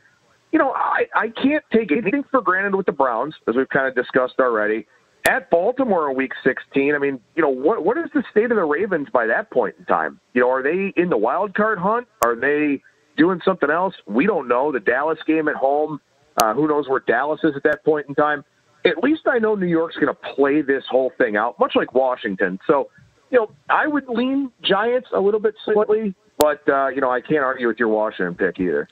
you 0.51 0.59
know, 0.59 0.73
I, 0.73 1.07
I 1.15 1.29
can't 1.29 1.63
take 1.71 1.91
anything 1.91 2.23
for 2.29 2.41
granted 2.41 2.75
with 2.75 2.85
the 2.85 2.91
Browns, 2.91 3.35
as 3.47 3.55
we've 3.55 3.69
kind 3.69 3.87
of 3.87 3.95
discussed 3.95 4.39
already. 4.39 4.87
At 5.29 5.51
Baltimore 5.51 6.09
in 6.09 6.17
Week 6.17 6.31
16, 6.43 6.95
I 6.95 6.97
mean, 6.97 7.19
you 7.35 7.43
know, 7.43 7.49
what 7.49 7.85
what 7.85 7.99
is 7.99 8.05
the 8.15 8.23
state 8.31 8.45
of 8.45 8.57
the 8.57 8.63
Ravens 8.63 9.09
by 9.13 9.27
that 9.27 9.51
point 9.51 9.75
in 9.77 9.85
time? 9.85 10.19
You 10.33 10.41
know, 10.41 10.49
are 10.49 10.63
they 10.63 10.91
in 10.99 11.09
the 11.09 11.17
wild 11.17 11.53
card 11.53 11.77
hunt? 11.77 12.07
Are 12.25 12.35
they 12.35 12.81
doing 13.15 13.39
something 13.45 13.69
else? 13.69 13.93
We 14.07 14.25
don't 14.25 14.47
know. 14.47 14.71
The 14.71 14.79
Dallas 14.79 15.19
game 15.27 15.47
at 15.47 15.53
home, 15.53 16.01
uh, 16.37 16.55
who 16.55 16.67
knows 16.67 16.89
where 16.89 17.01
Dallas 17.01 17.41
is 17.43 17.55
at 17.55 17.61
that 17.61 17.85
point 17.85 18.07
in 18.09 18.15
time? 18.15 18.43
At 18.83 19.03
least 19.03 19.27
I 19.27 19.37
know 19.37 19.53
New 19.53 19.67
York's 19.67 19.97
going 19.97 20.07
to 20.07 20.35
play 20.35 20.63
this 20.63 20.85
whole 20.89 21.11
thing 21.19 21.37
out, 21.37 21.59
much 21.59 21.75
like 21.75 21.93
Washington. 21.93 22.57
So, 22.65 22.89
you 23.29 23.37
know, 23.37 23.51
I 23.69 23.85
would 23.85 24.09
lean 24.09 24.51
Giants 24.63 25.09
a 25.13 25.19
little 25.19 25.39
bit 25.39 25.53
slightly, 25.63 26.15
but 26.39 26.67
uh, 26.67 26.87
you 26.87 27.01
know, 27.01 27.11
I 27.11 27.21
can't 27.21 27.43
argue 27.43 27.67
with 27.67 27.77
your 27.77 27.89
Washington 27.89 28.33
pick 28.33 28.59
either. 28.59 28.87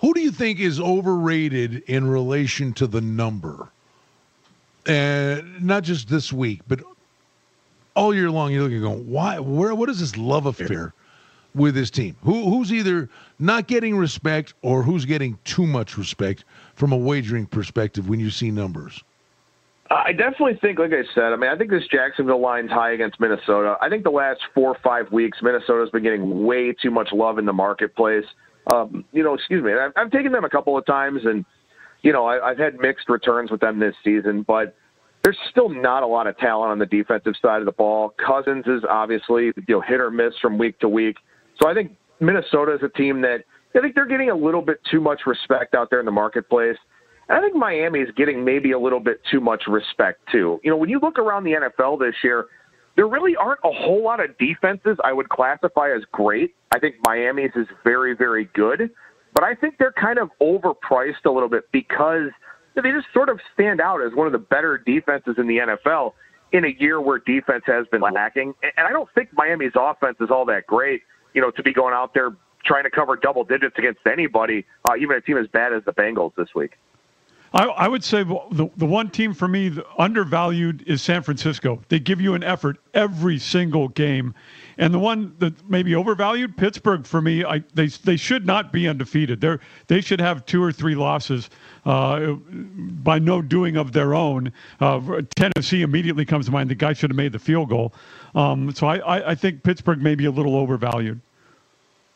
Who 0.00 0.14
do 0.14 0.20
you 0.20 0.30
think 0.30 0.60
is 0.60 0.78
overrated 0.78 1.82
in 1.88 2.06
relation 2.06 2.72
to 2.74 2.86
the 2.86 3.00
number? 3.00 3.72
And 4.86 5.64
not 5.64 5.82
just 5.82 6.08
this 6.08 6.32
week, 6.32 6.60
but 6.66 6.80
all 7.94 8.14
year 8.14 8.30
long. 8.30 8.52
You're 8.52 8.62
looking, 8.62 8.80
going, 8.80 9.10
why? 9.10 9.38
Where? 9.38 9.74
What 9.74 9.88
is 9.88 10.00
this 10.00 10.16
love 10.16 10.46
affair 10.46 10.94
with 11.54 11.74
this 11.74 11.90
team? 11.90 12.16
Who, 12.22 12.48
who's 12.50 12.72
either 12.72 13.08
not 13.38 13.66
getting 13.66 13.96
respect 13.96 14.54
or 14.62 14.82
who's 14.82 15.04
getting 15.04 15.38
too 15.44 15.66
much 15.66 15.98
respect 15.98 16.44
from 16.74 16.92
a 16.92 16.96
wagering 16.96 17.46
perspective 17.46 18.08
when 18.08 18.20
you 18.20 18.30
see 18.30 18.50
numbers? 18.50 19.02
I 19.90 20.12
definitely 20.12 20.56
think, 20.60 20.78
like 20.78 20.92
I 20.92 21.02
said, 21.14 21.32
I 21.32 21.36
mean, 21.36 21.50
I 21.50 21.56
think 21.56 21.70
this 21.70 21.82
Jacksonville 21.88 22.40
line's 22.40 22.70
high 22.70 22.92
against 22.92 23.18
Minnesota. 23.18 23.76
I 23.80 23.88
think 23.88 24.04
the 24.04 24.10
last 24.10 24.40
four 24.54 24.68
or 24.68 24.78
five 24.84 25.10
weeks, 25.10 25.38
Minnesota's 25.42 25.90
been 25.90 26.04
getting 26.04 26.44
way 26.44 26.72
too 26.72 26.92
much 26.92 27.08
love 27.12 27.38
in 27.38 27.44
the 27.44 27.52
marketplace. 27.52 28.24
Um, 28.72 29.04
you 29.12 29.24
know, 29.24 29.34
excuse 29.34 29.64
me. 29.64 29.72
I've, 29.72 29.90
I've 29.96 30.12
taken 30.12 30.30
them 30.30 30.44
a 30.44 30.48
couple 30.48 30.78
of 30.78 30.86
times, 30.86 31.22
and 31.24 31.44
you 32.02 32.12
know, 32.12 32.26
I, 32.26 32.50
I've 32.50 32.58
had 32.58 32.78
mixed 32.78 33.08
returns 33.08 33.50
with 33.50 33.60
them 33.60 33.78
this 33.78 33.94
season, 34.04 34.42
but 34.46 34.74
there's 35.22 35.38
still 35.50 35.68
not 35.68 36.02
a 36.02 36.06
lot 36.06 36.26
of 36.26 36.36
talent 36.38 36.72
on 36.72 36.78
the 36.78 36.86
defensive 36.86 37.34
side 37.42 37.60
of 37.60 37.66
the 37.66 37.72
ball. 37.72 38.14
Cousins 38.24 38.64
is 38.66 38.82
obviously 38.88 39.46
you 39.46 39.64
know 39.68 39.80
hit 39.80 40.00
or 40.00 40.10
miss 40.10 40.32
from 40.40 40.58
week 40.58 40.78
to 40.80 40.88
week. 40.88 41.16
So 41.60 41.68
I 41.68 41.74
think 41.74 41.92
Minnesota 42.20 42.74
is 42.74 42.80
a 42.82 42.88
team 42.88 43.20
that 43.22 43.44
I 43.74 43.80
think 43.80 43.94
they're 43.94 44.06
getting 44.06 44.30
a 44.30 44.34
little 44.34 44.62
bit 44.62 44.80
too 44.90 45.00
much 45.00 45.22
respect 45.26 45.74
out 45.74 45.90
there 45.90 46.00
in 46.00 46.06
the 46.06 46.12
marketplace. 46.12 46.76
And 47.28 47.38
I 47.38 47.40
think 47.40 47.54
Miami 47.54 48.00
is 48.00 48.08
getting 48.16 48.44
maybe 48.44 48.72
a 48.72 48.78
little 48.78 48.98
bit 48.98 49.20
too 49.30 49.40
much 49.40 49.64
respect 49.68 50.20
too. 50.32 50.58
You 50.64 50.70
know, 50.70 50.76
when 50.76 50.88
you 50.88 50.98
look 51.00 51.18
around 51.18 51.44
the 51.44 51.52
NFL 51.52 52.00
this 52.00 52.14
year, 52.24 52.46
there 52.96 53.06
really 53.06 53.36
aren't 53.36 53.60
a 53.62 53.70
whole 53.70 54.02
lot 54.02 54.22
of 54.22 54.36
defenses 54.38 54.98
I 55.04 55.12
would 55.12 55.28
classify 55.28 55.94
as 55.94 56.02
great. 56.12 56.54
I 56.72 56.78
think 56.78 56.96
Miami's 57.02 57.52
is 57.54 57.66
very, 57.84 58.16
very 58.16 58.50
good, 58.54 58.90
but 59.34 59.44
I 59.44 59.54
think 59.54 59.76
they're 59.78 59.92
kind 59.92 60.18
of 60.18 60.30
overpriced 60.40 61.24
a 61.24 61.30
little 61.30 61.48
bit 61.48 61.64
because 61.72 62.30
they 62.74 62.90
just 62.90 63.06
sort 63.12 63.28
of 63.28 63.40
stand 63.54 63.80
out 63.80 64.02
as 64.02 64.12
one 64.14 64.26
of 64.26 64.32
the 64.32 64.38
better 64.38 64.78
defenses 64.78 65.36
in 65.38 65.46
the 65.46 65.58
NFL 65.58 66.12
in 66.52 66.64
a 66.64 66.74
year 66.78 67.00
where 67.00 67.18
defense 67.18 67.62
has 67.66 67.86
been 67.88 68.00
lacking. 68.00 68.54
And 68.62 68.86
I 68.86 68.90
don't 68.90 69.08
think 69.14 69.30
Miami's 69.32 69.72
offense 69.76 70.16
is 70.20 70.30
all 70.30 70.44
that 70.46 70.66
great, 70.66 71.02
you 71.34 71.40
know, 71.40 71.50
to 71.52 71.62
be 71.62 71.72
going 71.72 71.94
out 71.94 72.14
there 72.14 72.30
trying 72.64 72.84
to 72.84 72.90
cover 72.90 73.16
double 73.16 73.44
digits 73.44 73.76
against 73.78 74.00
anybody, 74.06 74.66
uh, 74.84 74.96
even 75.00 75.16
a 75.16 75.20
team 75.20 75.38
as 75.38 75.46
bad 75.48 75.72
as 75.72 75.82
the 75.84 75.92
Bengals 75.92 76.34
this 76.36 76.48
week. 76.54 76.72
I, 77.52 77.64
I 77.64 77.88
would 77.88 78.04
say 78.04 78.22
the, 78.22 78.70
the 78.76 78.86
one 78.86 79.10
team 79.10 79.34
for 79.34 79.48
me 79.48 79.72
undervalued 79.98 80.84
is 80.86 81.02
San 81.02 81.22
Francisco. 81.22 81.80
They 81.88 81.98
give 81.98 82.20
you 82.20 82.34
an 82.34 82.44
effort 82.44 82.78
every 82.94 83.38
single 83.38 83.88
game, 83.88 84.34
and 84.78 84.94
the 84.94 85.00
one 85.00 85.34
that 85.38 85.68
maybe 85.68 85.94
overvalued 85.94 86.56
Pittsburgh 86.56 87.04
for 87.04 87.20
me. 87.20 87.44
I, 87.44 87.64
they 87.74 87.86
they 87.86 88.16
should 88.16 88.46
not 88.46 88.72
be 88.72 88.86
undefeated. 88.86 89.40
They 89.40 89.56
they 89.88 90.00
should 90.00 90.20
have 90.20 90.46
two 90.46 90.62
or 90.62 90.70
three 90.70 90.94
losses 90.94 91.50
uh, 91.84 92.34
by 92.34 93.18
no 93.18 93.42
doing 93.42 93.76
of 93.76 93.92
their 93.92 94.14
own. 94.14 94.52
Uh, 94.80 95.22
Tennessee 95.34 95.82
immediately 95.82 96.24
comes 96.24 96.46
to 96.46 96.52
mind. 96.52 96.70
The 96.70 96.76
guy 96.76 96.92
should 96.92 97.10
have 97.10 97.16
made 97.16 97.32
the 97.32 97.38
field 97.40 97.68
goal. 97.68 97.92
Um, 98.36 98.72
so 98.72 98.86
I, 98.86 98.98
I, 98.98 99.30
I 99.30 99.34
think 99.34 99.64
Pittsburgh 99.64 100.00
may 100.00 100.14
be 100.14 100.26
a 100.26 100.30
little 100.30 100.54
overvalued. 100.56 101.20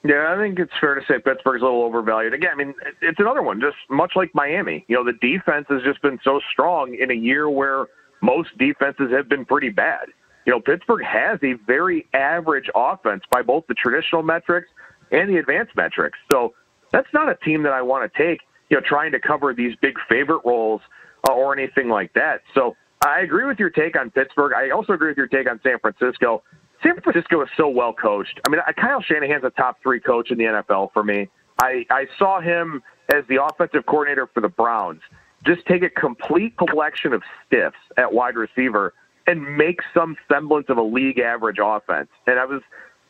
Yeah, 0.05 0.35
I 0.35 0.37
think 0.37 0.59
it's 0.59 0.73
fair 0.81 0.95
to 0.95 1.01
say 1.09 1.15
Pittsburgh's 1.15 1.63
a 1.63 1.65
little 1.65 1.83
overvalued. 1.83 2.35
Again, 2.35 2.51
I 2.53 2.57
mean, 2.57 2.75
it's 3.01 3.19
another 3.19 3.43
one, 3.43 3.59
just 3.59 3.77
much 3.89 4.13
like 4.15 4.35
Miami. 4.35 4.85
You 4.87 4.97
know, 4.97 5.05
the 5.05 5.15
defense 5.15 5.67
has 5.71 5.83
just 5.83 6.03
been 6.03 6.19
so 6.23 6.41
strong 6.53 6.95
in 6.95 7.11
a 7.11 7.15
year 7.15 7.49
where 7.49 7.87
most 8.21 8.51
defenses 8.59 9.11
have 9.13 9.31
been 9.31 9.47
pretty 9.47 9.71
bad. 9.71 10.09
You 10.45 10.53
know, 10.53 10.61
Pittsburgh 10.61 11.03
has 11.05 11.39
a 11.43 11.55
very 11.67 12.07
average 12.13 12.69
offense 12.75 13.23
by 13.31 13.41
both 13.41 13.67
the 13.67 13.75
traditional 13.75 14.23
metrics 14.23 14.69
and 15.11 15.31
the 15.31 15.39
advanced 15.39 15.75
metrics. 15.75 16.19
So 16.31 16.53
that's 16.93 17.09
not 17.15 17.31
a 17.31 17.37
team 17.37 17.63
that 17.63 17.73
I 17.73 17.81
want 17.81 18.11
to 18.13 18.19
take, 18.19 18.41
you 18.69 18.77
know, 18.77 18.83
trying 18.87 19.13
to 19.13 19.21
cover 19.21 19.55
these 19.55 19.75
big 19.81 19.95
favorite 20.07 20.43
roles 20.45 20.83
uh, 21.27 21.33
or 21.33 21.59
anything 21.59 21.89
like 21.89 22.13
that. 22.13 22.43
So 22.55 22.77
I 23.07 23.21
agree 23.21 23.47
with 23.47 23.59
your 23.59 23.71
take 23.71 23.99
on 23.99 24.11
Pittsburgh. 24.11 24.53
I 24.55 24.69
also 24.69 24.93
agree 24.93 25.09
with 25.09 25.17
your 25.17 25.29
take 25.29 25.49
on 25.49 25.61
San 25.63 25.79
Francisco. 25.79 26.43
San 26.85 27.01
Francisco 27.01 27.43
is 27.43 27.49
so 27.57 27.69
well 27.69 27.93
coached. 27.93 28.41
I 28.47 28.51
mean, 28.51 28.61
Kyle 28.79 29.01
Shanahan's 29.01 29.45
a 29.45 29.51
top 29.51 29.79
three 29.83 30.01
coach 30.01 30.31
in 30.31 30.39
the 30.39 30.45
NFL 30.45 30.93
for 30.93 31.03
me. 31.03 31.29
I, 31.61 31.87
I 31.91 32.07
saw 32.19 32.41
him 32.41 32.83
as 33.13 33.25
the 33.29 33.43
offensive 33.43 33.87
coordinator 33.87 34.29
for 34.33 34.41
the 34.41 34.49
Browns 34.49 35.01
just 35.45 35.65
take 35.67 35.83
a 35.83 35.91
complete 35.91 36.57
collection 36.57 37.13
of 37.13 37.23
stiffs 37.47 37.77
at 37.97 38.13
wide 38.13 38.37
receiver 38.37 38.95
and 39.27 39.57
make 39.57 39.81
some 39.93 40.17
semblance 40.31 40.67
of 40.69 40.79
a 40.79 40.83
league 40.83 41.19
average 41.19 41.59
offense. 41.63 42.09
And 42.27 42.39
I 42.39 42.45
was 42.45 42.63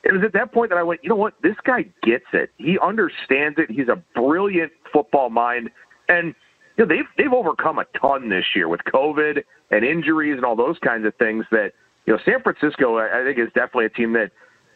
it 0.03 0.13
was 0.13 0.23
at 0.23 0.35
that 0.35 0.53
point 0.53 0.71
that 0.71 0.77
I 0.77 0.83
went, 0.83 1.03
you 1.03 1.09
know 1.09 1.17
what, 1.17 1.35
this 1.43 1.57
guy 1.65 1.87
gets 2.03 2.27
it. 2.35 2.51
He 2.59 2.79
understands 2.79 3.59
it. 3.59 3.71
He's 3.71 3.89
a 3.89 4.03
brilliant 4.15 4.71
football 4.93 5.31
mind. 5.31 5.71
And 6.09 6.35
you 6.77 6.85
know, 6.85 6.95
they've 6.95 7.07
they've 7.17 7.33
overcome 7.33 7.79
a 7.79 7.87
ton 7.99 8.29
this 8.29 8.45
year 8.55 8.69
with 8.69 8.81
COVID 8.93 9.43
and 9.71 9.85
injuries 9.85 10.37
and 10.37 10.45
all 10.45 10.57
those 10.57 10.79
kinds 10.79 11.07
of 11.07 11.15
things 11.17 11.47
that, 11.51 11.73
you 12.07 12.13
know, 12.13 12.19
San 12.25 12.43
Francisco 12.43 12.99
I 12.99 13.25
think 13.25 13.39
is 13.39 13.49
definitely 13.55 13.87
a 13.87 13.91
team 13.91 14.13
that 14.15 14.31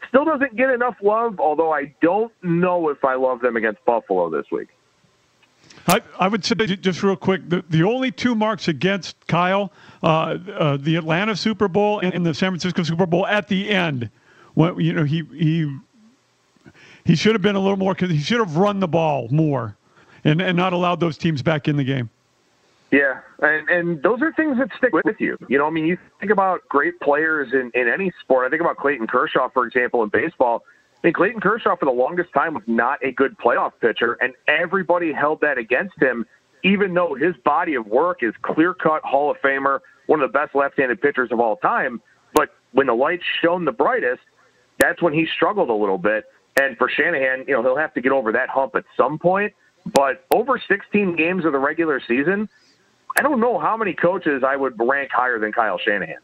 still 0.08 0.24
doesn't 0.24 0.56
get 0.56 0.70
enough 0.70 0.96
love, 1.02 1.40
although 1.40 1.72
I 1.72 1.94
don't 2.00 2.32
know 2.42 2.88
if 2.88 3.04
I 3.04 3.14
love 3.14 3.40
them 3.40 3.56
against 3.56 3.84
Buffalo 3.84 4.30
this 4.30 4.46
week. 4.50 4.68
I, 5.86 6.00
I 6.18 6.28
would 6.28 6.44
say 6.44 6.54
just 6.54 7.02
real 7.02 7.16
quick, 7.16 7.48
the, 7.48 7.64
the 7.68 7.82
only 7.82 8.10
two 8.10 8.34
marks 8.34 8.68
against 8.68 9.26
Kyle, 9.26 9.72
uh, 10.02 10.38
uh, 10.54 10.76
the 10.78 10.96
Atlanta 10.96 11.34
Super 11.34 11.68
Bowl 11.68 12.00
and, 12.00 12.14
and 12.14 12.24
the 12.24 12.34
San 12.34 12.50
Francisco 12.50 12.82
Super 12.82 13.06
Bowl 13.06 13.26
at 13.26 13.48
the 13.48 13.70
end, 13.70 14.10
when 14.54 14.78
you 14.80 14.92
know 14.92 15.04
he 15.04 15.22
he 15.32 15.78
he 17.04 17.14
should 17.16 17.34
have 17.34 17.42
been 17.42 17.56
a 17.56 17.60
little 17.60 17.76
more. 17.76 17.94
He 17.98 18.18
should 18.18 18.38
have 18.38 18.56
run 18.56 18.80
the 18.80 18.88
ball 18.88 19.28
more, 19.30 19.76
and 20.24 20.42
and 20.42 20.56
not 20.56 20.72
allowed 20.72 21.00
those 21.00 21.16
teams 21.16 21.42
back 21.42 21.68
in 21.68 21.76
the 21.76 21.84
game. 21.84 22.10
Yeah, 22.90 23.20
and 23.40 23.68
and 23.68 24.02
those 24.02 24.22
are 24.22 24.32
things 24.32 24.56
that 24.58 24.68
stick 24.78 24.94
with 24.94 25.16
you. 25.18 25.36
You 25.48 25.58
know, 25.58 25.66
I 25.66 25.70
mean, 25.70 25.84
you 25.84 25.98
think 26.20 26.32
about 26.32 26.60
great 26.68 26.98
players 27.00 27.52
in 27.52 27.70
in 27.74 27.86
any 27.88 28.12
sport. 28.22 28.46
I 28.46 28.50
think 28.50 28.62
about 28.62 28.78
Clayton 28.78 29.06
Kershaw, 29.06 29.50
for 29.50 29.66
example, 29.66 30.02
in 30.02 30.08
baseball 30.08 30.62
I 31.02 31.06
mean, 31.06 31.14
Clayton 31.14 31.40
Kershaw 31.40 31.76
for 31.76 31.84
the 31.84 31.92
longest 31.92 32.32
time 32.32 32.54
was 32.54 32.64
not 32.66 32.98
a 33.04 33.12
good 33.12 33.38
playoff 33.38 33.72
pitcher, 33.80 34.18
and 34.20 34.34
everybody 34.48 35.12
held 35.12 35.40
that 35.42 35.56
against 35.56 36.00
him, 36.00 36.26
even 36.64 36.92
though 36.92 37.14
his 37.14 37.36
body 37.44 37.76
of 37.76 37.86
work 37.86 38.22
is 38.22 38.34
clear 38.42 38.74
cut 38.74 39.02
Hall 39.04 39.30
of 39.30 39.36
Famer, 39.38 39.78
one 40.06 40.20
of 40.20 40.32
the 40.32 40.36
best 40.36 40.56
left 40.56 40.76
handed 40.76 41.00
pitchers 41.00 41.30
of 41.30 41.38
all 41.38 41.56
time. 41.56 42.02
But 42.34 42.48
when 42.72 42.88
the 42.88 42.94
lights 42.94 43.22
shone 43.40 43.64
the 43.64 43.72
brightest, 43.72 44.22
that's 44.80 45.00
when 45.00 45.12
he 45.12 45.26
struggled 45.36 45.70
a 45.70 45.74
little 45.74 45.98
bit. 45.98 46.24
And 46.60 46.76
for 46.76 46.88
Shanahan, 46.88 47.44
you 47.46 47.54
know, 47.54 47.62
he'll 47.62 47.76
have 47.76 47.94
to 47.94 48.00
get 48.00 48.10
over 48.10 48.32
that 48.32 48.48
hump 48.48 48.74
at 48.74 48.84
some 48.96 49.20
point. 49.20 49.52
But 49.86 50.24
over 50.34 50.60
16 50.68 51.14
games 51.14 51.44
of 51.44 51.52
the 51.52 51.58
regular 51.58 52.00
season, 52.06 52.48
I 53.18 53.22
don't 53.22 53.40
know 53.40 53.58
how 53.58 53.76
many 53.76 53.94
coaches 53.94 54.44
I 54.46 54.54
would 54.54 54.74
rank 54.78 55.10
higher 55.12 55.40
than 55.40 55.50
Kyle 55.50 55.76
Shanahan. 55.76 56.18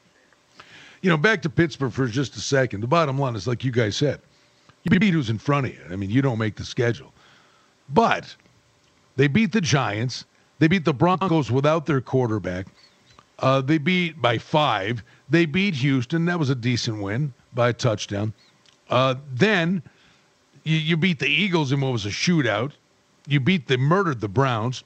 You 1.03 1.11
know, 1.11 1.17
back 1.17 1.43
to 1.43 1.51
Pittsburgh 1.51 1.93
for 1.93 2.07
just 2.07 2.37
a 2.37 2.41
second. 2.41 2.83
The 2.83 2.87
bottom 2.87 3.19
line 3.19 3.35
is, 3.35 3.49
like 3.49 3.65
you 3.65 3.73
guys 3.73 3.97
said, 3.97 4.21
you 4.85 4.99
beat 4.99 5.13
who's 5.13 5.29
in 5.29 5.39
front 5.39 5.67
of 5.67 5.75
you. 5.75 5.81
I 5.91 5.97
mean, 5.97 6.09
you 6.09 6.23
don't 6.23 6.39
make 6.39 6.55
the 6.55 6.65
schedule. 6.65 7.13
But 7.89 8.37
they 9.17 9.27
beat 9.27 9.51
the 9.51 9.61
Giants. 9.61 10.25
They 10.61 10.69
beat 10.69 10.85
the 10.85 10.95
Broncos 10.95 11.51
without 11.51 11.85
their 11.85 12.01
quarterback. 12.01 12.69
Uh, 13.41 13.61
they 13.61 13.79
beat 13.79 14.23
by 14.23 14.39
five. 14.39 15.03
They 15.29 15.47
beat 15.47 15.75
Houston. 15.75 16.25
That 16.27 16.39
was 16.39 16.49
a 16.49 16.55
decent 16.55 17.03
win 17.03 17.35
by 17.55 17.71
a 17.71 17.73
touchdown. 17.73 18.33
Uh, 18.89 19.17
then 19.33 19.83
you, 20.63 20.77
you 20.77 20.97
beat 20.97 21.19
the 21.19 21.27
Eagles 21.27 21.73
in 21.73 21.81
what 21.81 21.93
was 21.93 22.07
a 22.07 22.11
shootout. 22.11 22.71
You 23.27 23.41
beat 23.41 23.67
the 23.67 23.79
murdered 23.79 24.21
the 24.21 24.29
Browns. 24.29 24.85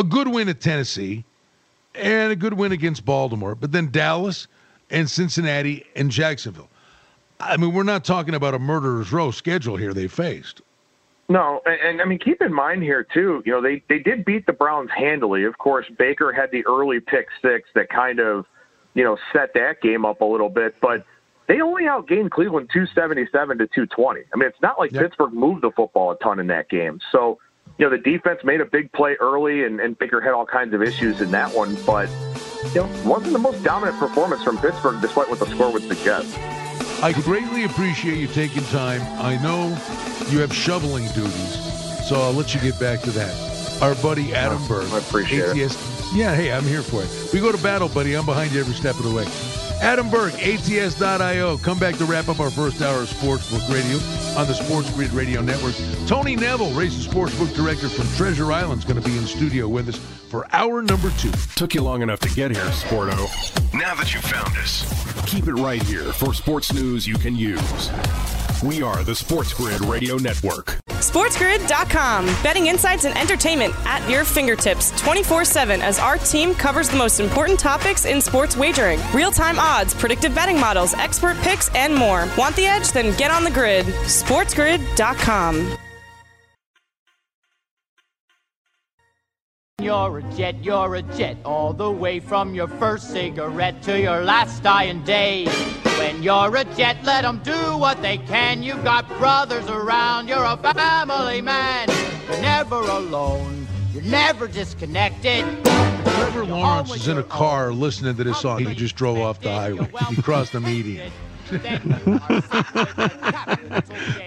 A 0.00 0.02
good 0.02 0.28
win 0.28 0.48
at 0.48 0.62
Tennessee, 0.62 1.24
and 1.94 2.32
a 2.32 2.36
good 2.36 2.54
win 2.54 2.72
against 2.72 3.04
Baltimore. 3.04 3.54
But 3.54 3.70
then 3.70 3.90
Dallas 3.90 4.48
and 4.88 5.10
Cincinnati 5.10 5.84
and 5.94 6.10
Jacksonville. 6.10 6.70
I 7.38 7.58
mean, 7.58 7.74
we're 7.74 7.82
not 7.82 8.02
talking 8.02 8.34
about 8.34 8.54
a 8.54 8.58
murderer's 8.58 9.12
row 9.12 9.30
schedule 9.30 9.76
here 9.76 9.92
they 9.92 10.08
faced. 10.08 10.62
No, 11.28 11.60
and, 11.66 11.80
and 11.82 12.00
I 12.00 12.06
mean, 12.06 12.18
keep 12.18 12.40
in 12.40 12.50
mind 12.50 12.82
here 12.82 13.06
too. 13.12 13.42
You 13.44 13.52
know, 13.52 13.60
they 13.60 13.82
they 13.90 13.98
did 13.98 14.24
beat 14.24 14.46
the 14.46 14.54
Browns 14.54 14.88
handily. 14.96 15.44
Of 15.44 15.58
course, 15.58 15.84
Baker 15.98 16.32
had 16.32 16.50
the 16.50 16.64
early 16.64 17.00
pick 17.00 17.28
six 17.42 17.68
that 17.74 17.90
kind 17.90 18.20
of, 18.20 18.46
you 18.94 19.04
know, 19.04 19.18
set 19.34 19.52
that 19.52 19.82
game 19.82 20.06
up 20.06 20.22
a 20.22 20.24
little 20.24 20.48
bit, 20.48 20.76
but 20.80 21.04
they 21.46 21.60
only 21.60 21.82
outgained 21.82 22.30
Cleveland 22.30 22.70
277 22.72 23.58
to 23.58 23.66
220. 23.66 24.20
I 24.32 24.36
mean, 24.38 24.48
it's 24.48 24.62
not 24.62 24.78
like 24.78 24.92
yep. 24.92 25.02
Pittsburgh 25.02 25.34
moved 25.34 25.60
the 25.60 25.70
football 25.70 26.10
a 26.10 26.16
ton 26.16 26.40
in 26.40 26.46
that 26.46 26.70
game. 26.70 27.00
So, 27.12 27.38
you 27.78 27.88
know, 27.88 27.90
the 27.90 28.02
defense 28.02 28.40
made 28.44 28.60
a 28.60 28.64
big 28.64 28.92
play 28.92 29.16
early, 29.20 29.64
and, 29.64 29.80
and 29.80 29.98
Baker 29.98 30.20
had 30.20 30.32
all 30.32 30.46
kinds 30.46 30.74
of 30.74 30.82
issues 30.82 31.20
in 31.20 31.30
that 31.30 31.52
one, 31.54 31.76
but 31.86 32.08
you 32.74 32.82
know, 32.82 33.02
wasn't 33.04 33.32
the 33.32 33.38
most 33.38 33.62
dominant 33.62 33.98
performance 33.98 34.42
from 34.44 34.58
Pittsburgh, 34.58 35.00
despite 35.00 35.28
what 35.30 35.38
the 35.38 35.46
score 35.46 35.72
would 35.72 35.82
suggest. 35.82 36.38
I 37.02 37.12
greatly 37.24 37.64
appreciate 37.64 38.18
you 38.18 38.26
taking 38.26 38.62
time. 38.64 39.00
I 39.18 39.42
know 39.42 39.68
you 40.28 40.40
have 40.40 40.52
shoveling 40.52 41.06
duties, 41.14 42.06
so 42.06 42.20
I'll 42.20 42.32
let 42.32 42.54
you 42.54 42.60
get 42.60 42.78
back 42.78 43.00
to 43.02 43.10
that. 43.12 43.80
Our 43.80 43.94
buddy 44.02 44.34
Adam 44.34 44.62
Burke. 44.68 44.92
I 44.92 44.98
appreciate 44.98 45.56
ATS, 45.56 46.12
it. 46.12 46.16
Yeah, 46.16 46.34
hey, 46.34 46.52
I'm 46.52 46.64
here 46.64 46.82
for 46.82 47.02
it. 47.02 47.32
We 47.32 47.40
go 47.40 47.50
to 47.50 47.62
battle, 47.62 47.88
buddy. 47.88 48.14
I'm 48.14 48.26
behind 48.26 48.52
you 48.52 48.60
every 48.60 48.74
step 48.74 48.96
of 48.96 49.04
the 49.04 49.14
way. 49.14 49.24
Adam 49.80 50.10
Burke, 50.10 50.34
ATS.io. 50.34 51.56
Come 51.58 51.78
back 51.78 51.96
to 51.96 52.04
wrap 52.04 52.28
up 52.28 52.38
our 52.40 52.50
first 52.50 52.82
hour 52.82 53.00
of 53.02 53.08
Sportsbook 53.08 53.66
Radio 53.72 53.96
on 54.38 54.46
the 54.46 54.54
Sports 54.54 54.90
Grid 54.94 55.10
Radio 55.12 55.40
Network. 55.40 55.74
Tony 56.06 56.36
Neville, 56.36 56.72
Racing 56.72 57.10
Sportsbook 57.10 57.54
Director 57.54 57.88
from 57.88 58.06
Treasure 58.16 58.52
Island, 58.52 58.80
is 58.80 58.84
going 58.84 59.00
to 59.00 59.08
be 59.08 59.16
in 59.16 59.26
studio 59.26 59.68
with 59.68 59.88
us 59.88 59.96
for 59.96 60.46
hour 60.52 60.82
number 60.82 61.10
two. 61.18 61.32
Took 61.56 61.74
you 61.74 61.82
long 61.82 62.02
enough 62.02 62.20
to 62.20 62.28
get 62.30 62.50
here, 62.50 62.64
Sporto. 62.66 63.16
Now 63.72 63.94
that 63.94 64.12
you've 64.12 64.24
found 64.24 64.54
us, 64.58 64.84
keep 65.26 65.46
it 65.48 65.54
right 65.54 65.82
here 65.82 66.12
for 66.12 66.34
sports 66.34 66.72
news 66.72 67.06
you 67.06 67.16
can 67.16 67.34
use. 67.34 67.90
We 68.62 68.82
are 68.82 69.02
the 69.04 69.14
Sports 69.14 69.54
Grid 69.54 69.80
Radio 69.86 70.16
Network. 70.16 70.78
SportsGrid.com. 70.88 72.26
Betting 72.42 72.66
insights 72.66 73.06
and 73.06 73.16
entertainment 73.16 73.74
at 73.86 74.06
your 74.08 74.22
fingertips 74.22 74.90
24 75.00 75.46
7 75.46 75.80
as 75.80 75.98
our 75.98 76.18
team 76.18 76.54
covers 76.54 76.90
the 76.90 76.96
most 76.98 77.20
important 77.20 77.58
topics 77.58 78.04
in 78.04 78.20
sports 78.20 78.58
wagering 78.58 79.00
real 79.14 79.30
time 79.30 79.58
odds, 79.58 79.69
predictive 79.94 80.34
betting 80.34 80.58
models, 80.58 80.94
expert 80.94 81.36
picks, 81.38 81.68
and 81.74 81.94
more. 81.94 82.28
Want 82.36 82.56
the 82.56 82.66
edge? 82.66 82.90
Then 82.92 83.16
get 83.16 83.30
on 83.30 83.44
the 83.44 83.50
grid. 83.50 83.86
SportsGrid.com. 83.86 85.76
You're 89.80 90.18
a 90.18 90.22
jet, 90.34 90.62
you're 90.62 90.96
a 90.96 91.02
jet, 91.02 91.38
all 91.42 91.72
the 91.72 91.90
way 91.90 92.20
from 92.20 92.54
your 92.54 92.68
first 92.68 93.12
cigarette 93.12 93.80
to 93.84 93.98
your 93.98 94.22
last 94.22 94.62
dying 94.62 95.02
day. 95.04 95.46
When 95.98 96.22
you're 96.22 96.54
a 96.54 96.64
jet, 96.76 97.02
let 97.02 97.22
them 97.22 97.40
do 97.42 97.78
what 97.78 98.02
they 98.02 98.18
can. 98.18 98.62
You've 98.62 98.84
got 98.84 99.08
brothers 99.16 99.66
around, 99.70 100.28
you're 100.28 100.44
a 100.44 100.58
family 100.58 101.40
man. 101.40 101.88
Never 102.42 102.76
alone, 102.76 103.59
you're 103.92 104.02
never 104.02 104.46
disconnected. 104.48 105.44
Trevor 105.64 106.44
Lawrence 106.44 106.94
is 106.94 107.08
in 107.08 107.18
a 107.18 107.22
car 107.22 107.72
listening 107.72 108.16
to 108.16 108.24
this 108.24 108.38
song. 108.38 108.64
He 108.64 108.74
just 108.74 108.96
drove 108.96 109.18
off 109.18 109.40
the 109.40 109.52
highway. 109.52 109.90
He 110.08 110.22
crossed 110.22 110.52
the 110.52 110.60
median. 110.60 111.10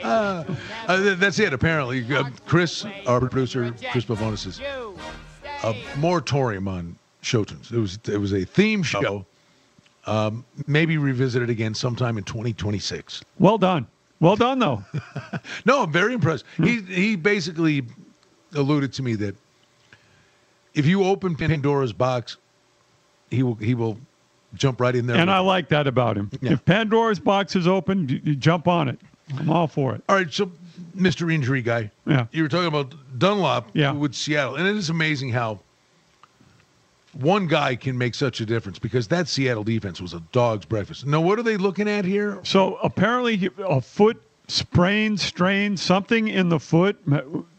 uh, 0.03 0.43
uh, 0.87 1.15
that's 1.15 1.39
it, 1.39 1.53
apparently. 1.53 2.05
Uh, 2.13 2.25
Chris, 2.45 2.85
our 3.07 3.21
producer, 3.21 3.73
Chris 3.91 4.03
Pavonis, 4.03 4.39
says 4.39 4.59
a 5.63 5.73
moratorium 5.97 6.67
on 6.67 6.97
show 7.21 7.45
tunes. 7.45 7.71
It 7.71 7.77
was 7.77 7.97
it 8.07 8.17
was 8.17 8.33
a 8.33 8.43
theme 8.43 8.83
show. 8.83 9.25
Um, 10.05 10.43
maybe 10.67 10.97
revisit 10.97 11.41
it 11.41 11.49
again 11.49 11.73
sometime 11.73 12.17
in 12.17 12.25
2026. 12.25 13.23
Well 13.39 13.57
done. 13.57 13.87
Well 14.19 14.35
done, 14.35 14.59
though. 14.59 14.83
no, 15.65 15.83
I'm 15.83 15.91
very 15.93 16.13
impressed. 16.13 16.43
He 16.57 16.81
he 16.81 17.15
basically 17.15 17.83
alluded 18.53 18.91
to 18.93 19.03
me 19.03 19.15
that 19.15 19.35
if 20.73 20.85
you 20.85 21.03
open 21.03 21.35
Pandora's 21.35 21.93
box, 21.93 22.37
he 23.29 23.43
will 23.43 23.55
he 23.55 23.75
will 23.75 23.97
jump 24.55 24.79
right 24.79 24.95
in 24.95 25.07
there. 25.07 25.17
And 25.17 25.31
I 25.31 25.39
like 25.39 25.69
that 25.69 25.87
about 25.87 26.17
him. 26.17 26.29
Yeah. 26.41 26.53
If 26.53 26.65
Pandora's 26.65 27.19
box 27.19 27.55
is 27.55 27.67
open, 27.67 28.07
you, 28.09 28.21
you 28.23 28.35
jump 28.35 28.67
on 28.67 28.87
it. 28.87 28.99
I'm 29.37 29.49
all 29.49 29.67
for 29.67 29.95
it. 29.95 30.03
All 30.09 30.15
right, 30.15 30.31
so 30.31 30.51
Mr. 30.95 31.33
Injury 31.33 31.61
Guy. 31.61 31.91
Yeah. 32.05 32.27
You 32.31 32.43
were 32.43 32.49
talking 32.49 32.67
about 32.67 32.93
Dunlap 33.17 33.69
yeah. 33.73 33.91
with 33.91 34.13
Seattle. 34.13 34.55
And 34.55 34.67
it 34.67 34.75
is 34.75 34.89
amazing 34.89 35.29
how 35.29 35.59
one 37.13 37.47
guy 37.47 37.75
can 37.75 37.97
make 37.97 38.15
such 38.15 38.41
a 38.41 38.45
difference 38.45 38.79
because 38.79 39.07
that 39.07 39.27
Seattle 39.27 39.63
defense 39.63 40.01
was 40.01 40.13
a 40.13 40.19
dog's 40.31 40.65
breakfast. 40.65 41.05
Now, 41.05 41.21
what 41.21 41.39
are 41.39 41.43
they 41.43 41.57
looking 41.57 41.87
at 41.87 42.05
here? 42.05 42.39
So 42.43 42.75
apparently, 42.77 43.49
a 43.59 43.81
foot 43.81 44.21
sprain, 44.47 45.17
strain, 45.17 45.77
something 45.77 46.27
in 46.27 46.49
the 46.49 46.59
foot. 46.59 46.97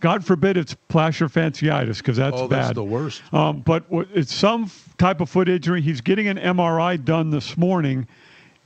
God 0.01 0.25
forbid 0.25 0.57
it's 0.57 0.77
plantar 0.89 1.31
fasciitis 1.31 1.99
because 1.99 2.17
that's 2.17 2.37
oh, 2.37 2.49
bad. 2.49 2.65
that's 2.65 2.75
the 2.75 2.85
worst. 2.85 3.23
Um, 3.33 3.61
but 3.61 3.85
it's 3.91 4.35
some 4.35 4.71
type 4.99 5.21
of 5.21 5.31
foot 5.31 5.49
injury. 5.49 5.81
He's 5.81 6.01
getting 6.01 6.29
an 6.29 6.37
MRI 6.37 7.03
done 7.03 7.31
this 7.31 7.57
morning. 7.57 8.07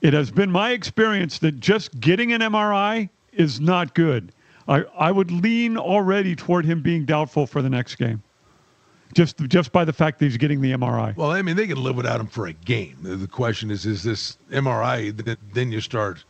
It 0.01 0.13
has 0.13 0.31
been 0.31 0.51
my 0.51 0.71
experience 0.71 1.39
that 1.41 1.61
just 1.61 1.99
getting 2.01 2.33
an 2.33 2.41
MRI 2.41 3.09
is 3.33 3.61
not 3.61 3.95
good. 3.95 4.33
I, 4.69 4.85
I 4.99 5.11
would 5.11 5.31
lean 5.31 5.77
already 5.77 6.37
toward 6.37 6.65
him 6.65 6.83
being 6.83 7.05
doubtful 7.05 7.47
for 7.47 7.63
the 7.63 7.71
next 7.71 7.97
game. 7.97 8.23
Just 9.15 9.39
just 9.49 9.73
by 9.73 9.87
the 9.87 9.93
fact 9.93 10.19
that 10.19 10.27
he's 10.27 10.37
getting 10.37 10.61
the 10.61 10.73
MRI. 10.73 11.17
Well, 11.17 11.31
I 11.31 11.41
mean, 11.41 11.57
they 11.57 11.67
can 11.67 11.83
live 11.83 11.97
without 11.97 12.21
him 12.21 12.27
for 12.27 12.47
a 12.47 12.53
game. 12.53 12.99
The 13.01 13.17
the 13.17 13.27
question 13.27 13.71
is, 13.71 13.87
is 13.87 14.03
this 14.03 14.37
MRI? 14.51 15.39
Then 15.55 15.73
you 15.73 15.81
start 15.81 16.25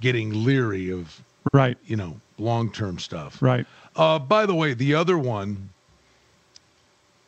getting 0.00 0.44
leery 0.44 0.90
of, 0.90 1.20
Right, 1.52 1.76
you 1.86 1.96
know, 1.96 2.20
long 2.38 2.70
term 2.72 2.98
stuff. 2.98 3.40
right. 3.42 3.66
Uh, 3.96 4.18
by 4.18 4.46
the 4.46 4.54
way, 4.54 4.74
the 4.74 4.94
other 4.94 5.18
one, 5.18 5.70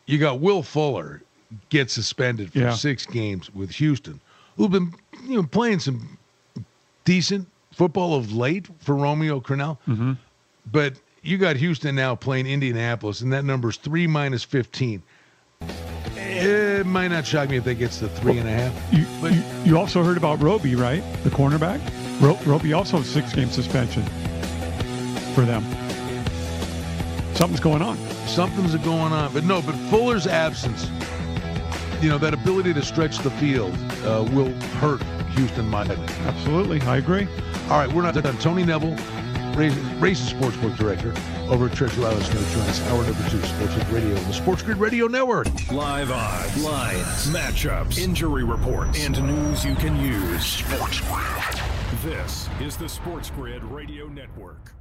you 0.07 0.19
got 0.19 0.41
Will 0.41 0.63
Fuller 0.63 1.23
get 1.69 1.91
suspended 1.91 2.53
for 2.53 2.59
Yeah. 2.61 2.75
six 2.75 3.07
games 3.07 3.53
with 3.55 3.71
Houston, 3.73 4.21
who've 4.57 4.71
been 4.71 4.95
you 5.25 5.37
know 5.37 5.43
playing 5.43 5.81
some 5.81 6.17
decent 7.05 7.49
football 7.73 8.15
of 8.15 8.33
late 8.33 8.69
for 8.81 8.95
Romeo 8.95 9.41
Crennel, 9.41 9.79
Mm-hmm. 9.89 10.13
But 10.71 10.95
you 11.23 11.39
got 11.39 11.57
Houston 11.57 11.95
now 11.97 12.15
playing 12.15 12.47
Indianapolis, 12.47 13.23
and 13.23 13.33
that 13.33 13.45
number's 13.45 13.77
three 13.79 14.07
minus 14.07 14.45
fifteen. 14.45 15.03
It 16.17 16.87
might 16.87 17.09
not 17.09 17.27
shock 17.27 17.49
me 17.51 17.57
if 17.57 17.65
that 17.65 17.75
gets 17.75 17.99
to 17.99 18.09
three 18.09 18.39
and 18.39 18.49
a 18.49 18.53
half. 18.53 18.93
You, 18.95 19.05
But- 19.21 19.33
you, 19.35 19.43
you 19.73 19.79
also 19.79 20.03
heard 20.05 20.17
about 20.17 20.41
Roby, 20.41 20.75
right? 20.77 21.03
The 21.25 21.31
cornerback. 21.31 21.81
Ro- 22.21 22.39
Roby 22.45 22.73
also 22.73 22.99
has 22.99 23.09
six 23.09 23.33
game 23.35 23.49
suspension 23.51 24.03
for 25.35 25.43
them. 25.43 25.65
Something's 27.35 27.61
going 27.61 27.81
on. 27.83 27.97
Something's 28.27 28.75
going 28.77 29.13
on, 29.13 29.33
but 29.33 29.45
no. 29.45 29.63
But 29.63 29.75
Fuller's 29.89 30.27
absence, 30.27 30.91
you 32.03 32.11
know, 32.11 32.19
that 32.19 32.35
ability 32.35 32.75
to 32.75 32.83
stretch 32.83 33.19
the 33.19 33.31
field 33.33 33.75
uh, 34.05 34.29
will 34.33 34.53
hurt 34.79 35.03
Houston 35.37 35.67
mightily. 35.69 36.07
Absolutely, 36.27 36.81
I 36.83 36.99
agree. 36.99 37.27
All 37.71 37.79
right, 37.79 37.91
we're 37.93 38.03
not 38.03 38.15
done. 38.15 38.37
Tony 38.39 38.65
Neville, 38.65 38.97
race, 39.57 39.75
race 39.99 40.31
and 40.33 40.43
sportsbook 40.43 40.77
director 40.77 41.15
over 41.49 41.67
at 41.67 41.73
Treasure 41.73 42.05
Island 42.05 42.25
Snow 42.25 42.43
joins 42.53 42.81
hour 42.89 43.03
number 43.03 43.29
two, 43.31 43.41
Sports 43.43 43.75
Grid 43.75 43.89
Radio, 43.89 44.15
the 44.15 44.33
Sports 44.35 44.63
Grid 44.63 44.77
Radio 44.77 45.07
Network. 45.07 45.47
Live 45.73 46.11
odds, 46.11 46.63
lines, 46.63 47.27
matchups, 47.31 47.99
injury 47.99 48.45
reports, 48.45 49.03
and 49.05 49.21
news 49.27 49.65
you 49.65 49.75
can 49.77 49.97
use. 49.97 50.45
Sports 50.45 51.01
Grid. 51.01 51.80
This 52.05 52.49
is 52.63 52.79
the 52.79 52.89
Sports 52.89 53.29
Grid 53.29 53.63
Radio 53.63 54.07
Network. 54.07 54.73